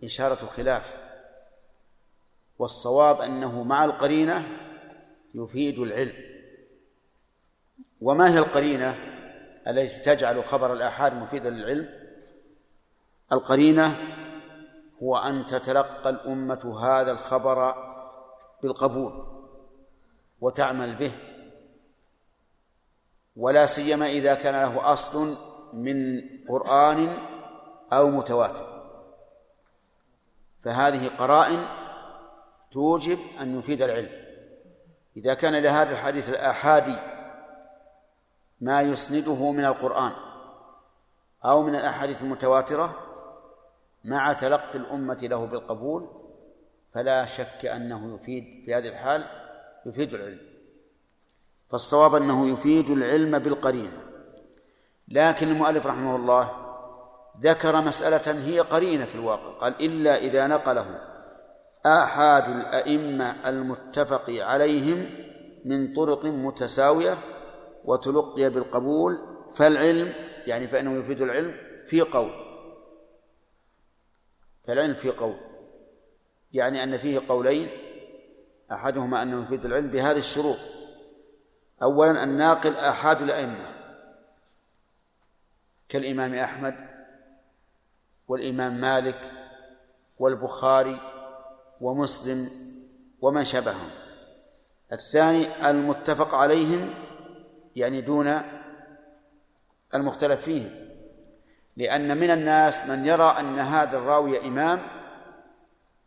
إشارة 0.05 0.47
خلاف. 0.57 0.97
والصواب 2.59 3.20
أنه 3.20 3.62
مع 3.62 3.85
القرينة 3.85 4.49
يفيد 5.35 5.79
العلم. 5.79 6.14
وما 8.01 8.35
هي 8.35 8.39
القرينة 8.39 8.99
التي 9.68 10.01
تجعل 10.01 10.45
خبر 10.45 10.72
الآحاد 10.72 11.14
مفيدا 11.14 11.51
للعلم؟ 11.51 11.89
القرينة 13.33 13.99
هو 15.03 15.16
أن 15.16 15.47
تتلقى 15.47 16.11
الأمة 16.11 16.79
هذا 16.81 17.12
الخبر 17.12 17.74
بالقبول 18.62 19.27
وتعمل 20.41 20.95
به 20.95 21.12
ولا 23.37 23.66
سيما 23.66 24.07
إذا 24.07 24.35
كان 24.35 24.55
له 24.55 24.93
أصل 24.93 25.37
من 25.77 26.22
قرآن 26.49 27.18
أو 27.93 28.09
متواتر. 28.09 28.77
فهذه 30.64 31.09
قرائن 31.09 31.64
توجب 32.70 33.18
أن 33.41 33.59
يفيد 33.59 33.83
العلم. 33.83 34.27
إذا 35.16 35.35
كان 35.35 35.62
لهذا 35.62 35.93
الحديث 35.93 36.31
الآحادي 36.31 36.97
ما 38.61 38.83
يسنده 38.83 39.53
من 39.53 39.64
القرآن 39.64 40.12
أو 41.45 41.62
من 41.62 41.74
الأحاديث 41.74 42.22
المتواترة 42.22 42.97
مع 44.05 44.33
تلقي 44.33 44.79
الأمة 44.79 45.18
له 45.22 45.47
بالقبول 45.47 46.09
فلا 46.95 47.27
شك 47.27 47.66
أنه 47.66 48.14
يفيد 48.14 48.45
في 48.64 48.74
هذه 48.74 48.89
الحال 48.89 49.27
يفيد 49.87 50.14
العلم. 50.14 50.41
فالصواب 51.70 52.14
أنه 52.14 52.49
يفيد 52.49 52.91
العلم 52.91 53.39
بالقرينة. 53.39 54.06
لكن 55.09 55.49
المؤلف 55.49 55.87
رحمه 55.87 56.17
الله 56.17 56.51
ذكر 57.41 57.81
مسألة 57.81 58.47
هي 58.47 58.61
قرينة 58.61 59.05
في 59.05 59.15
الواقع 59.15 59.51
قال 59.51 59.75
إلا 59.81 60.17
إذا 60.17 60.47
نقله 60.47 61.01
آحاد 61.87 62.49
الأئمة 62.49 63.49
المتفق 63.49 64.31
عليهم 64.31 65.11
من 65.65 65.95
طرق 65.95 66.25
متساوية 66.25 67.19
وتلقي 67.85 68.51
بالقبول 68.51 69.19
فالعلم 69.53 70.13
يعني 70.47 70.69
فإنه 70.69 70.99
يفيد 70.99 71.21
العلم 71.21 71.57
في 71.87 72.01
قول. 72.01 72.31
فالعلم 74.67 74.95
في 74.95 75.11
قول 75.11 75.37
يعني 76.53 76.83
أن 76.83 76.99
فيه 76.99 77.21
قولين 77.29 77.69
أحدهما 78.73 79.23
أنه 79.23 79.45
يفيد 79.45 79.65
العلم 79.65 79.91
بهذه 79.91 80.19
الشروط. 80.19 80.59
أولا 81.83 82.25
الناقل 82.25 82.77
آحاد 82.77 83.23
الأئمة. 83.23 83.76
كالإمام 85.89 86.34
أحمد 86.34 86.74
والإمام 88.28 88.80
مالك 88.80 89.32
والبخاري 90.18 91.01
ومسلم 91.80 92.51
ومن 93.20 93.45
شبههم. 93.45 93.91
الثاني 94.93 95.70
المتفق 95.70 96.34
عليهم 96.34 96.95
يعني 97.76 98.01
دون 98.01 98.41
المختلف 99.95 100.41
فيهم 100.41 100.87
لأن 101.76 102.16
من 102.16 102.30
الناس 102.30 102.84
من 102.84 103.07
يرى 103.07 103.37
أن 103.41 103.59
هذا 103.59 103.99
الراوي 103.99 104.47
إمام 104.47 104.82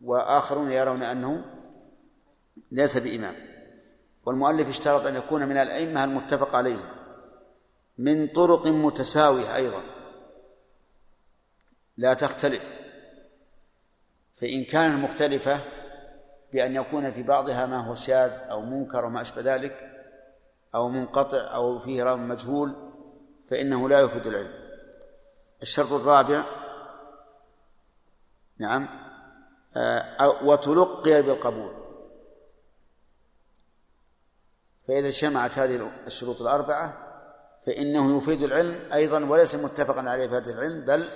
وآخرون 0.01 0.71
يرون 0.71 1.03
أنه 1.03 1.45
ليس 2.71 2.97
بإمام. 2.97 3.35
والمؤلف 4.25 4.69
اشترط 4.69 5.05
أن 5.05 5.15
يكون 5.15 5.45
من 5.45 5.57
الأئمة 5.57 6.03
المتفق 6.03 6.55
عليهم. 6.55 6.98
من 7.99 8.27
طرق 8.27 8.67
متساوية 8.67 9.55
أيضا. 9.55 9.81
لا 11.97 12.13
تختلف. 12.13 12.79
فإن 14.35 14.63
كانت 14.63 15.03
مختلفة 15.03 15.61
بأن 16.53 16.75
يكون 16.75 17.11
في 17.11 17.23
بعضها 17.23 17.65
ما 17.65 17.87
هو 17.87 17.95
شاذ 17.95 18.33
أو 18.33 18.61
منكر 18.61 19.05
وما 19.05 19.21
أشبه 19.21 19.41
ذلك 19.41 20.05
أو 20.75 20.89
منقطع 20.89 21.55
أو 21.55 21.79
فيه 21.79 22.03
راو 22.03 22.17
مجهول 22.17 22.75
فإنه 23.49 23.89
لا 23.89 23.99
يفيد 23.99 24.27
العلم. 24.27 24.53
الشرط 25.61 25.91
الرابع 25.91 26.43
نعم 28.57 28.89
آه، 29.75 30.43
وتلقي 30.43 31.21
بالقبول. 31.21 31.73
فإذا 34.87 35.07
اجتمعت 35.07 35.57
هذه 35.57 35.91
الشروط 36.07 36.41
الأربعة 36.41 37.08
فإنه 37.65 38.17
يفيد 38.17 38.43
العلم 38.43 38.91
أيضا 38.93 39.25
وليس 39.25 39.55
متفقا 39.55 40.09
عليه 40.09 40.27
في 40.27 40.35
هذا 40.35 40.51
العلم 40.51 40.85
بل 40.85 41.07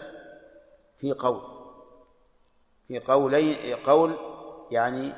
في 0.97 1.11
قول. 1.11 1.41
في 2.87 2.99
قولين 2.99 3.55
قول 3.75 4.17
يعني 4.71 5.13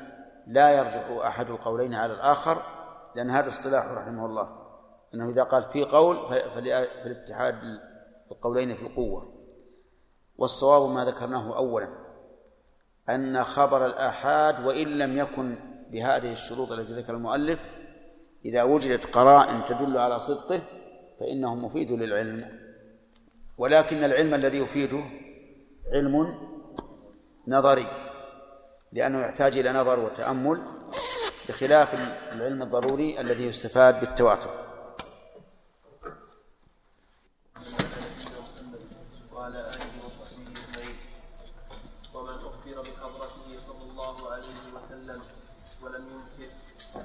لا 0.46 0.70
يرجع 0.70 1.28
أحد 1.28 1.50
القولين 1.50 1.94
على 1.94 2.12
الآخر 2.12 2.62
لأن 3.16 3.30
هذا 3.30 3.48
اصطلاح 3.48 3.86
رحمه 3.86 4.26
الله. 4.26 4.66
أنه 5.14 5.30
إذا 5.30 5.42
قال 5.42 5.62
في 5.62 5.84
قول 5.84 6.26
فالاتحاد 6.28 7.56
القولين 8.30 8.74
في 8.74 8.82
القوة. 8.82 9.36
والصواب 10.38 10.90
ما 10.90 11.04
ذكرناه 11.04 11.56
أولا 11.56 12.06
أن 13.08 13.44
خبر 13.44 13.86
الآحاد 13.86 14.66
وإن 14.66 14.98
لم 14.98 15.18
يكن 15.18 15.56
بهذه 15.90 16.32
الشروط 16.32 16.72
التي 16.72 16.92
ذكر 16.92 17.14
المؤلف 17.14 17.64
إذا 18.44 18.62
وجدت 18.62 19.14
قرائن 19.14 19.64
تدل 19.64 19.98
على 19.98 20.18
صدقه 20.18 20.60
فإنه 21.20 21.54
مفيد 21.54 21.92
للعلم. 21.92 22.66
ولكن 23.58 24.04
العلم 24.04 24.34
الذي 24.34 24.58
يفيده 24.58 25.04
علم 25.92 26.38
نظري 27.48 27.86
لأنه 28.92 29.20
يحتاج 29.20 29.58
إلى 29.58 29.72
نظر 29.72 30.00
وتأمل 30.00 30.62
بخلاف 31.48 31.94
العلم 32.32 32.62
الضروري 32.62 33.20
الذي 33.20 33.46
يستفاد 33.46 34.00
بالتواتر 34.00 34.50
وعلى 39.32 39.60
آله 39.60 40.06
وصحبه 40.06 40.42
أجمعين 40.42 40.96
ومن 42.14 42.28
أخبر 42.28 42.80
بحضرته 42.82 43.58
صلى 43.58 43.90
الله 43.90 44.30
عليه 44.32 44.72
وسلم 44.76 45.20
ولم 45.82 46.04
ينكر 46.12 46.52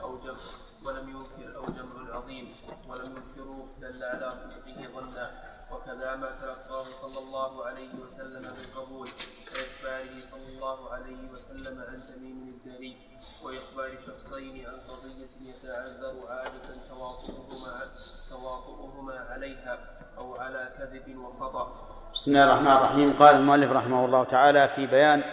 أو 0.01 0.17
جمع 0.17 0.37
ولم 0.85 1.09
ينكر 1.09 1.55
أو 1.55 1.65
جمع 1.65 2.15
عظيم 2.15 2.53
ولم 2.89 3.15
ينكروا 3.17 3.65
دل 3.81 4.03
على 4.03 4.35
صدقه 4.35 4.87
ظنا 4.95 5.31
وكذا 5.71 6.15
ما 6.15 6.29
تلقاه 6.41 6.83
صلى 6.83 7.19
الله 7.51 7.65
عليه 7.65 7.93
وسلم 8.05 8.41
بالقبول 8.41 9.07
كإخباره 9.47 10.19
صلى 10.31 10.55
الله 10.55 10.93
عليه 10.93 11.31
وسلم 11.33 11.79
عن 11.79 12.01
تميم 12.15 12.55
الداري 12.55 12.97
وإخبار 13.43 13.89
شخصين 14.07 14.65
عن 14.65 14.79
قضية 14.89 15.49
يتعذر 15.49 16.15
عادة 16.29 16.67
تواطؤهما 16.89 17.91
تواطؤهما 18.29 19.19
عليها 19.29 19.79
أو 20.17 20.35
على 20.35 20.69
كذب 20.77 21.17
وخطأ. 21.17 21.73
بسم 22.13 22.31
الله 22.31 22.43
الرحمن 22.43 22.71
الرحيم 22.71 23.13
قال 23.19 23.35
المؤلف 23.35 23.71
رحمه 23.71 24.05
الله 24.05 24.23
تعالى 24.23 24.69
في 24.75 24.87
بيان 24.87 25.23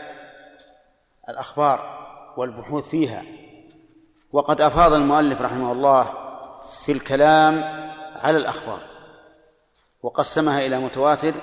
الأخبار 1.28 1.78
والبحوث 2.36 2.88
فيها 2.88 3.24
وقد 4.32 4.60
أفاض 4.60 4.92
المؤلف 4.92 5.40
رحمه 5.40 5.72
الله 5.72 6.14
في 6.84 6.92
الكلام 6.92 7.62
على 8.16 8.36
الأخبار 8.36 8.80
وقسمها 10.02 10.66
إلى 10.66 10.78
متواتر 10.78 11.34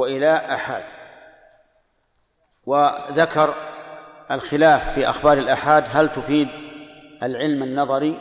وإلى 0.00 0.36
أحاد 0.36 0.84
وذكر 2.66 3.54
الخلاف 4.30 4.94
في 4.94 5.10
أخبار 5.10 5.38
الأحاد 5.38 5.84
هل 5.90 6.12
تفيد 6.12 6.48
العلم 7.22 7.62
النظري 7.62 8.18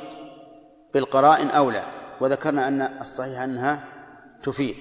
بالقرائن 0.94 1.48
أو 1.48 1.72
لا؟ 1.72 1.86
وذكرنا 2.22 2.68
أن 2.68 2.82
الصحيح 2.82 3.40
أنها 3.40 3.84
تفيد. 4.44 4.76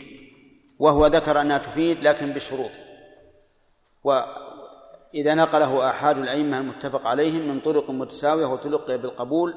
وهو 0.79 1.07
ذكر 1.07 1.41
أنها 1.41 1.59
تفيد 1.59 2.03
لكن 2.03 2.33
بشروط. 2.33 2.71
وإذا 4.05 5.35
نقله 5.35 5.91
أحاد 5.91 6.19
الأئمة 6.19 6.59
المتفق 6.59 7.07
عليهم 7.07 7.49
من 7.49 7.61
طرق 7.61 7.91
متساوية 7.91 8.47
وتلقي 8.47 8.99
بالقبول 8.99 9.55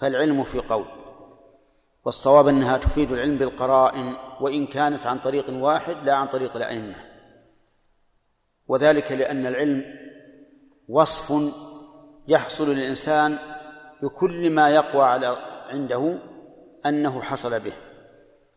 فالعلم 0.00 0.44
في 0.44 0.58
قول. 0.58 0.86
والصواب 2.04 2.48
أنها 2.48 2.76
تفيد 2.76 3.12
العلم 3.12 3.38
بالقرائن 3.38 4.16
وإن 4.40 4.66
كانت 4.66 5.06
عن 5.06 5.18
طريق 5.18 5.50
واحد 5.50 5.96
لا 6.04 6.14
عن 6.14 6.26
طريق 6.26 6.56
الأئمة. 6.56 6.94
وذلك 8.68 9.12
لأن 9.12 9.46
العلم 9.46 9.84
وصف 10.88 11.32
يحصل 12.28 12.70
للإنسان 12.70 13.38
بكل 14.02 14.50
ما 14.50 14.70
يقوى 14.70 15.02
على 15.02 15.36
عنده 15.70 16.18
أنه 16.86 17.22
حصل 17.22 17.60
به. 17.60 17.72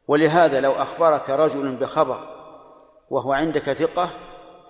ولهذا 0.08 0.60
لو 0.60 0.72
أخبرك 0.72 1.30
رجل 1.30 1.76
بخبر 1.76 2.42
وهو 3.10 3.34
عندك 3.34 3.74
ثقة 3.74 4.10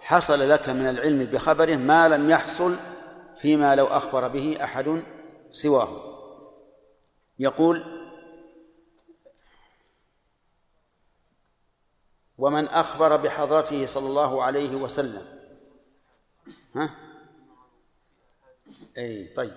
حصل 0.02 0.50
لك 0.50 0.70
من 0.70 0.90
العلم 0.90 1.26
بخبره 1.26 1.76
ما 1.76 2.10
لم 2.10 2.30
يحصل 2.30 2.76
فيما 3.36 3.76
لو 3.76 3.86
أخبر 3.86 4.28
به 4.28 4.58
أحد 4.64 5.04
سواه. 5.50 5.90
يقول 7.40 8.01
ومن 12.42 12.68
أخبر 12.68 13.16
بحضرته 13.16 13.86
صلى 13.86 14.08
الله 14.08 14.44
عليه 14.44 14.76
وسلم. 14.76 15.26
ها؟ 16.76 16.96
أي 18.98 19.28
طيب. 19.28 19.54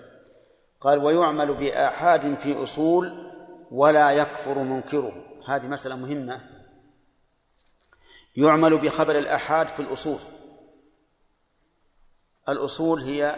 قال 0.79 0.99
ويعمل 0.99 1.53
بآحاد 1.53 2.39
في 2.39 2.63
أصول 2.63 3.31
ولا 3.71 4.11
يكفر 4.11 4.59
منكره. 4.59 5.25
هذه 5.45 5.67
مسألة 5.67 5.95
مهمة. 5.95 6.49
يعمل 8.35 8.77
بخبر 8.77 9.17
الآحاد 9.17 9.67
في 9.67 9.79
الأصول. 9.79 10.19
الأصول 12.49 13.01
هي 13.01 13.35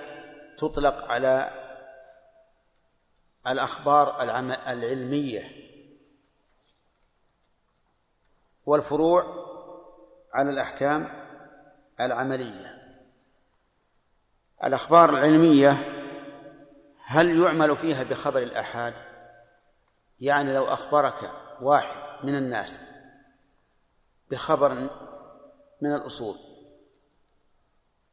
تطلق 0.57 1.11
على 1.11 1.51
الأخبار 3.47 4.23
العلمية. 4.67 5.66
والفروع 8.67 9.25
على 10.33 10.49
الأحكام 10.49 11.09
العملية. 11.99 12.97
الأخبار 14.63 15.09
العلمية 15.09 15.71
هل 17.05 17.39
يعمل 17.39 17.77
فيها 17.77 18.03
بخبر 18.03 18.39
الآحاد؟ 18.39 18.93
يعني 20.19 20.53
لو 20.53 20.65
أخبرك 20.65 21.31
واحد 21.61 22.25
من 22.25 22.35
الناس 22.35 22.81
بخبر 24.31 24.73
من 25.81 25.93
الأصول 25.93 26.35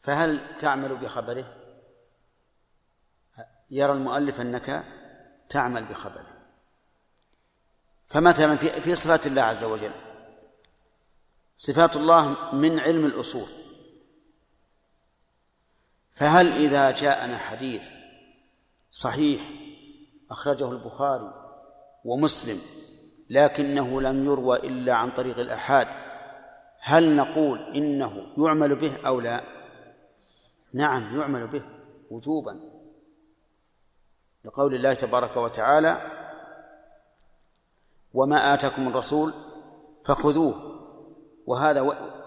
فهل 0.01 0.59
تعمل 0.59 0.97
بخبره؟ 0.97 1.45
يرى 3.71 3.93
المؤلف 3.93 4.41
أنك 4.41 4.85
تعمل 5.49 5.85
بخبره. 5.85 6.27
فمثلا 8.07 8.57
في 8.57 8.81
في 8.81 8.95
صفات 8.95 9.27
الله 9.27 9.43
عز 9.43 9.65
وجل 9.65 10.14
صفات 11.57 11.97
الله 11.97 12.55
من 12.55 12.79
علم 12.79 13.07
الأصول. 13.07 13.49
فهل 16.13 16.53
إذا 16.53 16.91
جاءنا 16.91 17.39
حديث 17.39 17.93
صحيح 18.91 19.41
أخرجه 20.31 20.73
البخاري 20.73 21.35
ومسلم 22.05 22.61
لكنه 23.31 24.01
لم 24.01 24.25
يروى 24.25 24.57
إلا 24.57 24.95
عن 24.95 25.11
طريق 25.11 25.39
الآحاد 25.39 25.89
هل 26.81 27.17
نقول 27.17 27.59
إنه 27.75 28.27
يعمل 28.39 28.77
به 28.77 29.07
أو 29.07 29.21
لا؟ 29.21 29.45
نعم 30.73 31.21
يعمل 31.21 31.47
به 31.47 31.65
وجوبا. 32.11 32.61
لقول 34.45 34.75
الله 34.75 34.95
تبارك 34.95 35.37
وتعالى 35.37 36.11
وما 38.15 38.55
آتاكم 38.55 38.89
الرسول 38.89 39.35
فخذوه 40.05 40.64
وهذا 41.47 41.81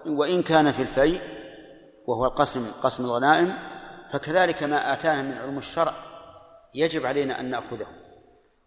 وإن 0.05 0.43
كان 0.43 0.71
في 0.71 0.81
الفيء 0.81 1.21
وهو 2.07 2.25
القسم 2.25 2.71
قسم 2.81 3.05
الغنائم 3.05 3.53
فكذلك 4.09 4.63
ما 4.63 4.93
آتانا 4.93 5.21
من 5.21 5.37
علوم 5.37 5.57
الشرع 5.57 5.93
يجب 6.73 7.05
علينا 7.05 7.39
أن 7.39 7.49
نأخذه. 7.49 7.87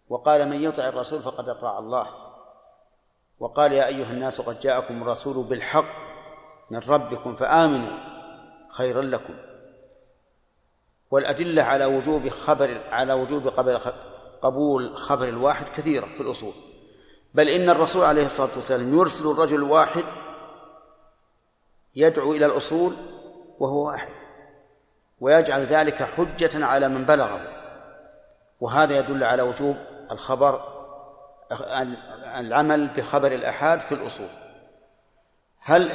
وقال 0.09 0.49
من 0.49 0.63
يطع 0.63 0.87
الرسول 0.87 1.21
فقد 1.21 1.49
أطاع 1.49 1.79
الله. 1.79 2.07
وقال 3.39 3.73
يا 3.73 3.87
أيها 3.87 4.11
الناس 4.11 4.41
قد 4.41 4.59
جاءكم 4.59 5.01
الرسول 5.01 5.43
بالحق 5.43 5.85
من 6.71 6.79
ربكم 6.89 7.35
فآمنوا 7.35 7.97
خيرا 8.69 9.01
لكم. 9.01 9.33
والأدلة 11.11 11.63
على 11.63 11.85
وجوب 11.85 12.29
خبر 12.29 12.81
على 12.91 13.13
وجوب 13.13 13.47
قبول 14.41 14.97
خبر 14.97 15.27
الواحد 15.27 15.69
كثيرة 15.69 16.05
في 16.05 16.21
الأصول. 16.21 16.53
بل 17.33 17.49
إن 17.49 17.69
الرسول 17.69 18.03
عليه 18.03 18.25
الصلاة 18.25 18.49
والسلام 18.55 18.93
يرسل 18.93 19.31
الرجل 19.31 19.55
الواحد 19.55 20.03
يدعو 21.95 22.33
إلى 22.33 22.45
الأصول 22.45 22.95
وهو 23.59 23.87
واحد 23.87 24.13
ويجعل 25.21 25.61
ذلك 25.61 26.03
حجة 26.03 26.65
على 26.65 26.87
من 26.87 27.05
بلغه 27.05 27.41
وهذا 28.61 28.99
يدل 28.99 29.23
على 29.23 29.41
وجوب 29.41 29.75
الخبر 30.11 30.71
العمل 32.37 32.87
بخبر 32.87 33.31
الآحاد 33.31 33.79
في 33.79 33.91
الأصول. 33.91 34.27
هل 35.59 35.91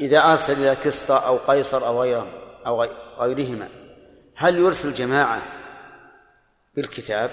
إذا 0.00 0.32
أرسل 0.32 0.52
إلى 0.52 0.76
كسرى 0.76 1.22
أو 1.26 1.36
قيصر 1.36 1.86
أو 1.86 2.00
غيره 2.02 2.26
أو 2.66 2.86
غيرهما 3.18 3.68
هل 4.36 4.58
يرسل 4.58 4.94
جماعة 4.94 5.42
بالكتاب 6.74 7.30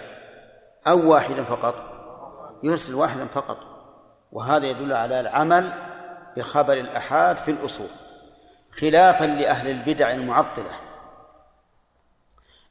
أو 0.88 1.12
واحدا 1.12 1.44
فقط؟ 1.44 1.84
يرسل 2.64 2.96
واحدا 2.96 3.26
فقط 3.26 3.58
وهذا 4.32 4.68
يدل 4.68 4.94
على 4.94 5.20
العمل 5.20 5.85
بخبر 6.38 6.74
الأحاد 6.74 7.38
في 7.38 7.52
الأصول 7.52 7.90
خلافا 8.80 9.26
لأهل 9.26 9.68
البدع 9.68 10.12
المعطلة. 10.12 10.72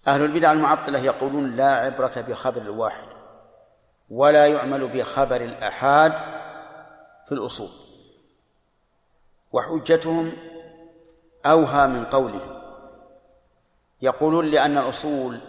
أهل 0.06 0.22
البدع 0.22 0.52
المعطلة 0.52 0.98
يقولون 0.98 1.56
لا 1.56 1.72
عبرة 1.72 2.24
بخبر 2.28 2.60
الواحد 2.60 3.08
ولا 4.10 4.46
يعمل 4.46 4.88
بخبر 4.88 5.36
الآحاد 5.36 6.12
في 7.26 7.32
الأصول. 7.32 7.70
وحجتهم 9.52 10.32
أوهى 11.46 11.86
من 11.86 12.04
قولهم. 12.04 12.62
يقولون 14.02 14.50
لأن 14.50 14.78
الأصول 14.78 15.40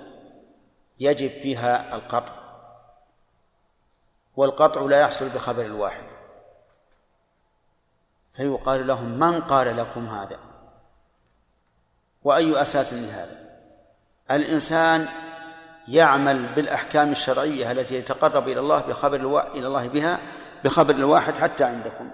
يجب 1.00 1.30
فيها 1.30 1.96
القطع 1.96 2.36
والقطع 4.36 4.82
لا 4.82 5.00
يحصل 5.00 5.30
بخبر 5.30 5.66
الواحد. 5.66 6.15
فيقال 8.36 8.88
لهم 8.88 9.20
من 9.20 9.42
قال 9.42 9.78
لكم 9.78 10.08
هذا؟ 10.08 10.38
وأي 12.24 12.62
أساس 12.62 12.94
لهذا؟ 12.94 13.40
الإنسان 14.32 15.08
يعمل 15.88 16.54
بالأحكام 16.54 17.12
الشرعية 17.12 17.72
التي 17.72 17.96
يتقرب 17.96 18.48
إلى 18.48 18.60
الله 18.60 18.82
بخبر 18.82 19.16
الوا... 19.16 19.56
إلى 19.56 19.68
الله 19.68 19.88
بها 19.88 20.20
بخبر 20.64 20.96
الواحد 20.96 21.38
حتى 21.38 21.64
عندكم. 21.64 22.10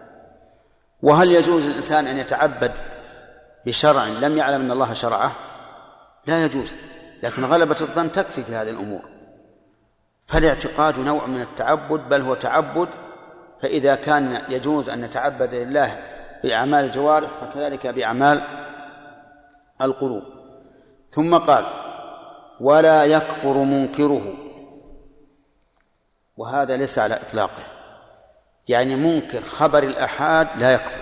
وهل 1.02 1.32
يجوز 1.32 1.68
الإنسان 1.68 2.08
أن 2.08 2.18
يتعبد 2.18 2.72
بشرع 3.66 4.06
لم 4.06 4.38
يعلم 4.38 4.62
أن 4.62 4.72
الله 4.72 4.94
شرعه؟ 4.94 5.32
لا 6.26 6.46
يجوز 6.46 6.78
لكن 7.24 7.46
غلبة 7.46 7.78
الظن 7.82 8.12
تكفي 8.12 8.44
في 8.44 8.56
هذه 8.56 8.70
الأمور. 8.70 9.02
فالاعتقاد 10.26 11.00
نوع 11.00 11.26
من 11.26 11.42
التعبد 11.42 12.10
بل 12.10 12.22
هو 12.22 12.34
تعبد. 12.34 12.90
فإذا 13.62 13.96
كان 13.96 14.42
يجوز 14.50 14.90
أن 14.90 15.02
نتعبد 15.02 15.54
لله 15.54 16.11
بأعمال 16.44 16.86
الجوارح 16.86 17.32
فكذلك 17.42 17.88
بأعمال 17.88 18.42
القلوب. 19.82 20.24
ثم 21.10 21.38
قال 21.38 21.66
ولا 22.60 23.04
يكفر 23.04 23.58
منكره. 23.58 24.34
وهذا 26.38 26.78
ليس 26.78 27.00
على 27.00 27.16
إطلاقه. 27.16 27.64
يعني 28.68 28.96
منكر 28.96 29.42
خبر 29.42 29.84
الآحاد 29.84 30.48
لا 30.58 30.72
يكفر. 30.72 31.02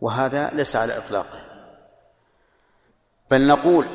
وهذا 0.00 0.50
ليس 0.50 0.76
على 0.76 0.98
إطلاقه. 0.98 1.38
بل 3.30 3.46
نقول 3.46 3.86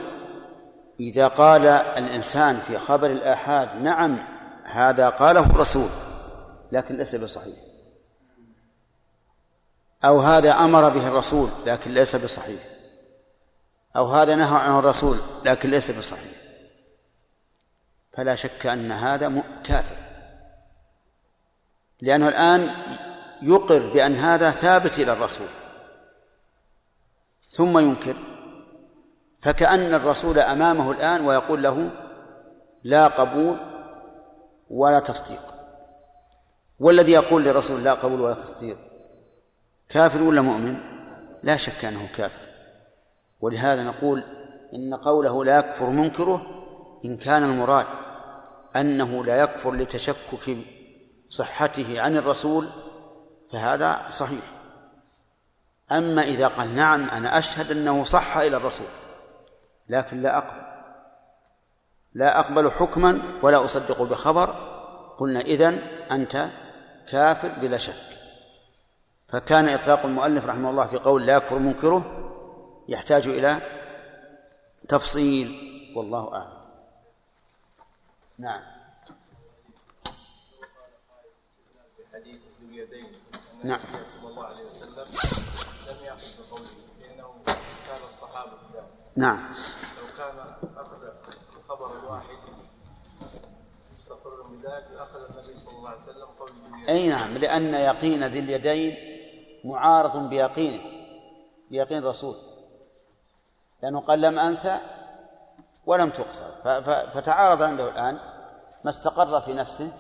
إذا 1.00 1.28
قال 1.28 1.66
الإنسان 1.68 2.60
في 2.60 2.78
خبر 2.78 3.08
الآحاد 3.08 3.82
نعم 3.82 4.28
هذا 4.64 5.10
قاله 5.10 5.46
الرسول 5.46 5.90
لكن 6.72 6.96
ليس 6.96 7.16
بصحيح. 7.16 7.67
أو 10.06 10.20
هذا 10.20 10.52
أمر 10.52 10.90
به 10.90 11.08
الرسول 11.08 11.50
لكن 11.66 11.94
ليس 11.94 12.16
بصحيح. 12.16 12.62
أو 13.96 14.08
هذا 14.08 14.36
نهى 14.36 14.60
عنه 14.60 14.80
الرسول 14.80 15.18
لكن 15.46 15.70
ليس 15.70 15.92
بصحيح. 15.92 16.38
فلا 18.14 18.36
شك 18.36 18.66
أن 18.66 18.92
هذا 18.92 19.44
كافر. 19.64 19.98
لأنه 22.02 22.28
الآن 22.28 22.76
يقر 23.42 23.94
بأن 23.94 24.16
هذا 24.16 24.52
ثابت 24.52 25.00
إلى 25.00 25.14
الرسول. 25.14 25.48
ثم 27.50 27.78
ينكر. 27.78 28.16
فكأن 29.40 29.94
الرسول 29.94 30.40
أمامه 30.40 30.92
الآن 30.92 31.26
ويقول 31.26 31.64
له 31.64 31.92
لا 32.84 33.08
قبول 33.08 33.58
ولا 34.70 35.00
تصديق. 35.00 35.56
والذي 36.80 37.12
يقول 37.12 37.44
للرسول 37.44 37.84
لا 37.84 37.94
قبول 37.94 38.22
ولا 38.22 38.34
تصديق 38.34 38.87
كافر 39.90 40.24
ولا 40.24 40.42
مؤمن؟ 40.42 40.78
لا 41.44 41.58
شك 41.58 41.86
أنه 41.86 42.10
كافر. 42.16 42.48
ولهذا 43.42 43.84
نقول 43.84 44.24
إن 44.74 44.94
قوله 44.94 45.46
لا 45.46 45.58
يكفر 45.58 45.90
منكره 45.90 46.42
إن 47.06 47.18
كان 47.18 47.44
المراد 47.44 47.86
أنه 48.76 49.26
لا 49.26 49.42
يكفر 49.42 49.74
لتشكك 49.74 50.58
صحته 51.30 52.02
عن 52.02 52.18
الرسول 52.18 52.70
فهذا 53.52 54.06
صحيح. 54.12 54.44
أما 55.92 56.22
إذا 56.22 56.48
قال 56.48 56.76
نعم 56.76 57.10
أنا 57.10 57.38
أشهد 57.38 57.72
أنه 57.72 58.04
صح 58.04 58.38
إلى 58.38 58.58
الرسول 58.58 58.88
لكن 59.90 60.22
لا 60.22 60.38
أقبل. 60.38 60.68
لا 62.14 62.40
أقبل 62.40 62.72
حكما 62.72 63.22
ولا 63.42 63.66
أصدق 63.66 64.02
بخبر. 64.02 64.50
قلنا 65.18 65.42
إذن 65.42 65.82
أنت 66.12 66.48
كافر 67.10 67.50
بلا 67.50 67.78
شك. 67.78 68.17
فكان 69.28 69.70
إطلاق 69.70 70.06
المؤلف 70.06 70.46
رحمه 70.46 70.70
الله 70.70 70.88
في 70.88 70.98
قول 70.98 71.26
لا 71.26 71.36
يكفر 71.36 71.60
منكره 71.60 72.06
يحتاج 72.88 73.28
إلى 73.28 73.62
تفصيل 74.88 75.68
والله 75.96 76.34
أعلم. 76.34 76.58
نعم. 78.38 78.62
نعم. 83.64 83.80
صلى 83.80 84.30
الله 84.30 84.46
عليه 84.46 84.66
وسلم 84.66 85.06
لم 85.88 86.16
بقوله 86.40 86.68
كان 87.88 88.06
الصحابة 88.06 88.52
نعم. 89.16 89.38
لو 89.38 90.18
كان 90.18 90.40
أخذ 90.78 91.04
الخبر 91.58 92.00
الواحد 92.00 92.38
مستقر 93.92 94.42
بذلك 94.42 94.88
لأخذ 94.94 95.20
النبي 95.30 95.60
صلى 95.60 95.78
الله 95.78 95.90
عليه 95.90 96.02
وسلم 96.02 96.28
قول 96.40 96.50
أي 96.90 97.08
نعم 97.08 97.38
لأن 97.38 97.74
يقين 97.74 98.24
ذي 98.24 98.40
اليدين 98.40 99.17
معارض 99.68 100.30
بيقينه 100.30 100.84
بيقين 101.70 101.98
الرسول. 101.98 102.36
لأنه 103.84 104.00
قال 104.02 104.22
لم 104.22 104.40
أنسى 104.40 104.78
ولم 105.86 106.10
تقصر. 106.10 106.52
فتعارض 107.14 107.62
عنده 107.62 107.90
الآن 107.90 108.20
ما 108.84 108.90
استقر 108.90 109.42
في 109.42 109.54
نفسه 109.54 109.94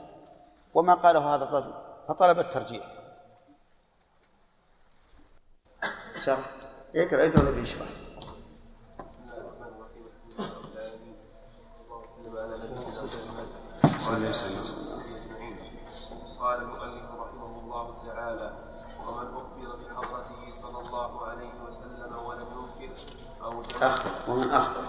وما 0.73 0.93
قاله 0.93 1.35
هذا 1.35 1.43
الرجل 1.43 1.73
فطلب 2.07 2.39
الترجيح. 2.39 2.85
شرح. 6.19 6.49
اقرا 6.95 7.27
اقرا 7.27 7.39
اللي 7.39 7.51
بيشرح 7.51 7.87
صلى 13.99 14.15
الله 14.15 14.27
عليه 14.27 14.29
وسلم 14.29 15.01
قال 16.39 16.61
المؤلف 16.61 17.11
رحمه 17.11 17.59
الله 17.59 17.85
تعالى 18.05 18.53
ومن 19.07 19.27
أخبر 19.27 19.75
بحضرته 19.75 20.51
صلى 20.51 20.79
الله 20.87 21.25
عليه 21.27 21.53
وسلم 21.67 22.15
ولم 22.27 22.47
ينكر 22.79 22.95
أو 23.43 23.61
جمع 23.61 23.66
أخبر 23.81 24.11
ومن 24.27 24.49
أخبر. 24.51 24.83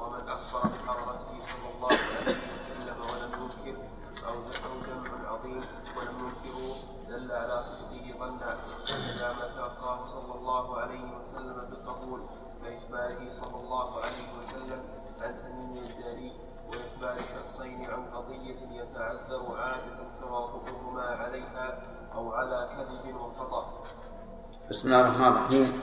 ومن 0.00 0.28
أخبر 0.28 0.60
بحضرته 0.68 1.32
صلى 1.42 1.68
الله 1.74 1.88
عليه 1.88 2.40
وسلم 2.56 2.96
ولم 3.00 3.32
ينكر 3.42 3.78
أو 4.26 4.34
أو 4.34 4.72
جمع 4.86 5.28
عظيم 5.30 5.64
ولم 5.96 6.16
ينكروا 6.26 6.74
دل 7.08 7.32
على 7.32 7.60
صدقه 7.60 8.14
ظنا 8.18 8.56
إذا 8.88 9.32
تلقاه 9.56 10.04
صلى 10.06 10.34
الله 10.34 10.80
عليه 10.80 11.18
وسلم 11.18 11.66
بالقبول 11.70 12.20
كإخباره 12.62 13.30
صلى 13.30 13.56
الله 13.64 13.88
عليه 14.00 14.38
وسلم 14.38 14.80
عن 15.20 15.36
تميم 15.36 15.70
الداري 15.70 16.32
وإخبار 16.68 17.16
شخصين 17.34 17.90
عن 17.90 18.02
قضية 18.14 18.60
يتعذر 18.82 19.56
عادة 19.60 19.98
تواطؤهما 20.20 21.02
عليها 21.02 21.82
أو 22.14 22.32
على 22.32 22.68
كذب 22.76 23.16
وخطأ. 23.16 23.84
بسم 24.70 24.88
الله 24.88 25.00
الرحمن 25.00 25.26
الرحيم. 25.26 25.80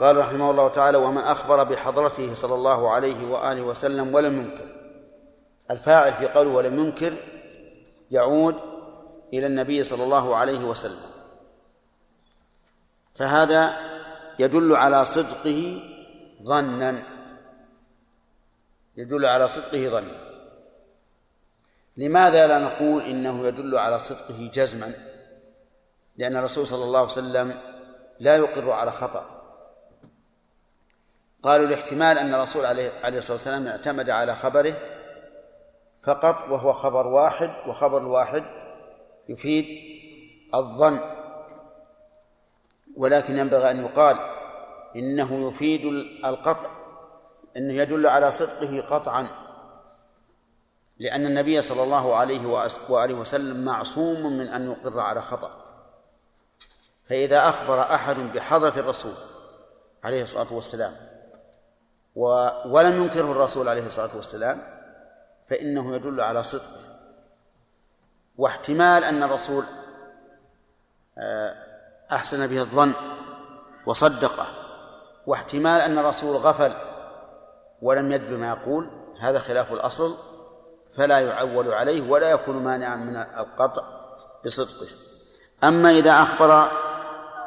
قال 0.00 0.16
رحمه 0.16 0.50
الله 0.50 0.68
تعالى 0.68 0.98
ومن 0.98 1.18
أخبر 1.18 1.64
بحضرته 1.64 2.34
صلى 2.34 2.54
الله 2.54 2.90
عليه 2.90 3.26
وآله 3.26 3.62
وسلم 3.62 4.14
ولم 4.14 4.40
ينكر. 4.40 4.68
الفاعل 5.70 6.12
في 6.12 6.28
قوله 6.28 6.50
ولم 6.50 6.78
ينكر 6.78 7.16
يعود 8.10 8.56
إلى 9.34 9.46
النبي 9.46 9.82
صلى 9.82 10.04
الله 10.04 10.36
عليه 10.36 10.64
وسلم. 10.64 11.10
فهذا 13.14 13.76
يدل 14.38 14.76
على 14.76 15.04
صدقه 15.04 15.82
ظنا. 16.42 17.02
يدل 18.96 19.26
على 19.26 19.48
صدقه 19.48 19.88
ظنا. 19.88 20.32
لماذا 21.96 22.46
لا 22.46 22.58
نقول 22.58 23.02
إنه 23.02 23.46
يدل 23.46 23.78
على 23.78 23.98
صدقه 23.98 24.50
جزما؟ 24.54 24.94
لأن 26.16 26.36
الرسول 26.36 26.66
صلى 26.66 26.84
الله 26.84 27.00
عليه 27.00 27.10
وسلم 27.10 27.60
لا 28.20 28.36
يقر 28.36 28.70
على 28.70 28.92
خطأ. 28.92 29.41
قالوا 31.42 31.66
الاحتمال 31.66 32.18
أن 32.18 32.34
الرسول 32.34 32.64
عليه 32.64 32.92
عليه 33.04 33.18
الصلاة 33.18 33.36
والسلام 33.36 33.66
اعتمد 33.66 34.10
على 34.10 34.36
خبره 34.36 34.74
فقط 36.02 36.50
وهو 36.50 36.72
خبر 36.72 37.06
واحد 37.06 37.50
وخبر 37.66 37.98
الواحد 37.98 38.44
يفيد 39.28 39.66
الظن. 40.54 41.00
ولكن 42.96 43.38
ينبغي 43.38 43.70
أن 43.70 43.84
يقال 43.84 44.16
إنه 44.96 45.48
يفيد 45.48 45.84
القطع 46.24 46.70
إنه 47.56 47.74
يدل 47.74 48.06
على 48.06 48.30
صدقه 48.30 48.80
قطعا 48.80 49.28
لأن 50.98 51.26
النبي 51.26 51.62
صلى 51.62 51.82
الله 51.82 52.16
عليه 52.16 52.46
وآله 52.88 53.14
وسلم 53.14 53.64
معصوم 53.64 54.38
من 54.38 54.48
أن 54.48 54.70
يقر 54.70 55.00
على 55.00 55.20
خطأ. 55.20 55.62
فإذا 57.04 57.48
أخبر 57.48 57.80
أحد 57.80 58.16
بحضرة 58.16 58.78
الرسول 58.78 59.14
عليه 60.04 60.22
الصلاة 60.22 60.52
والسلام 60.52 61.11
ولم 62.16 63.02
ينكره 63.02 63.32
الرسول 63.32 63.68
عليه 63.68 63.86
الصلاة 63.86 64.16
والسلام 64.16 64.62
فإنه 65.48 65.96
يدل 65.96 66.20
على 66.20 66.42
صدقه. 66.42 66.92
واحتمال 68.38 69.04
أن 69.04 69.22
الرسول 69.22 69.64
آه، 71.18 71.54
أحسن 72.12 72.46
به 72.46 72.60
الظن 72.60 72.92
وصدقه. 73.86 74.46
واحتمال 75.26 75.80
أن 75.80 75.98
الرسول 75.98 76.36
غفل 76.36 76.74
ولم 77.82 78.12
يدر 78.12 78.36
ما 78.36 78.48
يقول 78.48 78.90
هذا 79.20 79.38
خلاف 79.38 79.72
الأصل 79.72 80.16
فلا 80.96 81.18
يعول 81.18 81.68
عليه 81.68 82.10
ولا 82.10 82.30
يكون 82.30 82.56
مانعا 82.56 82.96
من 82.96 83.16
القطع 83.16 83.82
بصدقه. 84.44 84.92
أما 85.64 85.90
إذا 85.90 86.22
أخبر 86.22 86.70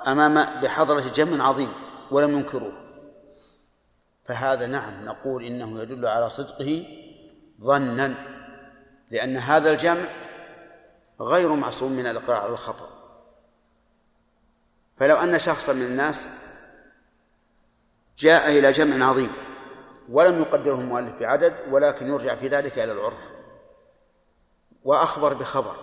أمام 0.07 0.59
بحضرة 0.61 1.03
جمع 1.15 1.47
عظيم 1.47 1.73
ولم 2.11 2.37
ينكروه 2.37 2.84
فهذا 4.25 4.67
نعم 4.67 5.05
نقول 5.05 5.43
إنه 5.43 5.81
يدل 5.81 6.05
على 6.05 6.29
صدقه 6.29 6.85
ظنا 7.61 8.13
لأن 9.11 9.37
هذا 9.37 9.69
الجمع 9.69 10.05
غير 11.21 11.53
معصوم 11.53 11.91
من 11.91 12.07
الإقرار 12.07 12.41
على 12.41 12.51
الخطأ. 12.51 12.89
فلو 14.97 15.15
أن 15.15 15.39
شخصا 15.39 15.73
من 15.73 15.81
الناس 15.81 16.29
جاء 18.17 18.49
إلى 18.49 18.71
جمع 18.71 19.09
عظيم 19.09 19.31
ولم 20.09 20.41
يقدره 20.41 20.75
المؤلف 20.75 21.19
بعدد 21.19 21.53
ولكن 21.71 22.07
يرجع 22.07 22.35
في 22.35 22.47
ذلك 22.47 22.79
إلى 22.79 22.91
العرف 22.91 23.31
وأخبر 24.83 25.33
بخبر 25.33 25.75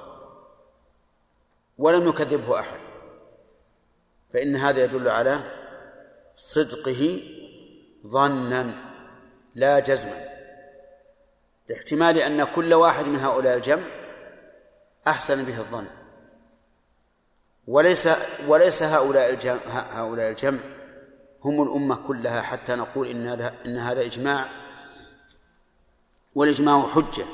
ولم 1.79 2.09
يكذبه 2.09 2.61
أحد 2.61 2.81
فإن 4.33 4.57
هذا 4.57 4.85
يدل 4.85 5.09
على 5.09 5.43
صدقه 6.37 7.23
ظنا 8.07 8.75
لا 9.55 9.79
جزما. 9.79 10.25
لاحتمال 11.69 12.19
أن 12.19 12.45
كل 12.45 12.75
واحد 12.75 13.07
من 13.07 13.19
هؤلاء 13.19 13.57
الجمع 13.57 13.83
أحسن 15.07 15.45
به 15.45 15.59
الظن. 15.59 15.87
وليس 17.67 18.09
وليس 18.49 18.83
هؤلاء 18.83 19.31
الجمع 19.31 19.61
هؤلاء 19.91 20.31
الجمع 20.31 20.61
هم 21.45 21.63
الأمة 21.63 22.07
كلها 22.07 22.43
حتى 22.43 22.75
نقول 22.75 23.07
إن 23.07 23.27
هذا 23.27 23.55
إن 23.67 23.77
هذا 23.77 24.01
إجماع 24.01 24.47
والإجماع 26.35 26.83
حجة 26.83 27.25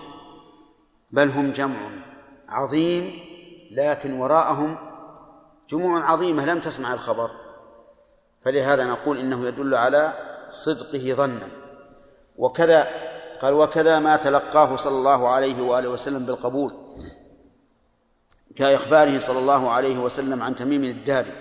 بل 1.11 1.31
هم 1.31 1.53
جمع 1.53 1.91
عظيم 2.49 3.21
لكن 3.71 4.13
وراءهم 4.13 4.79
جموع 5.71 6.11
عظيمة 6.11 6.45
لم 6.45 6.61
تسمع 6.61 6.95
الخبر. 6.95 7.31
فلهذا 8.41 8.85
نقول 8.85 9.21
إنه 9.21 9.47
يدل 9.47 9.75
على 9.75 10.28
صدقه 10.51 11.15
ظنا. 11.15 11.49
وكذا 12.37 12.89
قال 13.41 13.55
وكذا 13.55 13.99
ما 13.99 14.17
تلقاه 14.17 14.77
صلى 14.77 14.97
الله 14.99 15.29
عليه 15.29 15.63
وآله 15.63 15.89
وسلم 15.89 16.27
بالقبول. 16.27 16.75
كإخباره 18.57 19.19
صلى 19.19 19.39
الله 19.39 19.71
عليه 19.71 19.99
وسلم 19.99 20.43
عن 20.43 20.55
تميم 20.55 20.85
الداري 20.85 21.33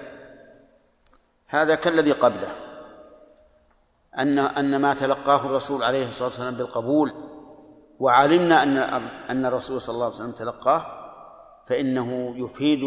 هذا 1.48 1.76
كالذي 1.76 2.12
قبله. 2.12 2.52
أن 4.18 4.40
أن 4.40 4.82
ما 4.82 4.94
تلقاه 4.94 5.46
الرسول 5.46 5.84
عليه 5.84 6.08
الصلاة 6.08 6.28
والسلام 6.28 6.56
بالقبول. 6.56 7.14
وعلمنا 8.00 8.64
أن 8.64 8.78
أن 9.30 9.46
الرسول 9.46 9.82
صلى 9.82 9.94
الله 9.94 10.06
عليه 10.06 10.16
وسلم 10.16 10.32
تلقاه. 10.32 10.86
فإنه 11.68 12.34
يفيد 12.38 12.82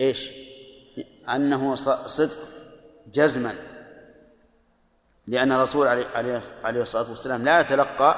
إيش؟ 0.00 0.32
أنه 1.34 1.74
صدق 2.06 2.48
جزما. 3.12 3.54
لأن 5.28 5.52
الرسول 5.52 5.88
عليه 6.64 6.82
الصلاة 6.82 7.10
والسلام 7.10 7.44
لا 7.44 7.60
يتلقى 7.60 8.16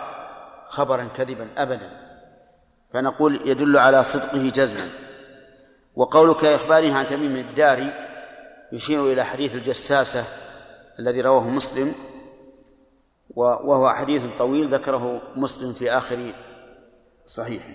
خبرا 0.69 1.05
كذبا 1.05 1.49
أبدا. 1.59 1.91
فنقول 2.93 3.41
يدل 3.45 3.77
على 3.77 4.05
صدقه 4.05 4.51
جزما. 4.55 4.89
وقولك 5.97 6.45
إخباره 6.45 6.95
عن 6.95 7.07
تميم 7.07 7.37
الداري 7.37 7.93
يشير 8.73 9.13
إلى 9.13 9.25
حديث 9.25 9.55
الجساسة 9.55 10.25
الذي 10.99 11.21
رواه 11.21 11.49
مسلم 11.49 11.95
وهو 13.37 13.91
حديث 13.91 14.23
طويل 14.39 14.75
ذكره 14.75 15.23
مسلم 15.37 15.73
في 15.73 15.91
آخر 15.91 16.33
صحيحه. 17.27 17.75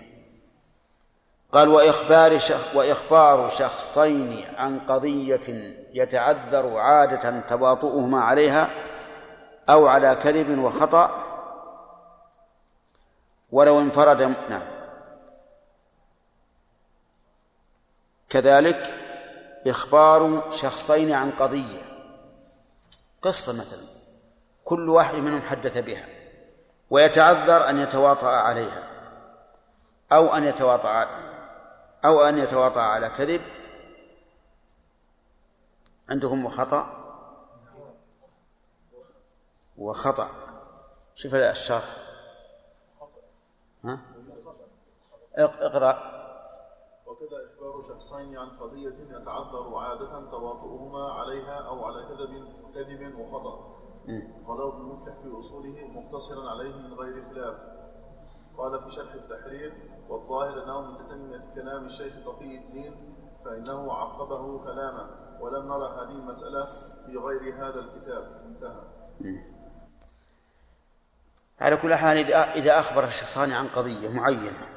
قال 1.52 1.70
وإخبار 1.70 2.40
شخ 2.40 2.76
وإخبار 2.76 3.50
شخصين 3.50 4.46
عن 4.58 4.80
قضية 4.80 5.76
يتعذر 5.94 6.78
عادة 6.78 7.40
تواطؤهما 7.40 8.22
عليها 8.22 8.70
أو 9.70 9.88
على 9.88 10.16
كذب 10.16 10.60
وخطأ 10.60 11.26
ولو 13.52 13.80
انفرد. 13.80 14.22
نعم. 14.22 14.68
كذلك 18.30 18.94
إخبار 19.68 20.52
شخصين 20.52 21.12
عن 21.12 21.32
قضية. 21.32 21.82
قصة 23.22 23.54
مثلا 23.54 23.84
كل 24.66 24.90
واحد 24.90 25.16
منهم 25.16 25.42
حدث 25.42 25.78
بها 25.78 26.08
ويتعذر 26.90 27.70
أن 27.70 27.78
يتواطأ 27.78 28.28
عليها 28.28 28.88
أو 30.12 30.36
أن 30.36 30.44
يتواطأ 30.44 31.08
أو 32.06 32.24
أن 32.24 32.38
يتواطأ 32.38 32.82
على 32.82 33.10
كذب. 33.10 33.42
عندكم 36.10 36.48
خطأ. 36.48 37.05
وخطأ. 39.78 40.28
شوف 41.16 41.36
الشرح. 41.36 41.98
ها؟ 43.84 44.00
اقرأ. 45.38 46.16
وكذا 47.08 47.38
إخبار 47.46 47.82
شخصين 47.82 48.38
عن 48.38 48.50
قضية 48.50 48.96
يتعذر 49.10 49.76
عادة 49.76 50.32
تواطؤهما 50.32 51.12
عليها 51.12 51.68
أو 51.68 51.86
على 51.86 52.04
كذب 52.04 52.48
كذب 52.76 53.20
وخطأ. 53.20 53.76
قاله 54.48 54.68
ابن 54.68 54.82
مفلح 54.82 55.16
في 55.24 55.40
أصوله 55.40 55.88
مقتصرا 55.88 56.50
عليه 56.50 56.76
من 56.76 56.94
غير 56.94 57.30
خلاف. 57.30 57.58
قال 58.58 58.84
في 58.84 58.90
شرح 58.90 59.14
التحرير 59.14 59.74
والظاهر 60.10 60.64
أنه 60.64 60.82
من 60.82 60.98
تتمية 60.98 61.54
كلام 61.56 61.86
الشيخ 61.86 62.14
تقي 62.26 62.58
الدين 62.58 63.16
فإنه 63.46 63.94
عقبه 63.94 64.64
كلاما 64.64 65.38
ولم 65.42 65.68
نرى 65.68 65.88
هذه 65.88 66.16
المسألة 66.16 66.66
في 67.06 67.18
غير 67.18 67.56
هذا 67.56 67.80
الكتاب. 67.80 68.42
انتهى. 68.46 68.84
على 71.60 71.78
كل 71.78 71.96
حال 71.96 72.34
إذا 72.34 72.80
أخبر 72.80 73.04
الشخصان 73.04 73.52
عن 73.52 73.68
قضية 73.68 74.10
معينة 74.10 74.70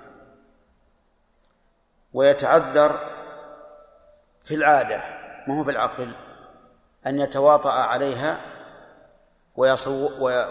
ويتعذر 2.13 3.01
في 4.43 4.55
العادة 4.55 5.03
ما 5.49 5.59
هو 5.59 5.65
في 5.65 5.71
العقل؟ 5.71 6.15
أن 7.07 7.21
يتواطأ 7.21 7.73
عليها 7.73 8.41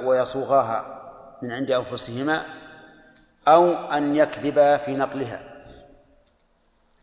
ويصوغاها 0.04 1.02
من 1.42 1.52
عند 1.52 1.72
أنفسهما 1.72 2.46
أو 3.48 3.72
أن 3.72 4.16
يكذبا 4.16 4.78
في 4.78 4.98
نقلها. 4.98 5.62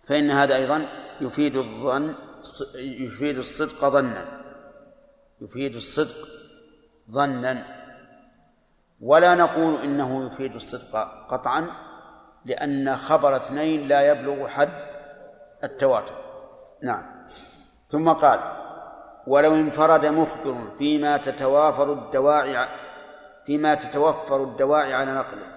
فإن 0.07 0.31
هذا 0.31 0.57
أيضا 0.57 0.89
يفيد 1.21 1.57
الظن 1.57 2.15
يفيد 2.75 3.39
الصدق 3.39 3.89
ظنا. 3.89 4.41
يفيد 5.41 5.75
الصدق 5.75 6.29
ظنا. 7.11 7.84
ولا 9.01 9.35
نقول 9.35 9.83
إنه 9.83 10.27
يفيد 10.27 10.55
الصدق 10.55 10.97
قطعا 11.29 11.71
لأن 12.45 12.97
خبر 12.97 13.37
اثنين 13.37 13.89
لا 13.89 14.09
يبلغ 14.09 14.49
حد 14.49 14.85
التواتر. 15.65 16.15
نعم. 16.83 17.25
ثم 17.89 18.13
قال 18.13 18.41
ولو 19.27 19.55
انفرد 19.55 20.07
مخبر 20.07 20.71
فيما 20.79 21.17
تتوافر 21.17 21.93
الدواعي 21.93 22.69
فيما 23.47 23.75
تتوفر 23.75 24.43
الدواعي 24.43 24.95
على 24.95 25.15
نقله. 25.15 25.55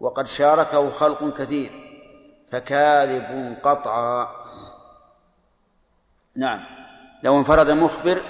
وقد 0.00 0.26
شاركه 0.26 0.90
خلق 0.90 1.36
كثير 1.38 1.70
فكاذب 2.48 3.56
قطعا. 3.62 4.28
نعم. 6.36 6.60
لو 7.22 7.38
انفرد 7.38 7.70
مخبر 7.70 8.20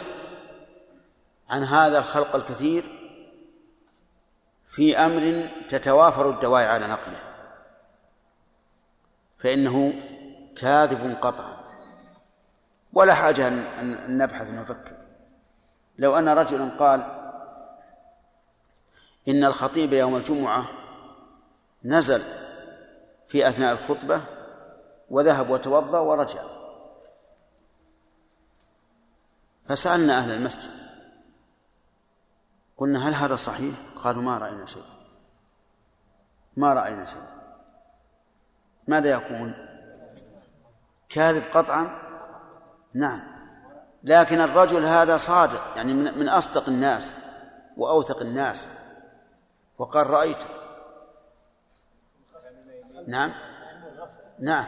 عن 1.50 1.62
هذا 1.62 1.98
الخلق 1.98 2.36
الكثير 2.36 2.99
في 4.70 4.96
أمر 4.98 5.50
تتوافر 5.68 6.30
الدواعي 6.30 6.66
على 6.66 6.86
نقله. 6.86 7.20
فإنه 9.38 9.92
كاذب 10.56 11.16
قطعا. 11.20 11.60
ولا 12.92 13.14
حاجة 13.14 13.48
أن 13.48 14.18
نبحث 14.18 14.48
ونفكر. 14.48 14.96
لو 15.98 16.18
أن 16.18 16.28
رجلا 16.28 16.68
قال 16.68 17.00
إن 19.28 19.44
الخطيب 19.44 19.92
يوم 19.92 20.16
الجمعة 20.16 20.68
نزل 21.84 22.22
في 23.26 23.48
أثناء 23.48 23.72
الخطبة 23.72 24.24
وذهب 25.10 25.50
وتوضأ 25.50 25.98
ورجع. 25.98 26.42
فسألنا 29.68 30.18
أهل 30.18 30.32
المسجد. 30.32 30.79
قلنا 32.80 33.08
هل 33.08 33.14
هذا 33.14 33.36
صحيح؟ 33.36 33.74
قالوا 33.96 34.22
ما 34.22 34.38
رأينا 34.38 34.66
شيء 34.66 34.84
ما 36.56 36.74
رأينا 36.74 37.06
شيء 37.06 37.22
ماذا 38.88 39.10
يكون؟ 39.10 39.52
كاذب 41.08 41.42
قطعا؟ 41.54 41.90
نعم. 42.94 43.20
لكن 44.04 44.40
الرجل 44.40 44.84
هذا 44.84 45.16
صادق 45.16 45.62
يعني 45.76 45.94
من, 45.94 46.18
من 46.18 46.28
أصدق 46.28 46.68
الناس 46.68 47.12
وأوثق 47.76 48.20
الناس. 48.20 48.68
وقال 49.78 50.10
رأيته 50.10 50.46
نعم. 53.06 53.32
نعم. 54.38 54.66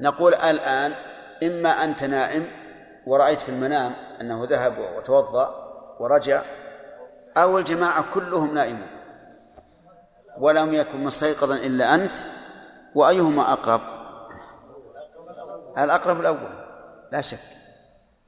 نقول 0.00 0.34
الآن 0.34 0.94
إما 1.42 1.84
أنت 1.84 2.04
نائم 2.04 2.46
ورأيت 3.06 3.40
في 3.40 3.48
المنام 3.48 3.92
أنه 4.20 4.44
ذهب 4.44 4.78
وتوضأ 4.78 5.54
ورجع 6.00 6.42
أو 7.36 7.58
الجماعة 7.58 8.14
كلهم 8.14 8.54
نائمون 8.54 8.88
ولم 10.38 10.74
يكن 10.74 11.04
مستيقظا 11.04 11.54
إلا 11.54 11.94
أنت 11.94 12.16
وأيهما 12.94 13.52
أقرب؟ 13.52 13.80
الأقرب 15.78 16.20
الأول 16.20 16.52
لا 17.12 17.20
شك. 17.20 17.38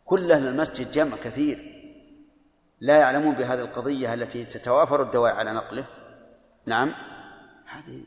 كل 0.05 0.33
أهل 0.33 0.49
المسجد 0.49 0.91
جمع 0.91 1.17
كثير. 1.17 1.73
لا 2.81 2.97
يعلمون 2.99 3.35
بهذه 3.35 3.61
القضية 3.61 4.15
التي 4.15 4.45
تتوافر 4.45 5.03
الدواعي 5.03 5.37
على 5.37 5.53
نقله. 5.53 5.85
نعم. 6.67 6.95
هذه 7.67 8.05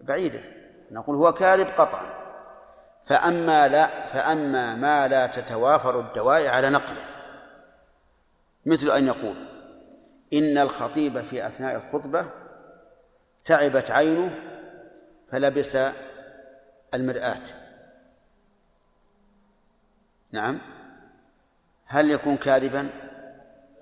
بعيدة. 0.00 0.40
نقول 0.90 1.16
هو 1.16 1.32
كاذب 1.32 1.66
قطعا. 1.66 2.20
فأما 3.04 3.68
لا 3.68 4.06
فأما 4.06 4.74
ما 4.74 5.08
لا 5.08 5.26
تتوافر 5.26 6.00
الدواعي 6.00 6.48
على 6.48 6.70
نقله 6.70 7.04
مثل 8.66 8.90
أن 8.90 9.06
يقول 9.06 9.49
إن 10.32 10.58
الخطيب 10.58 11.20
في 11.20 11.46
أثناء 11.46 11.76
الخطبة 11.76 12.30
تعبت 13.44 13.90
عينه 13.90 14.38
فلبس 15.32 15.78
المرآة. 16.94 17.42
نعم. 20.32 20.58
هل 21.86 22.10
يكون 22.10 22.36
كاذبا؟ 22.36 22.90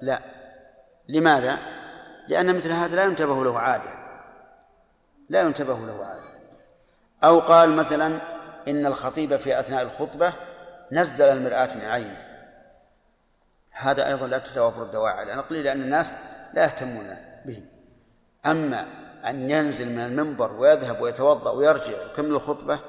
لا. 0.01 0.21
لماذا؟ 1.09 1.59
لأن 2.29 2.55
مثل 2.55 2.71
هذا 2.71 2.97
لا 2.97 3.05
ينتبه 3.05 3.45
له 3.45 3.59
عادة. 3.59 3.91
لا 5.29 5.41
ينتبه 5.41 5.87
له 5.87 6.05
عادة. 6.05 6.39
أو 7.25 7.41
قال 7.41 7.77
مثلا 7.77 8.19
إن 8.69 8.87
الخطيب 8.87 9.37
في 9.37 9.61
أثناء 9.61 9.83
الخطبة 9.83 10.33
نزل 10.93 11.25
المرآة 11.25 11.75
من 11.75 11.85
عينه. 11.85 12.25
هذا 13.71 14.07
أيضا 14.07 14.27
لا 14.27 14.39
تتوافر 14.39 14.83
الدواعي. 14.83 15.19
على 15.19 15.35
نقله 15.35 15.63
لأن 15.63 15.81
الناس 15.81 16.15
لا 16.55 16.65
يهتمون 16.65 17.17
به. 17.45 17.67
أما 18.47 18.87
أن 19.25 19.51
ينزل 19.51 19.89
من 19.89 19.99
المنبر 19.99 20.53
ويذهب 20.53 21.01
ويتوضأ 21.01 21.51
ويرجع 21.51 22.03
ويكمل 22.03 22.31
الخطبة 22.31 22.81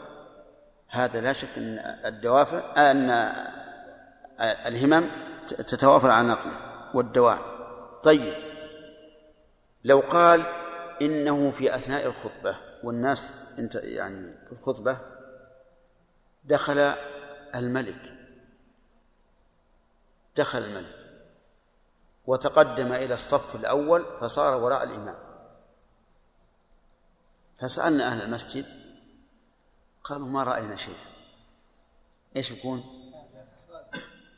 هذا 0.90 1.22
لا 1.22 1.34
شك 1.34 1.58
أن 1.58 1.80
الدوافع 2.06 2.92
أن 2.92 3.10
الهمم 4.42 5.10
تتوافر 5.48 6.12
على 6.12 6.28
نقله 6.28 6.52
والدواعي. 6.94 7.42
طيب 8.04 8.34
لو 9.84 10.00
قال 10.00 10.44
إنه 11.02 11.52
في 11.52 11.76
أثناء 11.76 12.06
الخطبة 12.06 12.58
والناس 12.84 13.34
انت 13.60 13.76
يعني 13.76 14.34
في 14.46 14.52
الخطبة 14.52 14.98
دخل 16.44 16.94
الملك. 17.56 18.14
دخل 20.36 20.60
الملك. 20.60 20.99
وتقدم 22.30 22.94
إلى 22.94 23.14
الصف 23.14 23.56
الأول 23.56 24.06
فصار 24.22 24.64
وراء 24.64 24.84
الإمام. 24.84 25.16
فسألنا 27.60 28.08
أهل 28.08 28.22
المسجد 28.22 28.66
قالوا 30.04 30.28
ما 30.28 30.44
رأينا 30.44 30.76
شيئا. 30.76 31.10
إيش 32.36 32.52
يكون؟ 32.52 32.84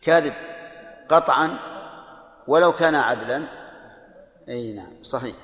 كاذب 0.01 0.33
قطعا 1.09 1.59
ولو 2.47 2.71
كان 2.71 2.95
عدلا. 2.95 3.43
إي 4.49 4.73
نعم 4.73 5.03
صحيح. 5.03 5.35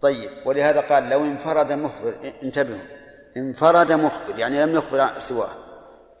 طيب 0.00 0.46
ولهذا 0.46 0.80
قال 0.80 1.08
لو 1.08 1.24
انفرد 1.24 1.72
مخبر 1.72 2.32
انتبهوا 2.42 2.86
انفرد 3.36 3.92
مخبر 3.92 4.38
يعني 4.38 4.62
لم 4.62 4.74
يخبر 4.74 5.18
سواه 5.18 5.50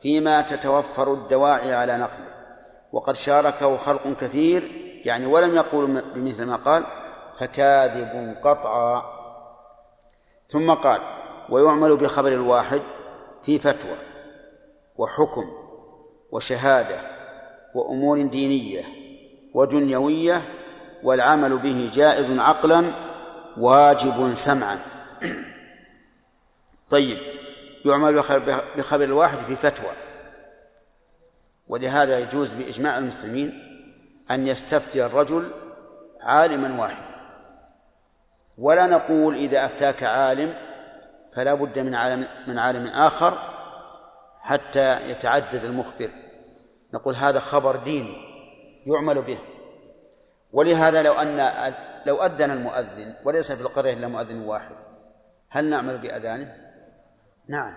فيما 0.00 0.40
تتوفر 0.40 1.12
الدواعي 1.12 1.74
على 1.74 1.96
نقله. 1.96 2.34
وقد 2.92 3.14
شاركه 3.14 3.76
خلق 3.76 4.08
كثير 4.08 4.85
يعني 5.06 5.26
ولم 5.26 5.56
يقولوا 5.56 6.00
بمثل 6.14 6.44
ما 6.44 6.56
قال 6.56 6.84
فكاذب 7.38 8.36
قطعا. 8.42 9.02
ثم 10.48 10.70
قال 10.70 11.00
ويعمل 11.48 11.96
بخبر 11.96 12.28
الواحد 12.28 12.82
في 13.42 13.58
فتوى 13.58 13.96
وحكم 14.96 15.52
وشهادة 16.32 17.00
وأمور 17.74 18.22
دينية 18.22 18.84
ودنيوية 19.54 20.42
والعمل 21.02 21.58
به 21.58 21.90
جائز 21.94 22.38
عقلا 22.38 22.92
واجب 23.58 24.34
سمعا. 24.34 24.78
طيب 26.90 27.18
يعمل 27.84 28.14
بخبر 28.76 29.04
الواحد 29.04 29.38
في 29.38 29.56
فتوى. 29.56 29.92
ولهذا 31.68 32.18
يجوز 32.18 32.54
بإجماع 32.54 32.98
المسلمين 32.98 33.65
أن 34.30 34.46
يستفتي 34.46 35.06
الرجل 35.06 35.50
عالما 36.20 36.82
واحدا. 36.82 37.16
ولا 38.58 38.86
نقول 38.86 39.36
إذا 39.36 39.64
أفتاك 39.64 40.02
عالم 40.02 40.54
فلا 41.32 41.54
بد 41.54 41.78
من 41.78 41.94
عالم 41.94 42.28
من 42.46 42.58
عالم 42.58 42.86
آخر 42.86 43.38
حتى 44.40 45.10
يتعدد 45.10 45.64
المخبر. 45.64 46.10
نقول 46.94 47.14
هذا 47.14 47.40
خبر 47.40 47.76
ديني 47.76 48.16
يعمل 48.86 49.22
به. 49.22 49.38
ولهذا 50.52 51.02
لو 51.02 51.12
أن 51.12 51.40
لو 52.06 52.22
أذن 52.22 52.50
المؤذن 52.50 53.14
وليس 53.24 53.52
في 53.52 53.60
القرية 53.60 53.92
إلا 53.92 54.08
مؤذن 54.08 54.40
واحد 54.40 54.76
هل 55.48 55.64
نعمل 55.64 55.98
بأذانه؟ 55.98 56.56
نعم. 57.48 57.74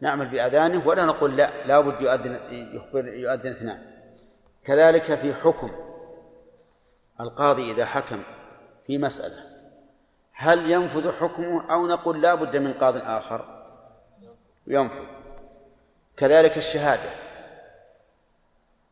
نعمل 0.00 0.28
بأذانه 0.28 0.88
ولا 0.88 1.04
نقول 1.04 1.36
لا 1.36 1.50
لا 1.66 1.80
بد 1.80 2.00
يؤذن 2.00 2.40
يخبر 2.50 3.08
يؤذن 3.08 3.50
اثنان. 3.50 3.89
كذلك 4.70 5.14
في 5.14 5.34
حكم 5.34 5.70
القاضي 7.20 7.72
إذا 7.72 7.86
حكم 7.86 8.22
في 8.86 8.98
مسألة. 8.98 9.44
هل 10.32 10.70
ينفذ 10.70 11.12
حكمه 11.12 11.72
أو 11.72 11.86
نقول 11.86 12.22
لا 12.22 12.34
بد 12.34 12.56
من 12.56 12.72
قاض 12.72 12.96
آخر؟ 12.96 13.64
ينفذ. 14.66 15.04
كذلك 16.16 16.56
الشهادة. 16.58 17.10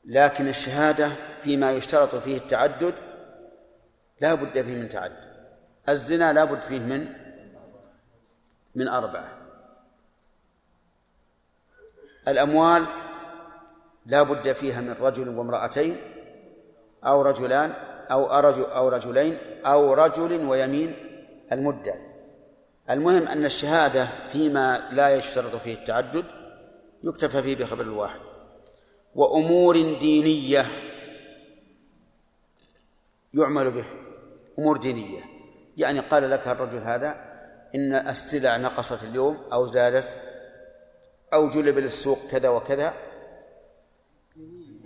لكن 0.05 0.49
الشهادة 0.49 1.09
فيما 1.43 1.73
يشترط 1.73 2.15
فيه 2.15 2.37
التعدد 2.37 2.95
لا 4.21 4.35
بد 4.35 4.63
فيه 4.63 4.75
من 4.75 4.89
تعدد. 4.89 5.49
الزنا 5.89 6.33
لا 6.33 6.45
بد 6.45 6.63
فيه 6.63 6.79
من 6.79 7.09
من 8.75 8.89
أربعة. 8.89 9.39
الأموال 12.29 13.08
لا 14.09 14.23
بد 14.23 14.53
فيها 14.53 14.81
من 14.81 14.93
رجل 14.93 15.29
وامرأتين 15.29 15.97
أو 17.05 17.23
رجلان 17.23 17.71
أو 18.11 18.41
رجل 18.41 18.65
أو 18.65 18.89
رجلين 18.89 19.39
أو 19.67 19.95
رجل 19.95 20.47
ويمين 20.47 20.97
المدعي 21.53 22.01
المهم 22.91 23.29
أن 23.29 23.45
الشهادة 23.45 24.09
فيما 24.33 24.89
لا 24.93 25.15
يشترط 25.15 25.57
فيه 25.57 25.75
التعدد 25.75 26.25
يكتفى 27.05 27.43
فيه 27.43 27.57
بخبر 27.57 27.81
الواحد. 27.81 28.21
وأمور 29.15 29.99
دينية 29.99 30.67
يعمل 33.35 33.71
به. 33.71 33.85
أمور 34.59 34.77
دينية. 34.77 35.21
يعني 35.77 36.01
قال 36.01 36.31
لك 36.31 36.49
الرجل 36.49 36.83
هذا 36.83 37.17
إن 37.75 37.93
السلع 37.95 38.57
نقصت 38.57 39.03
اليوم 39.03 39.39
أو 39.53 39.67
زادت 39.67 40.21
أو 41.33 41.49
جلب 41.49 41.79
للسوق 41.79 42.19
كذا 42.31 42.49
وكذا 42.49 42.95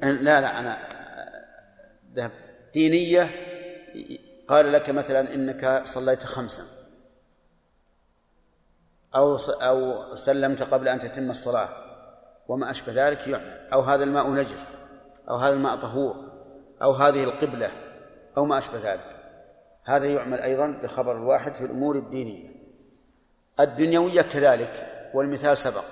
لا 0.03 0.41
لا 0.41 0.61
أنا 0.61 0.79
ذهب. 2.15 2.31
دينية 2.75 3.31
قال 4.49 4.73
لك 4.73 4.91
مثلا 4.91 5.35
إنك 5.35 5.83
صليت 5.85 6.23
خمسا. 6.23 6.63
أو 9.15 9.37
أو 9.63 10.15
سلمت 10.15 10.63
قبل 10.63 10.89
أن 10.89 10.99
تتم 10.99 11.31
الصلاة. 11.31 11.69
وما 12.49 12.71
أشبه 12.71 12.93
ذلك 13.09 13.29
يعمل. 13.29 13.69
أو 13.73 13.81
هذا 13.81 14.05
الماء 14.05 14.31
نجس. 14.31 14.77
أو 15.31 15.37
هذا 15.37 15.55
الماء 15.55 15.77
طهور. 15.77 16.33
أو 16.83 16.93
هذه 16.93 17.25
القبلة. 17.25 17.71
أو 18.37 18.45
ما 18.45 18.59
أشبه 18.59 18.93
ذلك. 18.93 19.17
هذا 19.85 20.07
يعمل 20.07 20.41
أيضا 20.41 20.67
بخبر 20.67 21.17
الواحد 21.17 21.55
في 21.55 21.65
الأمور 21.65 21.97
الدينية. 21.97 22.51
الدنيوية 23.61 24.23
كذلك 24.23 25.11
والمثال 25.15 25.57
سبق. 25.57 25.85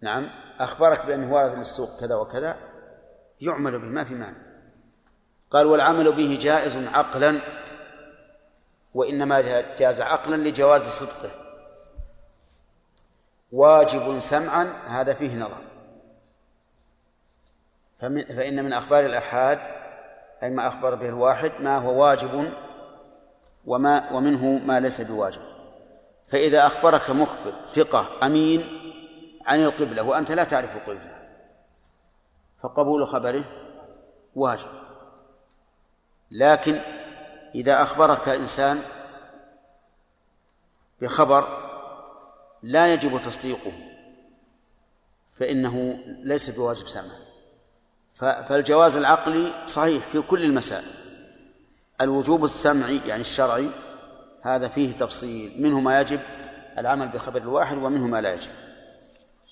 نعم. 0.00 0.41
أخبرك 0.60 1.06
بأنه 1.06 1.34
وارد 1.34 1.58
للسوق 1.58 2.00
كذا 2.00 2.14
وكذا 2.14 2.56
يعمل 3.40 3.78
به 3.78 3.86
ما 3.86 4.04
في 4.04 4.14
مانع. 4.14 4.38
قال 5.50 5.66
والعمل 5.66 6.12
به 6.12 6.38
جائز 6.40 6.76
عقلا 6.76 7.40
وإنما 8.94 9.40
جاز 9.78 10.00
عقلا 10.00 10.36
لجواز 10.36 10.82
صدقه. 10.82 11.30
واجب 13.52 14.20
سمعا 14.20 14.64
هذا 14.86 15.14
فيه 15.14 15.36
نظر. 15.36 15.60
فمن 18.00 18.24
فإن 18.24 18.64
من 18.64 18.72
أخبار 18.72 19.04
الآحاد 19.04 19.58
أي 20.42 20.50
ما 20.50 20.66
أخبر 20.66 20.94
به 20.94 21.08
الواحد 21.08 21.52
ما 21.60 21.78
هو 21.78 22.02
واجب 22.02 22.52
وما 23.66 24.12
ومنه 24.12 24.66
ما 24.66 24.80
ليس 24.80 25.00
بواجب. 25.00 25.42
فإذا 26.28 26.66
أخبرك 26.66 27.10
مخبر 27.10 27.52
ثقة 27.66 28.26
أمين 28.26 28.81
عن 29.46 29.62
القبلة 29.62 30.02
وأنت 30.02 30.32
لا 30.32 30.44
تعرف 30.44 30.76
القبلة. 30.76 31.22
فقبول 32.62 33.06
خبره 33.06 33.44
واجب. 34.34 34.68
لكن 36.30 36.80
إذا 37.54 37.82
أخبرك 37.82 38.28
إنسان 38.28 38.82
بخبر 41.00 41.48
لا 42.62 42.92
يجب 42.92 43.20
تصديقه 43.20 43.72
فإنه 45.30 45.98
ليس 46.06 46.50
بواجب 46.50 46.88
سمع 46.88 47.14
فالجواز 48.14 48.96
العقلي 48.96 49.52
صحيح 49.66 50.04
في 50.04 50.20
كل 50.20 50.44
المسائل. 50.44 50.84
الوجوب 52.00 52.44
السمعي 52.44 53.00
يعني 53.06 53.20
الشرعي 53.20 53.70
هذا 54.42 54.68
فيه 54.68 54.92
تفصيل. 54.92 55.62
منه 55.62 55.80
ما 55.80 56.00
يجب 56.00 56.20
العمل 56.78 57.08
بخبر 57.08 57.40
الواحد 57.40 57.76
ومنه 57.76 58.06
ما 58.06 58.20
لا 58.20 58.34
يجب. 58.34 58.50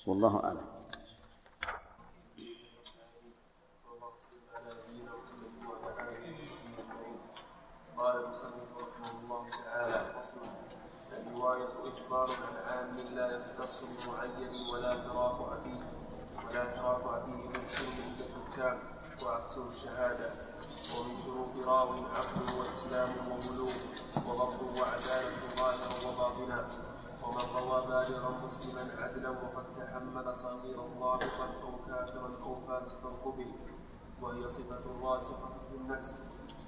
والله 0.07 0.43
أعلم 0.43 0.67
قال 7.97 8.15
رحمه 8.81 9.11
الله 9.23 9.49
تعالى 9.49 10.21
الرواية 11.27 11.67
لا 13.15 13.27
يختص 13.37 13.83
بمعين 13.83 14.53
ولا 14.73 14.93
فيه 15.63 15.81
ولا 16.47 16.63
عند 18.03 18.19
الحكام 18.21 18.79
الشهادة 19.67 20.29
ومن 20.97 21.17
شروط 21.23 21.67
راو 21.67 21.89
عقل 21.89 22.59
وإسلام 22.59 23.09
وبلوغ 23.31 23.73
وضبط 24.27 24.61
وعدالة 24.81 25.31
ظاهرا 25.57 26.07
وباطنا 26.07 26.67
ومن 27.23 27.45
روى 27.55 27.81
بالغا 27.87 28.31
مسلما 28.45 28.83
عدلا 28.99 29.29
وقد 29.29 29.65
تحمل 29.77 30.35
صغيرا 30.35 30.85
ضابطا 30.99 31.47
أو 31.63 31.71
كافرا 31.87 32.31
أو 32.43 32.55
فاسقا 32.67 33.09
قبل 33.25 33.47
وهي 34.21 34.47
صفة 34.47 34.81
راسخة 35.03 35.49
في 35.69 35.75
النفس 35.75 36.17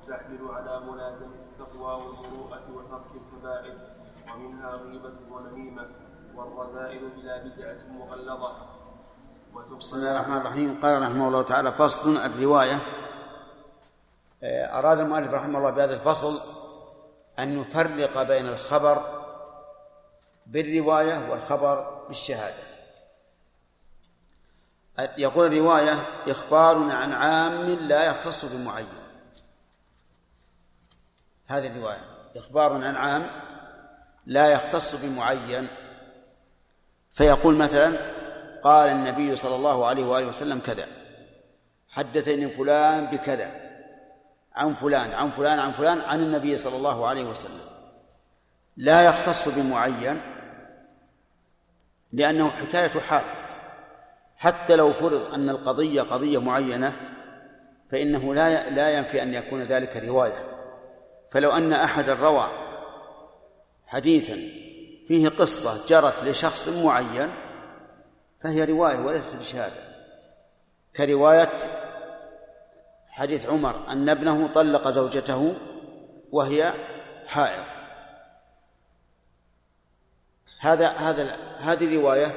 تحمل 0.07 0.47
على 0.51 0.79
ملازمة 0.79 1.35
التقوى 1.51 1.93
والمروءة 1.93 2.63
وترك 2.75 3.11
الكبائر 3.15 3.75
ومنها 4.33 4.71
غيبة 4.71 5.13
ونميمة 5.31 5.87
والرذائل 6.35 7.09
بلا 7.09 7.43
بدعة 7.43 7.77
مغلظة. 7.87 8.51
بسم 9.79 9.97
الله 9.97 10.11
الرحمن 10.15 10.37
الرحيم. 10.37 10.79
قال 10.81 11.01
رحمه 11.01 11.27
الله 11.27 11.41
تعالى 11.41 11.71
فصل 11.71 12.17
الرواية. 12.17 12.79
أراد 14.43 14.99
المؤلف 14.99 15.33
رحمه 15.33 15.57
الله 15.57 15.69
بهذا 15.69 15.93
الفصل 15.93 16.39
أن 17.39 17.59
يفرق 17.59 18.23
بين 18.23 18.47
الخبر 18.47 19.12
بالرواية 20.53 21.29
والخبر 21.31 22.05
بالشهادة. 22.07 22.63
يقول 25.17 25.53
الرواية 25.53 26.07
إخبار 26.27 26.91
عن 26.91 27.13
عام 27.13 27.69
لا 27.69 28.03
يختص 28.03 28.45
بمعين. 28.45 28.87
هذه 31.47 31.67
الرواية 31.67 32.01
إخبار 32.35 32.73
عن 32.73 32.95
عام 32.95 33.31
لا 34.25 34.47
يختص 34.47 34.95
بمعين. 34.95 35.67
فيقول 37.11 37.55
مثلا 37.55 37.97
قال 38.63 38.89
النبي 38.89 39.35
صلى 39.35 39.55
الله 39.55 39.85
عليه 39.85 40.05
وآله 40.05 40.27
وسلم 40.27 40.59
كذا. 40.59 40.87
حدثني 41.89 42.49
فلان 42.49 43.05
بكذا. 43.05 43.51
عن 44.55 44.73
فلان 44.73 45.13
عن 45.13 45.31
فلان 45.31 45.59
عن 45.59 45.71
فلان 45.71 46.01
عن 46.01 46.19
النبي 46.19 46.57
صلى 46.57 46.77
الله 46.77 47.07
عليه 47.07 47.23
وسلم. 47.23 47.65
لا 48.77 49.01
يختص 49.01 49.47
بمعين. 49.47 50.32
لأنه 52.13 52.49
حكاية 52.49 52.99
حال. 52.99 53.23
حتى 54.37 54.75
لو 54.75 54.93
فرض 54.93 55.33
أن 55.33 55.49
القضية 55.49 56.01
قضية 56.01 56.37
معينة 56.37 56.93
فإنه 57.91 58.33
لا 58.33 58.69
لا 58.69 58.89
ينفي 58.97 59.23
أن 59.23 59.33
يكون 59.33 59.61
ذلك 59.61 59.97
رواية. 59.97 60.53
فلو 61.31 61.51
أن 61.51 61.73
أحدا 61.73 62.13
روى 62.13 62.47
حديثا 63.87 64.33
فيه 65.07 65.29
قصة 65.29 65.85
جرت 65.87 66.23
لشخص 66.23 66.67
معين 66.67 67.29
فهي 68.39 68.65
رواية 68.65 68.99
وليست 68.99 69.35
بشهادة. 69.35 69.93
كرواية 70.95 71.59
حديث 73.09 73.49
عمر 73.49 73.91
أن 73.91 74.09
ابنه 74.09 74.47
طلق 74.47 74.89
زوجته 74.89 75.55
وهي 76.31 76.73
حائض. 77.27 77.82
هذا 80.63 80.87
هذا 80.87 81.35
هذه 81.59 81.97
رواية 81.97 82.27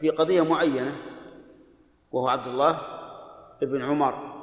في 0.00 0.10
قضية 0.10 0.44
معينة 0.44 0.96
وهو 2.12 2.28
عبد 2.28 2.46
الله 2.46 2.78
ابن 3.62 3.82
عمر 3.82 4.36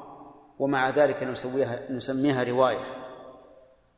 ومع 0.60 0.90
ذلك 0.90 1.24
نسويها 1.24 1.80
نسميها 1.92 2.44
رواية 2.44 3.04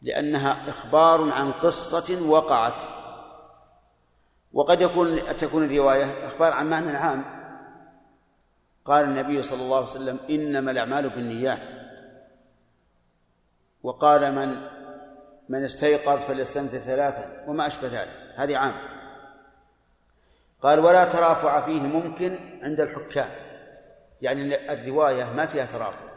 لأنها 0.01 0.69
إخبار 0.69 1.31
عن 1.31 1.51
قصة 1.51 2.27
وقعت. 2.29 2.83
وقد 4.53 4.81
يكون 4.81 5.37
تكون 5.37 5.63
الرواية 5.63 6.27
إخبار 6.27 6.53
عن 6.53 6.69
معنى 6.69 6.97
عام. 6.97 7.25
قال 8.85 9.05
النبي 9.05 9.43
صلى 9.43 9.61
الله 9.61 9.77
عليه 9.77 9.87
وسلم 9.87 10.19
إنما 10.29 10.71
الأعمال 10.71 11.09
بالنيات. 11.09 11.63
وقال 13.83 14.35
من 14.35 14.75
من 15.49 15.63
استيقظ 15.63 16.19
فليستنثر 16.19 16.77
ثلاثا 16.77 17.45
وما 17.47 17.67
أشبه 17.67 17.87
ذلك. 17.87 18.24
هذه 18.35 18.57
عام. 18.57 18.95
قال 20.61 20.79
ولا 20.79 21.05
ترافع 21.05 21.61
فيه 21.61 21.81
ممكن 21.81 22.59
عند 22.63 22.81
الحكام. 22.81 23.29
يعني 24.21 24.71
الرواية 24.73 25.33
ما 25.33 25.45
فيها 25.45 25.65
ترافع. 25.65 26.09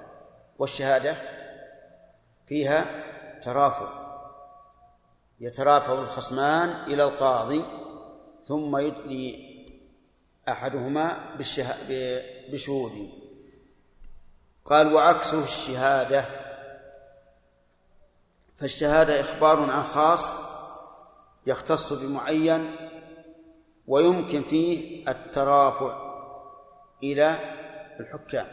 والشهادة 0.59 1.17
فيها 2.47 2.87
ترافع. 3.43 4.09
يترافع 5.41 5.93
الخصمان 5.93 6.69
إلى 6.69 7.05
القاضي 7.05 7.65
ثم 8.47 8.77
يدلي 8.77 9.49
أحدهما 10.49 11.37
بشهود. 12.53 13.11
قال 14.65 14.95
وعكسه 14.95 15.45
الشهادة. 15.45 16.25
فالشهادة 18.57 19.21
إخبار 19.21 19.71
عن 19.71 19.83
خاص 19.83 20.48
يختص 21.47 21.93
بمعين 21.93 22.77
ويمكن 23.87 24.43
فيه 24.43 25.05
الترافع 25.11 26.09
إلى 27.03 27.39
الحكام. 28.01 28.47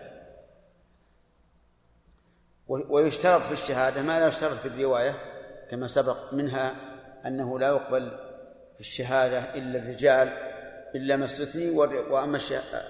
ويشترط 2.67 3.41
في 3.41 3.51
الشهادة 3.51 4.01
ما 4.01 4.19
لا 4.19 4.27
يشترط 4.27 4.53
في 4.53 4.67
الرواية 4.67 5.15
كما 5.71 5.87
سبق 5.87 6.33
منها 6.33 6.75
أنه 7.25 7.59
لا 7.59 7.67
يقبل 7.67 8.11
في 8.73 8.79
الشهادة 8.79 9.55
إلا 9.55 9.79
الرجال 9.79 10.27
إلا 10.95 11.15
ما 11.15 11.25
استثني 11.25 11.69
وأما 12.09 12.39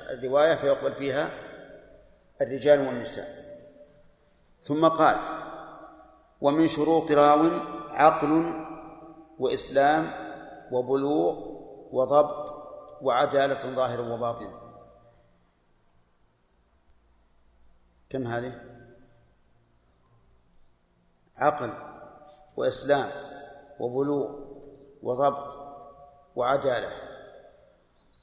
الرواية 0.09 0.55
فيقبل 0.55 0.93
فيها 0.93 1.29
الرجال 2.41 2.79
والنساء. 2.87 3.27
ثم 4.61 4.87
قال 4.87 5.15
ومن 6.41 6.67
شروط 6.67 7.11
راو 7.11 7.49
عقل 7.89 8.65
وإسلام 9.39 10.11
وبلوغ 10.71 11.55
وضبط 11.91 12.65
وعدالة 13.01 13.75
ظاهرة 13.75 14.13
وباطنة. 14.13 14.61
كم 18.09 18.27
هذه؟ 18.27 18.61
عقل 21.37 21.73
وإسلام 22.57 23.09
وبلوغ 23.79 24.39
وضبط 25.03 25.57
وعدالة. 26.35 26.89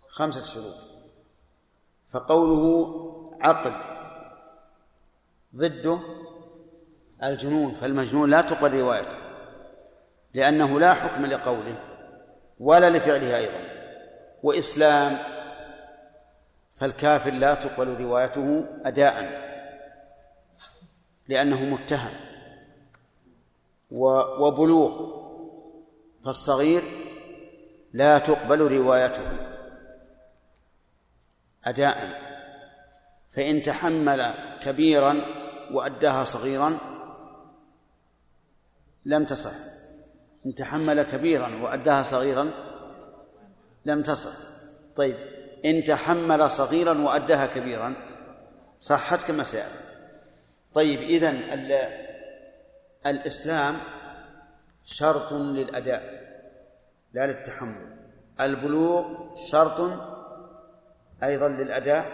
خمسة 0.09 0.45
شروط. 0.45 0.75
فقوله 2.09 2.93
عقل 3.41 3.75
ضده 5.57 6.01
الجنون 7.23 7.73
فالمجنون 7.73 8.31
لا 8.31 8.41
تقبل 8.41 8.81
روايته. 8.81 9.22
لأنه 10.35 10.81
لا 10.81 10.95
حكم 10.95 11.27
لقوله 11.27 11.83
ولا 12.61 12.91
لفعله 12.91 13.37
أيضا. 13.37 13.73
وإسلام 14.43 15.19
فالكافر 16.77 17.31
لا 17.31 17.55
تقبل 17.55 18.05
روايته 18.05 18.65
أداء 18.85 19.43
لأنه 21.29 21.65
متهم. 21.65 22.15
وبلوغ 24.41 25.23
فالصغير 26.25 26.83
لا 27.93 28.19
تقبل 28.19 28.73
روايته 28.73 29.37
أداء. 31.65 32.23
فإن 33.31 33.63
تحمل 33.63 34.35
كبيرا 34.63 35.21
وأداها 35.73 36.25
صغيرا 36.25 36.79
لم 39.05 39.25
تصح. 39.25 39.72
إن 40.47 40.55
تحمل 40.55 41.03
كبيرا 41.03 41.63
وأداها 41.63 42.03
صغيرا 42.03 42.51
لم 43.85 44.03
تصح 44.03 44.37
طيب 44.97 45.17
إن 45.65 45.85
تحمل 45.85 46.51
صغيرا 46.51 46.99
وأداها 46.99 47.47
كبيرا 47.47 47.95
صحت 48.81 49.23
كما 49.23 49.43
سيأتي. 49.43 49.85
طيب 50.75 51.01
إذن 51.01 51.35
الإسلام 53.07 53.77
شرط 54.85 55.33
للأداء 55.33 56.03
لا 57.13 57.27
للتحمل. 57.27 57.97
البلوغ 58.41 59.35
شرط 59.35 59.91
أيضا 61.23 61.49
للأداء 61.49 62.07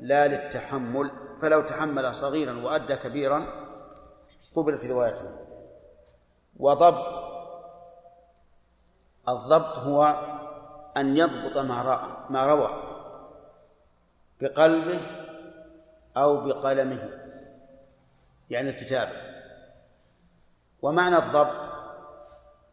لا 0.00 0.28
للتحمل. 0.28 1.10
فلو 1.40 1.60
تحمل 1.62 2.14
صغيرا 2.14 2.64
وأدى 2.64 2.96
كبيرا 2.96 3.46
قبلت 4.54 4.86
روايته. 4.86 5.30
وضبط 6.56 7.35
الضبط 9.28 9.78
هو 9.78 10.04
أن 10.96 11.16
يضبط 11.16 11.58
ما 11.58 11.82
رأى 11.82 12.16
ما 12.30 12.46
روى 12.46 12.82
بقلبه 14.40 15.00
أو 16.16 16.40
بقلمه 16.40 17.10
يعني 18.50 18.70
الكتابة 18.70 19.36
ومعنى 20.82 21.16
الضبط 21.16 21.70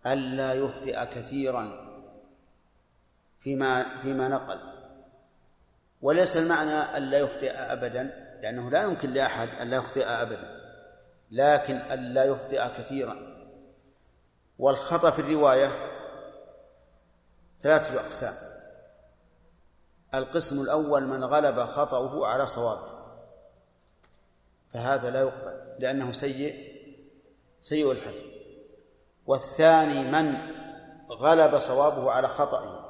ألا 0.07 0.53
يخطئ 0.53 1.05
كثيرا 1.05 1.83
فيما 3.39 3.97
فيما 4.01 4.27
نقل. 4.27 4.59
وليس 6.01 6.37
المعنى 6.37 6.97
ألا 6.97 7.19
يخطئ 7.19 7.51
أبدا 7.51 8.03
لأنه 8.43 8.69
لا 8.69 8.83
يمكن 8.83 9.13
لأحد 9.13 9.49
أن 9.49 9.69
لا 9.69 9.77
يخطئ 9.77 10.05
أبدا 10.05 10.63
لكن 11.31 11.75
ألا 11.75 12.23
يخطئ 12.23 12.67
كثيرا. 12.77 13.15
والخطأ 14.59 15.11
في 15.11 15.19
الرواية 15.19 15.92
ثلاثة 17.63 17.99
أقسام. 17.99 18.33
القسم 20.13 20.61
الأول 20.61 21.03
من 21.03 21.23
غلب 21.23 21.59
خطأه 21.59 22.27
على 22.27 22.45
صوابه 22.45 22.93
فهذا 24.73 25.09
لا 25.09 25.19
يقبل 25.19 25.75
لأنه 25.79 26.11
سيء 26.11 26.73
سيء 27.61 27.91
الحفظ. 27.91 28.25
والثاني 29.25 30.03
من 30.03 30.37
غلب 31.11 31.59
صوابه 31.59 32.11
على 32.11 32.27
خطأه 32.27 32.83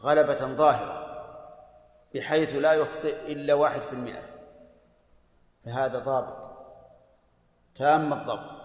غلبة 0.00 0.34
ظاهرة 0.34 1.06
بحيث 2.14 2.54
لا 2.54 2.72
يخطئ 2.72 3.32
إلا 3.32 3.54
واحد 3.54 3.80
في 3.80 3.92
المئة. 3.92 4.22
فهذا 5.64 5.98
ضابط 5.98 6.50
تام 7.74 8.12
الضبط. 8.12 8.60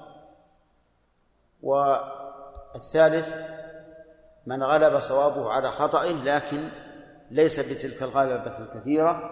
والثالث 1.61 3.60
من 4.45 4.63
غلب 4.63 4.99
صوابه 4.99 5.51
على 5.51 5.67
خطئه 5.67 6.23
لكن 6.23 6.69
ليس 7.31 7.59
بتلك 7.59 8.03
الغلبة 8.03 8.59
الكثيرة 8.59 9.29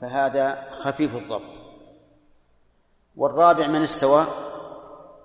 فهذا 0.00 0.70
خفيف 0.70 1.16
الضبط. 1.16 1.60
والرابع 3.16 3.66
من 3.66 3.82
استوى 3.82 4.24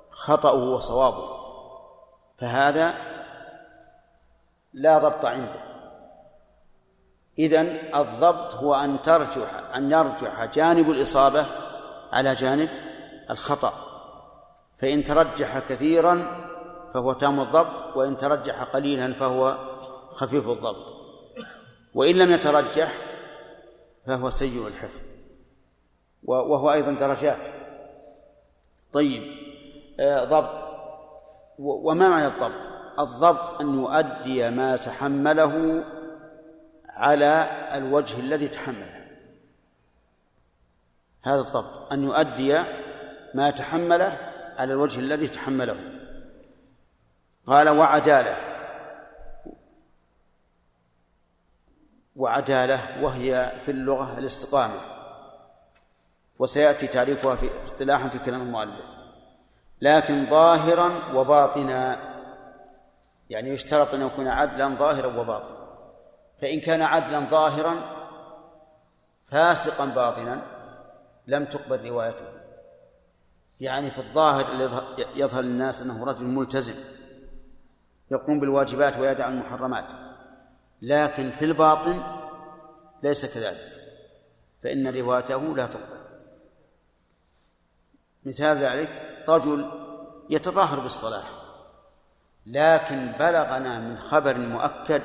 خطأه 0.10 0.54
وصوابه 0.54 1.40
فهذا 2.38 2.94
لا 4.74 4.98
ضبط 4.98 5.26
عنده. 5.26 5.70
إذن 7.40 7.78
الضبط 7.96 8.56
هو 8.56 8.76
أن 8.76 9.02
ترجح 9.02 9.76
أن 9.76 9.92
يرجح 9.92 10.46
جانب 10.46 10.90
الإصابة 10.90 11.46
على 12.14 12.36
جانب 12.36 12.70
الخطأ 13.30 13.74
فإن 14.78 15.04
ترجح 15.04 15.60
كثيرا 15.60 16.49
فهو 16.94 17.14
تام 17.14 17.40
الضبط 17.40 17.98
وإن 17.98 18.18
ترجح 18.18 18.64
قليلا 18.64 19.14
فهو 19.14 19.58
خفيف 20.12 20.48
الضبط. 20.50 21.00
وإن 21.94 22.16
لم 22.16 22.32
يترجح 22.32 22.94
فهو 24.08 24.30
سيء 24.30 24.68
الحفظ. 24.68 25.02
وهو 26.24 26.72
أيضا 26.72 26.92
درجات. 26.92 27.46
طيب 28.94 29.24
آه، 30.00 30.24
ضبط. 30.24 30.66
وما 31.60 32.10
معنى 32.10 32.28
الضبط؟ 32.28 32.70
الضبط 33.00 33.62
أن 33.62 33.80
يؤدي 33.80 34.50
ما 34.50 34.76
تحمله 34.76 35.84
على 36.90 37.50
الوجه 37.74 38.20
الذي 38.20 38.48
تحمله. 38.48 39.06
هذا 41.24 41.42
الضبط 41.42 41.94
أن 41.94 42.04
يؤدي 42.04 42.64
ما 43.34 43.50
تحمله 43.50 44.32
على 44.58 44.74
الوجه 44.74 45.00
الذي 45.00 45.28
تحمله. 45.28 45.99
قال 47.50 47.70
وعدالة. 47.70 48.38
وعدالة 52.16 53.04
وهي 53.04 53.54
في 53.66 53.72
اللغة 53.72 54.18
الاستقامة. 54.18 54.82
وسيأتي 56.40 56.88
تعريفها 56.88 57.36
في 57.36 57.64
اصطلاحا 57.64 58.10
في 58.10 58.20
كلام 58.20 58.42
المؤلف. 58.42 58.86
لكن 59.82 60.26
ظاهرا 60.30 60.92
وباطنا 61.14 62.00
يعني 63.30 63.50
يشترط 63.50 63.94
أن 63.94 64.02
يكون 64.02 64.28
عدلا 64.28 64.68
ظاهرا 64.68 65.08
وباطنا. 65.08 65.68
فإن 66.42 66.60
كان 66.60 66.82
عدلا 66.82 67.20
ظاهرا 67.20 67.76
فاسقا 69.28 69.86
باطنا 69.86 70.42
لم 71.28 71.46
تقبل 71.46 71.90
روايته. 71.90 72.26
يعني 73.60 73.92
في 73.92 73.98
الظاهر 73.98 74.46
يظهر 75.16 75.42
للناس 75.42 75.82
أنه 75.82 76.06
رجل 76.06 76.26
ملتزم. 76.26 76.99
يقوم 78.12 78.40
بالواجبات 78.40 78.98
ويدع 78.98 79.30
المحرمات. 79.30 79.86
لكن 80.82 81.32
في 81.32 81.46
الباطن 81.46 82.04
ليس 83.04 83.26
كذلك. 83.26 83.70
فإن 84.64 84.88
روايته 84.88 85.56
لا 85.56 85.66
تقبل. 85.66 86.00
مثال 88.26 88.58
ذلك 88.58 89.24
رجل 89.28 89.72
يتظاهر 90.30 90.80
بالصلاح 90.80 91.24
لكن 92.46 93.12
بلغنا 93.20 93.80
من 93.80 93.98
خبر 93.98 94.38
مؤكد 94.38 95.02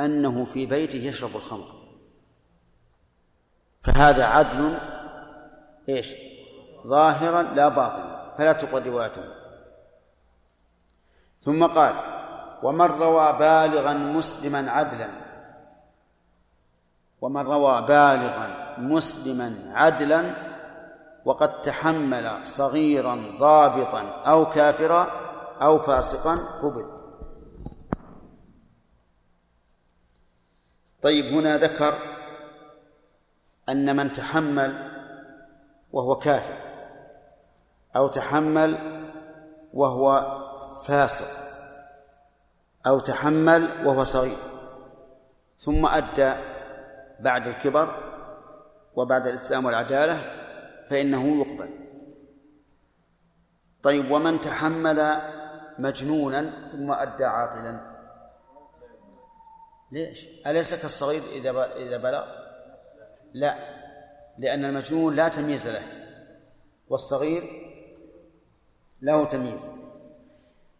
أنه 0.00 0.44
في 0.44 0.66
بيته 0.66 0.96
يشرب 0.96 1.36
الخمر. 1.36 1.82
فهذا 3.80 4.24
عدل 4.24 4.78
إيش؟ 5.88 6.14
ظاهرا 6.86 7.42
لا 7.42 7.68
باطنا. 7.68 8.34
فلا 8.38 8.52
تقبل 8.52 8.86
روايته. 8.86 9.41
ثم 11.42 11.66
قال 11.66 11.94
ومن 12.62 12.86
روى 12.86 13.32
بالغا 13.32 13.92
مسلما 13.92 14.70
عدلا. 14.70 15.08
ومن 17.20 17.46
روى 17.46 17.82
بالغا 17.82 18.76
مسلما 18.78 19.54
عدلا 19.74 20.24
وقد 21.24 21.62
تحمل 21.62 22.46
صغيرا 22.46 23.22
ضابطا 23.38 24.02
أو 24.26 24.46
كافرا 24.46 25.10
أو 25.62 25.78
فاسقا 25.78 26.38
قبل. 26.62 26.86
طيب 31.02 31.24
هنا 31.24 31.58
ذكر 31.58 31.94
أن 33.68 33.96
من 33.96 34.12
تحمل 34.12 34.92
وهو 35.92 36.14
كافر 36.14 36.62
أو 37.96 38.08
تحمل 38.08 38.78
وهو 39.74 40.41
فاسق 40.86 41.42
أو 42.86 42.98
تحمل 42.98 43.86
وهو 43.86 44.04
صغير 44.04 44.36
ثم 45.58 45.86
أدى 45.86 46.34
بعد 47.20 47.46
الكبر 47.46 48.12
وبعد 48.94 49.26
الإسلام 49.26 49.64
والعدالة 49.64 50.20
فإنه 50.88 51.40
يقبل 51.40 51.70
طيب 53.82 54.10
ومن 54.10 54.40
تحمل 54.40 55.16
مجنونا 55.78 56.68
ثم 56.72 56.92
أدى 56.92 57.24
عاقلا 57.24 57.92
ليش؟ 59.92 60.28
أليس 60.46 60.74
كالصغير 60.74 61.22
إذا 61.32 61.76
إذا 61.76 61.96
بلغ؟ 61.96 62.26
لا 63.34 63.56
لأن 64.38 64.64
المجنون 64.64 65.16
لا 65.16 65.28
تمييز 65.28 65.68
له 65.68 65.82
والصغير 66.88 67.42
له 69.02 69.24
تمييز 69.24 69.70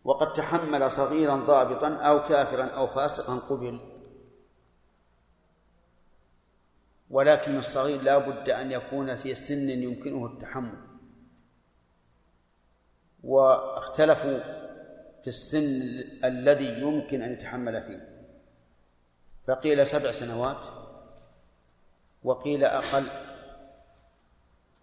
وقد 0.04 0.32
تحمل 0.32 0.90
صغيرا 0.90 1.36
ضابطا 1.36 1.94
أو 1.94 2.24
كافرا 2.24 2.64
أو 2.64 2.86
فاسقا 2.86 3.36
قبل. 3.36 3.80
ولكن 7.10 7.58
الصغير 7.58 8.02
لا 8.02 8.18
بد 8.18 8.50
أن 8.50 8.72
يكون 8.72 9.16
في 9.16 9.34
سن 9.34 9.68
يمكنه 9.68 10.26
التحمل. 10.26 10.78
واختلفوا 13.24 14.38
في 15.22 15.26
السن 15.26 15.82
الذي 16.24 16.80
يمكن 16.80 17.22
أن 17.22 17.32
يتحمل 17.32 17.82
فيه. 17.82 18.12
فقيل 19.46 19.86
سبع 19.86 20.12
سنوات 20.12 20.66
وقيل 22.24 22.64
أقل 22.64 23.06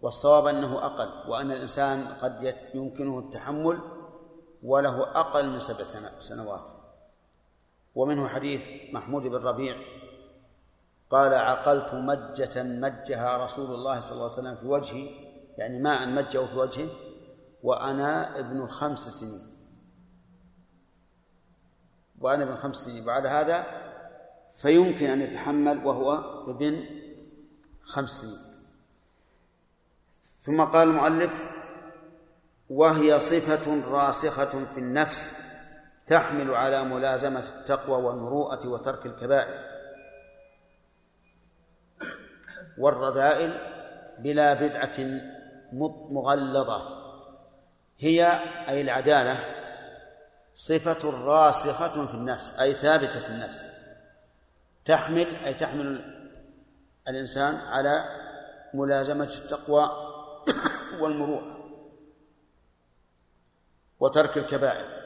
والصواب 0.02 0.46
أنه 0.46 0.86
أقل 0.86 1.30
وأن 1.30 1.52
الإنسان 1.52 2.08
قد 2.08 2.54
يمكنه 2.74 3.18
التحمل 3.18 3.99
وله 4.62 5.02
أقل 5.02 5.50
من 5.50 5.60
سبع 5.60 5.84
سنوات. 6.18 6.70
ومنه 7.94 8.28
حديث 8.28 8.70
محمود 8.92 9.22
بن 9.22 9.36
ربيع 9.36 9.76
قال 11.10 11.34
عقلت 11.34 11.94
مجة 11.94 12.62
مجها 12.62 13.44
رسول 13.44 13.74
الله 13.74 14.00
صلى 14.00 14.12
الله 14.12 14.24
عليه 14.24 14.32
وسلم 14.32 14.56
في 14.56 14.66
وجهي 14.66 15.08
يعني 15.58 15.78
ماء 15.78 16.08
مجه 16.08 16.46
في 16.46 16.56
وجهه 16.56 16.90
وأنا 17.62 18.38
ابن 18.38 18.66
خمس 18.66 18.98
سنين. 18.98 19.46
وأنا 22.20 22.42
ابن 22.42 22.56
خمس 22.56 22.76
سنين. 22.76 23.04
بعد 23.04 23.26
هذا 23.26 23.66
فيمكن 24.56 25.06
أن 25.06 25.20
يتحمل 25.20 25.86
وهو 25.86 26.12
ابن 26.50 26.84
خمس 27.82 28.10
سنين. 28.10 28.38
ثم 30.40 30.64
قال 30.64 30.88
المؤلف 30.88 31.59
وهي 32.70 33.20
صفة 33.20 33.90
راسخة 33.90 34.64
في 34.64 34.78
النفس 34.78 35.34
تحمل 36.06 36.54
على 36.54 36.84
ملازمة 36.84 37.40
التقوى 37.58 38.02
والمروءة 38.02 38.68
وترك 38.68 39.06
الكبائر. 39.06 39.70
والرذائل 42.78 43.58
بلا 44.18 44.54
بدعة 44.54 45.20
مغلظة. 46.10 47.00
هي 47.98 48.40
أي 48.68 48.80
العدالة 48.80 49.36
صفة 50.54 51.10
راسخة 51.10 52.06
في 52.06 52.14
النفس 52.14 52.60
أي 52.60 52.72
ثابتة 52.72 53.20
في 53.20 53.28
النفس. 53.28 53.70
تحمل 54.84 55.36
أي 55.36 55.54
تحمل 55.54 56.00
الإنسان 57.08 57.54
على 57.54 58.04
ملازمة 58.74 59.30
التقوى 59.44 59.90
والمروءة. 61.00 61.59
وترك 64.00 64.36
الكبائر. 64.36 65.00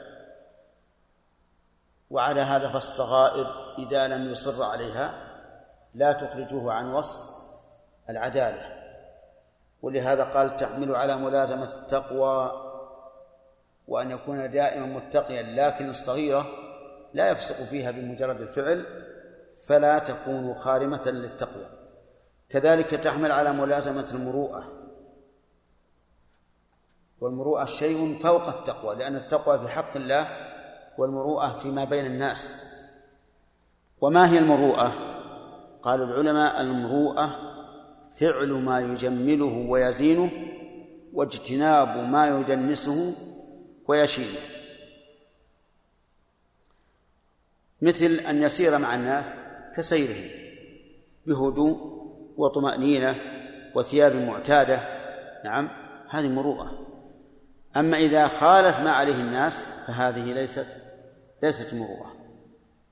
وعلى 2.09 2.41
هذا 2.41 2.69
فالصغائر 2.69 3.75
إذا 3.77 4.07
لم 4.07 4.31
يصر 4.31 4.63
عليها 4.63 5.13
لا 5.93 6.11
تخرجه 6.11 6.71
عن 6.71 6.93
وصف 6.93 7.19
العدالة. 8.09 8.75
ولهذا 9.81 10.23
قال 10.23 10.55
تحمل 10.55 10.95
على 10.95 11.15
ملازمة 11.15 11.73
التقوى 11.73 12.51
وأن 13.87 14.11
يكون 14.11 14.49
دائما 14.49 14.85
متقيا 14.85 15.41
لكن 15.41 15.89
الصغيرة 15.89 16.45
لا 17.13 17.29
يفسق 17.29 17.55
فيها 17.55 17.91
بمجرد 17.91 18.41
الفعل 18.41 18.85
فلا 19.67 19.99
تكون 19.99 20.53
خارمة 20.53 21.03
للتقوى. 21.05 21.69
كذلك 22.49 22.89
تحمل 22.89 23.31
على 23.31 23.53
ملازمة 23.53 24.07
المروءة 24.13 24.74
والمروءة 27.21 27.65
شيء 27.65 28.17
فوق 28.23 28.47
التقوى 28.47 28.95
لأن 28.95 29.15
التقوى 29.15 29.59
في 29.59 29.67
حق 29.67 29.95
الله 29.95 30.27
والمروءة 30.97 31.59
فيما 31.59 31.83
بين 31.83 32.05
الناس. 32.05 32.51
وما 34.01 34.31
هي 34.31 34.37
المروءة؟ 34.37 35.15
قال 35.81 36.01
العلماء 36.01 36.61
المروءة 36.61 37.35
فعل 38.17 38.49
ما 38.49 38.79
يجمله 38.79 39.65
ويزينه 39.69 40.31
واجتناب 41.13 42.09
ما 42.09 42.27
يدنسه 42.27 43.13
ويشينه 43.87 44.39
مثل 47.81 48.05
أن 48.05 48.43
يسير 48.43 48.77
مع 48.77 48.95
الناس 48.95 49.33
كسيرهم 49.77 50.29
بهدوء 51.27 51.95
وطمأنينة 52.37 53.15
وثياب 53.75 54.15
معتادة. 54.15 54.79
نعم 55.45 55.69
هذه 56.09 56.27
مروءة. 56.27 56.84
أما 57.77 57.97
إذا 57.97 58.27
خالف 58.27 58.79
ما 58.79 58.91
عليه 58.91 59.21
الناس 59.21 59.65
فهذه 59.87 60.33
ليست 60.33 60.67
ليست 61.43 61.73
مروءة 61.73 62.15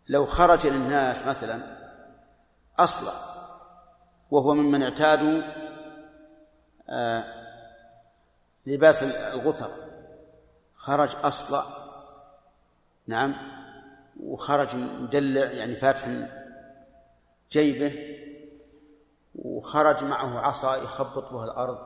لو 0.08 0.26
خرج 0.26 0.68
للناس 0.68 1.28
مثلا 1.28 1.60
أصلا 2.80 3.14
وهو 4.32 4.54
ممن 4.54 4.84
اعتادوا 4.84 5.42
آه 6.90 7.24
لباس 8.66 9.04
الغتر 9.04 9.72
خرج 10.76 11.16
أصلا 11.24 11.64
نعم 13.08 13.36
وخرج 14.24 14.76
مدلع 14.76 15.52
يعني 15.52 15.76
فاتح 15.76 16.08
جيبه 17.52 18.18
وخرج 19.36 20.04
معه 20.04 20.40
عصا 20.40 20.76
يخبط 20.76 21.34
بها 21.34 21.46
الأرض 21.46 21.80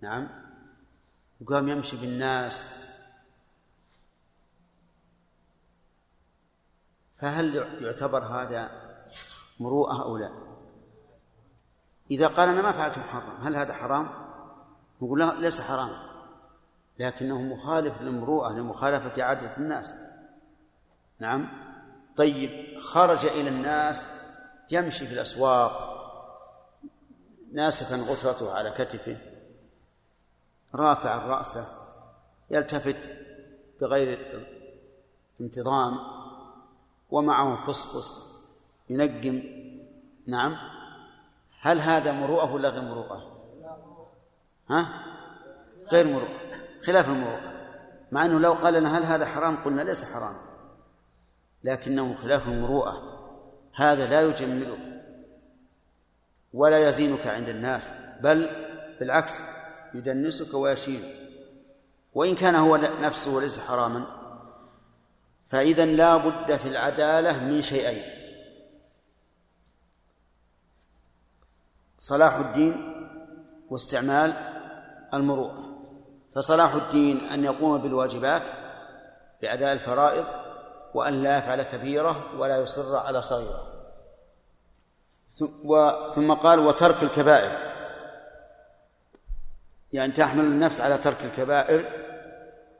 نعم 0.00 0.39
وقام 1.40 1.68
يمشي 1.68 1.96
بالناس. 1.96 2.68
فهل 7.16 7.56
يعتبر 7.80 8.24
هذا 8.24 8.70
مروءة 9.60 10.02
أو 10.02 10.16
لا؟ 10.16 10.30
إذا 12.10 12.26
قال 12.26 12.48
أنا 12.48 12.62
ما 12.62 12.72
فعلت 12.72 12.98
محرم 12.98 13.46
هل 13.46 13.56
هذا 13.56 13.72
حرام؟ 13.74 14.08
نقول 15.02 15.20
لا 15.20 15.34
ليس 15.40 15.60
حرام. 15.60 15.90
لكنه 16.98 17.42
مخالف 17.42 18.02
للمروءة 18.02 18.52
لمخالفة 18.52 19.22
عادة 19.22 19.56
الناس. 19.56 19.96
نعم. 21.18 21.48
طيب 22.16 22.78
خرج 22.78 23.26
إلى 23.26 23.48
الناس 23.48 24.10
يمشي 24.70 25.06
في 25.06 25.14
الأسواق 25.14 25.90
ناسفا 27.52 27.96
غثرته 27.96 28.54
على 28.54 28.70
كتفه. 28.70 29.29
رافعا 30.74 31.18
رأسه 31.18 31.66
يلتفت 32.50 33.10
بغير 33.80 34.18
انتظام 35.40 35.98
ومعه 37.10 37.66
فصفص 37.66 38.30
ينقم. 38.90 39.42
نعم. 40.26 40.56
هل 41.60 41.80
هذا 41.80 42.12
مروءة 42.12 42.52
ولا 42.52 42.68
غير 42.68 42.82
مروءة؟ 42.82 43.46
ها؟ 44.70 45.04
غير 45.92 46.06
مروءة 46.06 46.40
خلاف 46.86 47.08
المروءة. 47.08 47.52
مع 48.12 48.24
أنه 48.24 48.38
لو 48.38 48.52
قال 48.52 48.74
لنا 48.74 48.98
هل 48.98 49.02
هذا 49.02 49.26
حرام 49.26 49.56
قلنا 49.56 49.82
ليس 49.82 50.04
حرام. 50.04 50.36
لكنه 51.64 52.14
خلاف 52.14 52.48
المروءة. 52.48 53.20
هذا 53.74 54.06
لا 54.06 54.20
يجملك 54.20 54.78
ولا 56.54 56.88
يزينك 56.88 57.26
عند 57.26 57.48
الناس 57.48 57.94
بل 58.22 58.48
بالعكس. 59.00 59.42
يدنسك 59.94 60.54
ويشينك 60.54 61.16
وإن 62.14 62.34
كان 62.34 62.54
هو 62.54 62.76
نفسه 62.76 63.40
ليس 63.40 63.60
حراما 63.60 64.06
فإذا 65.46 65.84
لا 65.84 66.16
بد 66.16 66.56
في 66.56 66.68
العدالة 66.68 67.44
من 67.44 67.60
شيئين. 67.60 68.02
صلاح 71.98 72.34
الدين 72.34 72.94
واستعمال 73.70 74.34
المروءة. 75.14 75.70
فصلاح 76.34 76.74
الدين 76.74 77.20
أن 77.20 77.44
يقوم 77.44 77.78
بالواجبات 77.78 78.42
بأداء 79.42 79.72
الفرائض 79.72 80.26
وأن 80.94 81.12
لا 81.12 81.38
يفعل 81.38 81.62
كبيرة 81.62 82.40
ولا 82.40 82.62
يصر 82.62 82.96
على 82.96 83.22
صغيرة. 83.22 83.62
ثم 86.14 86.32
قال 86.32 86.58
وترك 86.58 87.02
الكبائر. 87.02 87.69
يعني 89.92 90.12
تحمل 90.12 90.44
النفس 90.44 90.80
على 90.80 90.98
ترك 90.98 91.24
الكبائر 91.24 91.84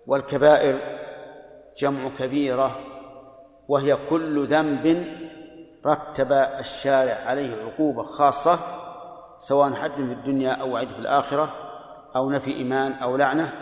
والكبائر 0.07 0.78
جمع 1.78 2.09
كبيرة 2.19 2.81
وهي 3.69 3.99
كل 4.11 4.47
ذنب 4.47 5.07
رتب 5.87 6.32
الشارع 6.32 7.15
عليه 7.27 7.62
عقوبة 7.65 8.03
خاصة 8.03 8.59
سواء 9.39 9.73
حد 9.73 9.91
في 9.91 10.01
الدنيا 10.01 10.53
أو 10.53 10.73
وعد 10.73 10.89
في 10.89 10.99
الآخرة 10.99 11.53
أو 12.16 12.31
نفي 12.31 12.55
إيمان 12.55 12.93
أو 12.93 13.16
لعنة 13.16 13.53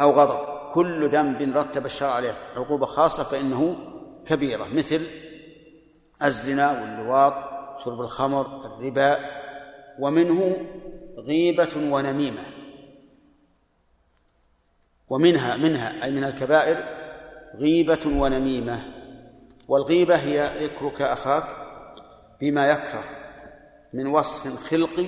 أو 0.00 0.10
غضب. 0.10 0.60
كل 0.72 1.08
ذنب 1.08 1.56
رتب 1.56 1.86
الشرع 1.86 2.10
عليه 2.10 2.32
عقوبة 2.56 2.86
خاصة 2.86 3.24
فإنه 3.24 3.76
كبيرة 4.26 4.64
مثل 4.74 5.00
الزنا 6.22 6.70
واللواط 6.70 7.34
شرب 7.78 8.00
الخمر 8.00 8.46
الربا 8.64 9.18
ومنه 9.98 10.66
غيبة 11.18 11.76
ونميمة. 11.76 12.42
ومنها 15.08 15.56
منها 15.56 16.04
أي 16.04 16.10
من 16.10 16.24
الكبائر 16.24 16.84
غيبة 17.54 18.00
ونميمة. 18.06 18.82
والغيبة 19.68 20.16
هي 20.16 20.64
ذكرك 20.64 21.02
أخاك 21.02 21.44
بما 22.40 22.70
يكره 22.70 23.04
من 23.92 24.06
وصف 24.06 24.68
خلقي 24.68 25.06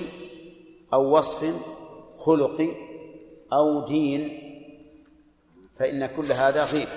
أو 0.93 1.17
وصف 1.17 1.55
خلقي 2.17 2.69
أو 3.53 3.85
دين. 3.85 4.39
فإن 5.75 6.05
كل 6.05 6.31
هذا 6.31 6.63
غيبة 6.63 6.91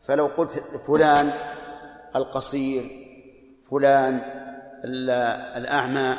فلو 0.00 0.26
قلت 0.26 0.62
فلان 0.86 1.32
القصير 2.16 2.84
فلان 3.70 4.22
الأعمى 5.56 6.18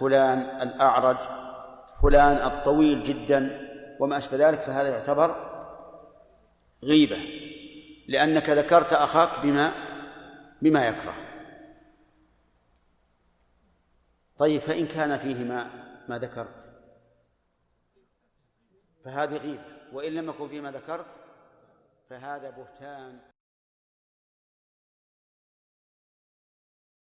فلان 0.00 0.38
الأعرج 0.40 1.16
فلان 2.02 2.36
الطويل 2.36 3.02
جدا 3.02 3.66
وما 4.00 4.16
أشبه 4.16 4.48
ذلك 4.48 4.60
فهذا 4.60 4.88
يعتبر 4.88 5.56
غيبة 6.84 7.16
لأنك 8.08 8.50
ذكرت 8.50 8.92
أخاك 8.92 9.40
بما 9.42 9.72
بما 10.62 10.88
يكره. 10.88 11.14
طيب 14.38 14.60
فإن 14.60 14.86
كان 14.86 15.18
فيه 15.18 15.44
ما 15.44 15.70
ما 16.08 16.18
ذكرت 16.18 16.72
فهذه 19.04 19.36
غيبة 19.36 19.76
وإن 19.92 20.12
لم 20.12 20.28
يكن 20.28 20.48
فيما 20.48 20.70
ذكرت 20.70 21.20
فهذا 22.10 22.50
بهتان. 22.50 23.20